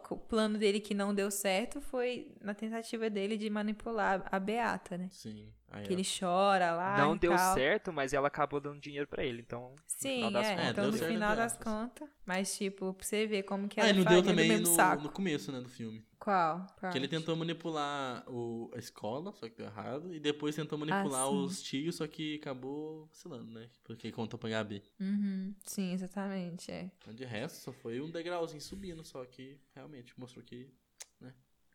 co- 0.05 0.16
plano 0.16 0.57
dele 0.59 0.80
que 0.80 0.95
não 0.95 1.12
deu 1.14 1.30
certo 1.30 1.80
foi 1.80 2.32
na 2.41 2.55
tentativa 2.55 3.11
dele 3.11 3.36
de 3.36 3.51
manipular 3.51 4.26
a 4.30 4.39
Beata, 4.39 4.97
né? 4.97 5.09
Sim. 5.11 5.53
Aí, 5.71 5.85
Que 5.85 5.91
ó. 5.91 5.93
ele 5.97 6.03
chora 6.03 6.73
lá. 6.75 6.97
Não 6.97 7.14
e 7.14 7.19
deu 7.19 7.35
tal. 7.37 7.55
certo, 7.55 7.93
mas 7.93 8.12
ela 8.14 8.29
acabou 8.29 8.59
dando 8.61 8.81
dinheiro 8.81 9.07
pra 9.07 9.23
ele, 9.25 9.43
então. 9.43 9.75
Sim, 9.87 10.16
final 10.16 10.31
das 10.31 10.47
é. 10.47 10.51
contas. 10.55 10.66
É, 10.66 10.71
então, 10.71 10.91
deu 10.91 10.93
no 11.01 11.07
final 11.07 11.37
das 11.37 11.57
contas. 11.59 12.09
Mas, 12.25 12.57
tipo, 12.57 12.95
pra 12.95 13.07
você 13.07 13.27
ver 13.27 13.43
como 13.43 13.69
que 13.69 13.79
Ah, 13.81 13.85
era 13.85 13.91
ele 13.91 14.05
não 14.05 14.11
deu 14.12 14.23
também 14.23 14.59
no, 14.59 14.66
saco. 14.66 15.03
no 15.03 15.11
começo, 15.11 15.53
né, 15.53 15.61
do 15.61 15.69
filme. 15.69 16.03
Qual? 16.19 16.66
Qual? 16.79 16.91
Que 16.91 16.99
ele 16.99 17.07
tentou 17.07 17.37
manipular 17.37 18.25
o, 18.29 18.71
a 18.75 18.79
escola, 18.79 19.33
só 19.33 19.49
que 19.49 19.57
deu 19.57 19.66
errado. 19.66 20.12
E 20.14 20.19
depois 20.19 20.55
tentou 20.57 20.79
manipular 20.79 21.23
Ah, 21.23 21.31
os 21.31 21.62
tios, 21.62 21.97
só 21.97 22.07
que 22.07 22.37
acabou 22.37 23.07
vacilando, 23.07 23.51
né? 23.53 23.69
Porque 23.85 24.11
contou 24.11 24.39
pra 24.39 24.49
Gabi. 24.51 24.83
Uhum. 24.99 25.55
Sim, 25.64 25.93
exatamente, 25.93 26.71
é. 26.71 26.91
De 27.12 27.25
resto, 27.25 27.57
só 27.62 27.73
foi 27.73 28.01
um 28.01 28.11
degrauzinho 28.11 28.61
subindo, 28.61 29.05
só 29.05 29.25
que 29.27 29.59
realmente 29.75 30.19
mostrou 30.19 30.45
que 30.45 30.69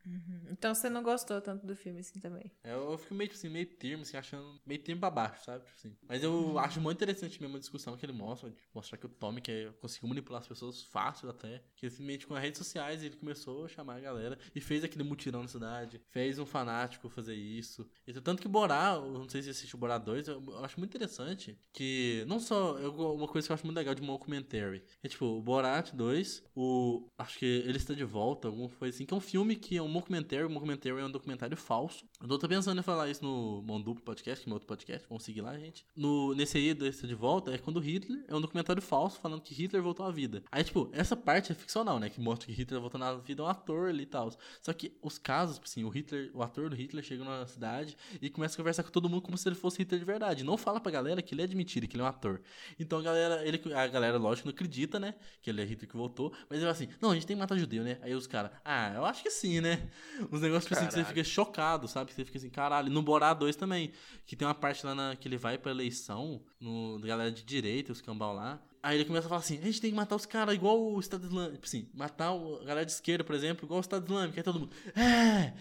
Uhum. 0.06 0.48
Então 0.50 0.74
você 0.74 0.90
não 0.90 1.02
gostou 1.02 1.40
tanto 1.40 1.66
do 1.66 1.74
filme 1.74 2.00
assim 2.00 2.18
também. 2.20 2.50
É, 2.62 2.74
eu 2.74 2.96
fico 2.98 3.14
meio, 3.14 3.28
tipo 3.28 3.38
assim, 3.38 3.48
meio 3.48 3.66
termo, 3.66 4.02
assim, 4.02 4.16
achando 4.16 4.60
meio 4.66 4.82
termo 4.82 5.00
pra 5.00 5.10
baixo, 5.10 5.44
sabe? 5.44 5.64
Tipo 5.64 5.76
assim. 5.78 5.96
Mas 6.08 6.22
eu 6.22 6.58
acho 6.58 6.80
muito 6.80 6.96
interessante 6.98 7.40
mesmo 7.40 7.56
a 7.56 7.60
discussão 7.60 7.96
que 7.96 8.04
ele 8.04 8.12
mostra, 8.12 8.50
de 8.50 8.56
mostrar 8.74 8.98
que 8.98 9.06
o 9.06 9.08
Tommy 9.08 9.40
que 9.40 9.72
conseguiu 9.80 10.08
manipular 10.08 10.40
as 10.40 10.48
pessoas 10.48 10.82
fácil 10.82 11.30
até. 11.30 11.62
Que 11.74 11.88
simplesmente 11.88 12.26
com 12.26 12.34
as 12.34 12.42
redes 12.42 12.58
sociais 12.58 13.02
ele 13.02 13.16
começou 13.16 13.64
a 13.64 13.68
chamar 13.68 13.96
a 13.96 14.00
galera 14.00 14.38
e 14.54 14.60
fez 14.60 14.84
aquele 14.84 15.04
mutirão 15.04 15.42
na 15.42 15.48
cidade. 15.48 16.00
Fez 16.10 16.38
um 16.38 16.46
fanático 16.46 17.08
fazer 17.08 17.34
isso. 17.34 17.88
E 18.06 18.12
tanto 18.20 18.42
que 18.42 18.48
Borá, 18.48 18.94
eu 18.94 19.12
não 19.12 19.28
sei 19.28 19.42
se 19.42 19.50
assiste 19.50 19.74
o 19.74 19.78
Borá 19.78 19.98
2, 19.98 20.28
eu, 20.28 20.42
eu 20.46 20.64
acho 20.64 20.78
muito 20.78 20.96
interessante 20.96 21.58
que 21.72 22.24
não 22.26 22.38
só. 22.38 22.78
Eu, 22.78 22.92
uma 23.14 23.28
coisa 23.28 23.46
que 23.46 23.52
eu 23.52 23.54
acho 23.54 23.64
muito 23.64 23.76
legal 23.76 23.94
de 23.94 24.02
Mockumentary. 24.02 24.82
É 25.02 25.08
tipo, 25.08 25.26
o 25.26 25.42
Borat 25.42 25.92
2, 25.92 26.44
o. 26.54 27.08
Acho 27.18 27.38
que 27.38 27.46
ele 27.46 27.78
está 27.78 27.94
de 27.94 28.04
volta, 28.04 28.48
alguma 28.48 28.68
coisa 28.68 28.94
assim, 28.94 29.06
que 29.06 29.14
é 29.14 29.16
um 29.16 29.20
filme 29.20 29.56
que 29.56 29.76
é 29.76 29.82
um 29.82 29.93
Mockumentary. 29.94 30.48
Mockumentary 30.48 31.00
é 31.00 31.04
um 31.04 31.10
documentário 31.10 31.56
falso. 31.56 32.04
Eu 32.20 32.36
tô 32.36 32.48
pensando 32.48 32.76
em 32.80 32.82
falar 32.82 33.08
isso 33.08 33.24
no 33.24 33.62
Monduplo 33.62 34.02
Podcast, 34.02 34.42
que 34.42 34.48
é 34.48 34.50
meu 34.50 34.56
outro 34.56 34.66
podcast. 34.66 35.06
Vamos 35.08 35.22
seguir 35.22 35.40
lá, 35.40 35.56
gente. 35.56 35.86
No, 35.94 36.34
nesse 36.34 36.58
aí, 36.58 36.74
desse 36.74 37.06
de 37.06 37.14
volta, 37.14 37.54
é 37.54 37.58
quando 37.58 37.78
Hitler 37.78 38.24
é 38.26 38.34
um 38.34 38.40
documentário 38.40 38.82
falso 38.82 39.20
falando 39.20 39.40
que 39.40 39.54
Hitler 39.54 39.80
voltou 39.80 40.04
à 40.04 40.10
vida. 40.10 40.42
Aí, 40.50 40.64
tipo, 40.64 40.90
essa 40.92 41.14
parte 41.14 41.52
é 41.52 41.54
ficcional, 41.54 42.00
né? 42.00 42.10
Que 42.10 42.20
mostra 42.20 42.46
que 42.46 42.52
Hitler 42.52 42.80
voltou 42.80 43.00
à 43.00 43.14
vida 43.14 43.40
é 43.40 43.44
um 43.44 43.48
ator 43.48 43.88
ali 43.88 44.02
e 44.02 44.06
tal. 44.06 44.32
Só 44.60 44.72
que 44.72 44.98
os 45.00 45.16
casos, 45.16 45.60
assim, 45.62 45.84
o 45.84 45.88
Hitler, 45.88 46.32
o 46.34 46.42
ator 46.42 46.68
do 46.68 46.74
Hitler 46.74 47.04
chega 47.04 47.22
na 47.22 47.46
cidade 47.46 47.96
e 48.20 48.28
começa 48.28 48.54
a 48.54 48.56
conversar 48.56 48.82
com 48.82 48.90
todo 48.90 49.08
mundo 49.08 49.22
como 49.22 49.38
se 49.38 49.48
ele 49.48 49.54
fosse 49.54 49.78
Hitler 49.78 50.00
de 50.00 50.06
verdade. 50.06 50.42
Não 50.42 50.56
fala 50.56 50.80
pra 50.80 50.90
galera 50.90 51.22
que 51.22 51.36
ele 51.36 51.42
é 51.42 51.46
de 51.46 51.54
mentira, 51.54 51.86
que 51.86 51.94
ele 51.94 52.02
é 52.02 52.04
um 52.04 52.08
ator. 52.08 52.42
Então 52.80 52.98
a 52.98 53.02
galera, 53.02 53.46
ele, 53.46 53.60
a 53.72 53.86
galera, 53.86 54.18
lógico, 54.18 54.48
não 54.48 54.54
acredita, 54.54 54.98
né? 54.98 55.14
Que 55.40 55.50
ele 55.50 55.62
é 55.62 55.64
Hitler 55.64 55.88
que 55.88 55.96
voltou. 55.96 56.32
Mas 56.50 56.58
ele 56.58 56.62
fala 56.62 56.72
assim: 56.72 56.88
não, 57.00 57.12
a 57.12 57.14
gente 57.14 57.28
tem 57.28 57.36
que 57.36 57.40
matar 57.40 57.56
judeu, 57.56 57.84
né? 57.84 57.98
Aí 58.02 58.12
os 58.12 58.26
caras, 58.26 58.50
ah, 58.64 58.92
eu 58.96 59.04
acho 59.04 59.22
que 59.22 59.30
sim, 59.30 59.60
né? 59.60 59.83
Uns 60.30 60.40
negócios 60.40 60.64
tipo 60.64 60.74
assim, 60.74 60.86
que 60.86 60.94
você 60.94 61.04
fica 61.04 61.24
chocado, 61.24 61.88
sabe? 61.88 62.10
Que 62.10 62.14
você 62.16 62.24
fica 62.24 62.38
assim, 62.38 62.50
caralho. 62.50 62.90
No 62.90 63.02
Borá 63.02 63.34
2 63.34 63.56
também, 63.56 63.92
que 64.26 64.36
tem 64.36 64.46
uma 64.46 64.54
parte 64.54 64.84
lá 64.84 64.94
na, 64.94 65.16
que 65.16 65.28
ele 65.28 65.36
vai 65.36 65.58
pra 65.58 65.70
eleição, 65.70 66.42
no, 66.60 66.98
da 66.98 67.06
galera 67.06 67.30
de 67.30 67.42
direita, 67.42 67.92
os 67.92 68.00
cambal 68.00 68.34
lá. 68.34 68.60
Aí 68.84 68.98
ele 68.98 69.06
começa 69.06 69.26
a 69.26 69.30
falar 69.30 69.40
assim: 69.40 69.58
a 69.58 69.62
gente 69.62 69.80
tem 69.80 69.90
que 69.90 69.96
matar 69.96 70.14
os 70.14 70.26
caras 70.26 70.54
igual 70.54 70.78
o 70.78 71.00
Estado 71.00 71.24
Islâmico. 71.26 71.54
Tipo 71.54 71.66
assim, 71.66 71.88
matar 71.94 72.32
a 72.32 72.64
galera 72.66 72.84
de 72.84 72.92
esquerda, 72.92 73.24
por 73.24 73.34
exemplo, 73.34 73.64
igual 73.64 73.78
o 73.78 73.80
Estado 73.80 74.04
Islâmico. 74.04 74.36
Aí 74.36 74.42
todo 74.42 74.60
mundo, 74.60 74.72
é! 74.94 75.54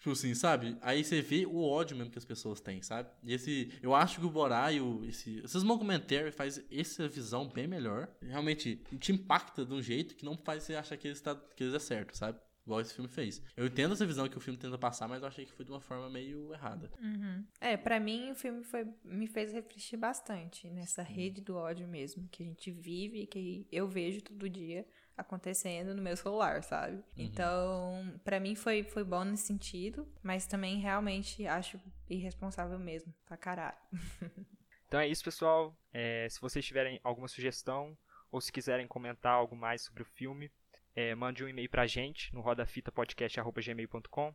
Tipo 0.00 0.10
assim, 0.10 0.34
sabe? 0.34 0.76
Aí 0.82 1.04
você 1.04 1.22
vê 1.22 1.46
o 1.46 1.62
ódio 1.62 1.96
mesmo 1.96 2.10
que 2.10 2.18
as 2.18 2.24
pessoas 2.24 2.60
têm, 2.60 2.82
sabe? 2.82 3.08
E 3.22 3.32
esse. 3.32 3.70
Eu 3.80 3.94
acho 3.94 4.18
que 4.18 4.26
o 4.26 4.30
Borá 4.30 4.72
e 4.72 4.80
o, 4.80 5.04
esse, 5.04 5.40
esses 5.44 5.62
documentários 5.62 6.34
faz 6.34 6.60
essa 6.68 7.06
visão 7.06 7.46
bem 7.46 7.68
melhor. 7.68 8.08
Realmente 8.20 8.82
te 8.98 9.12
impacta 9.12 9.64
de 9.64 9.72
um 9.72 9.80
jeito 9.80 10.16
que 10.16 10.24
não 10.24 10.36
faz 10.36 10.64
você 10.64 10.74
achar 10.74 10.96
que 10.96 11.06
eles, 11.06 11.20
tá, 11.20 11.36
que 11.54 11.62
eles 11.62 11.74
é 11.74 11.78
certo, 11.78 12.16
sabe? 12.16 12.40
Igual 12.64 12.80
esse 12.80 12.94
filme 12.94 13.08
fez. 13.08 13.42
Eu 13.56 13.66
entendo 13.66 13.92
essa 13.92 14.06
visão 14.06 14.26
que 14.28 14.38
o 14.38 14.40
filme 14.40 14.58
tenta 14.58 14.78
passar, 14.78 15.06
mas 15.06 15.20
eu 15.20 15.28
achei 15.28 15.44
que 15.44 15.52
foi 15.52 15.64
de 15.64 15.70
uma 15.70 15.80
forma 15.80 16.08
meio 16.08 16.52
errada. 16.52 16.90
Uhum. 16.98 17.44
É, 17.60 17.76
para 17.76 18.00
mim 18.00 18.30
o 18.30 18.34
filme 18.34 18.64
foi, 18.64 18.86
me 19.04 19.26
fez 19.26 19.52
refletir 19.52 19.98
bastante 19.98 20.70
nessa 20.70 21.02
rede 21.02 21.42
do 21.42 21.56
ódio 21.56 21.86
mesmo, 21.86 22.26
que 22.28 22.42
a 22.42 22.46
gente 22.46 22.70
vive, 22.70 23.26
que 23.26 23.66
eu 23.70 23.86
vejo 23.86 24.22
todo 24.22 24.48
dia 24.48 24.86
acontecendo 25.16 25.94
no 25.94 26.02
meu 26.02 26.16
celular, 26.16 26.62
sabe? 26.62 26.96
Uhum. 26.96 27.02
Então, 27.16 28.20
para 28.24 28.40
mim 28.40 28.54
foi, 28.54 28.82
foi 28.82 29.04
bom 29.04 29.24
nesse 29.24 29.46
sentido, 29.46 30.08
mas 30.22 30.46
também 30.46 30.78
realmente 30.78 31.46
acho 31.46 31.78
irresponsável 32.08 32.78
mesmo, 32.78 33.14
pra 33.26 33.36
caralho. 33.36 33.78
então 34.88 35.00
é 35.00 35.06
isso, 35.06 35.22
pessoal. 35.22 35.76
É, 35.92 36.26
se 36.30 36.40
vocês 36.40 36.64
tiverem 36.64 36.98
alguma 37.04 37.28
sugestão 37.28 37.96
ou 38.32 38.40
se 38.40 38.50
quiserem 38.50 38.88
comentar 38.88 39.34
algo 39.34 39.54
mais 39.54 39.82
sobre 39.82 40.02
o 40.02 40.06
filme, 40.06 40.50
é, 40.94 41.14
mande 41.14 41.44
um 41.44 41.48
e-mail 41.48 41.68
pra 41.68 41.86
gente 41.86 42.32
no 42.34 42.40
rodafitapodcast.gmail.com. 42.40 44.34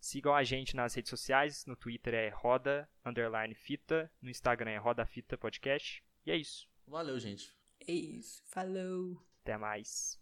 Sigam 0.00 0.34
a 0.34 0.44
gente 0.44 0.76
nas 0.76 0.94
redes 0.94 1.10
sociais, 1.10 1.64
no 1.66 1.74
Twitter 1.74 2.14
é 2.14 2.28
roda, 2.28 2.88
underline 3.04 3.54
fita, 3.54 4.10
no 4.20 4.30
Instagram 4.30 4.70
é 4.70 4.76
rodafita 4.76 5.36
podcast. 5.36 6.02
E 6.24 6.30
é 6.30 6.36
isso. 6.36 6.68
Valeu, 6.86 7.18
gente. 7.18 7.52
É 7.86 7.92
isso. 7.92 8.42
Falou. 8.46 9.20
Até 9.42 9.56
mais. 9.56 10.20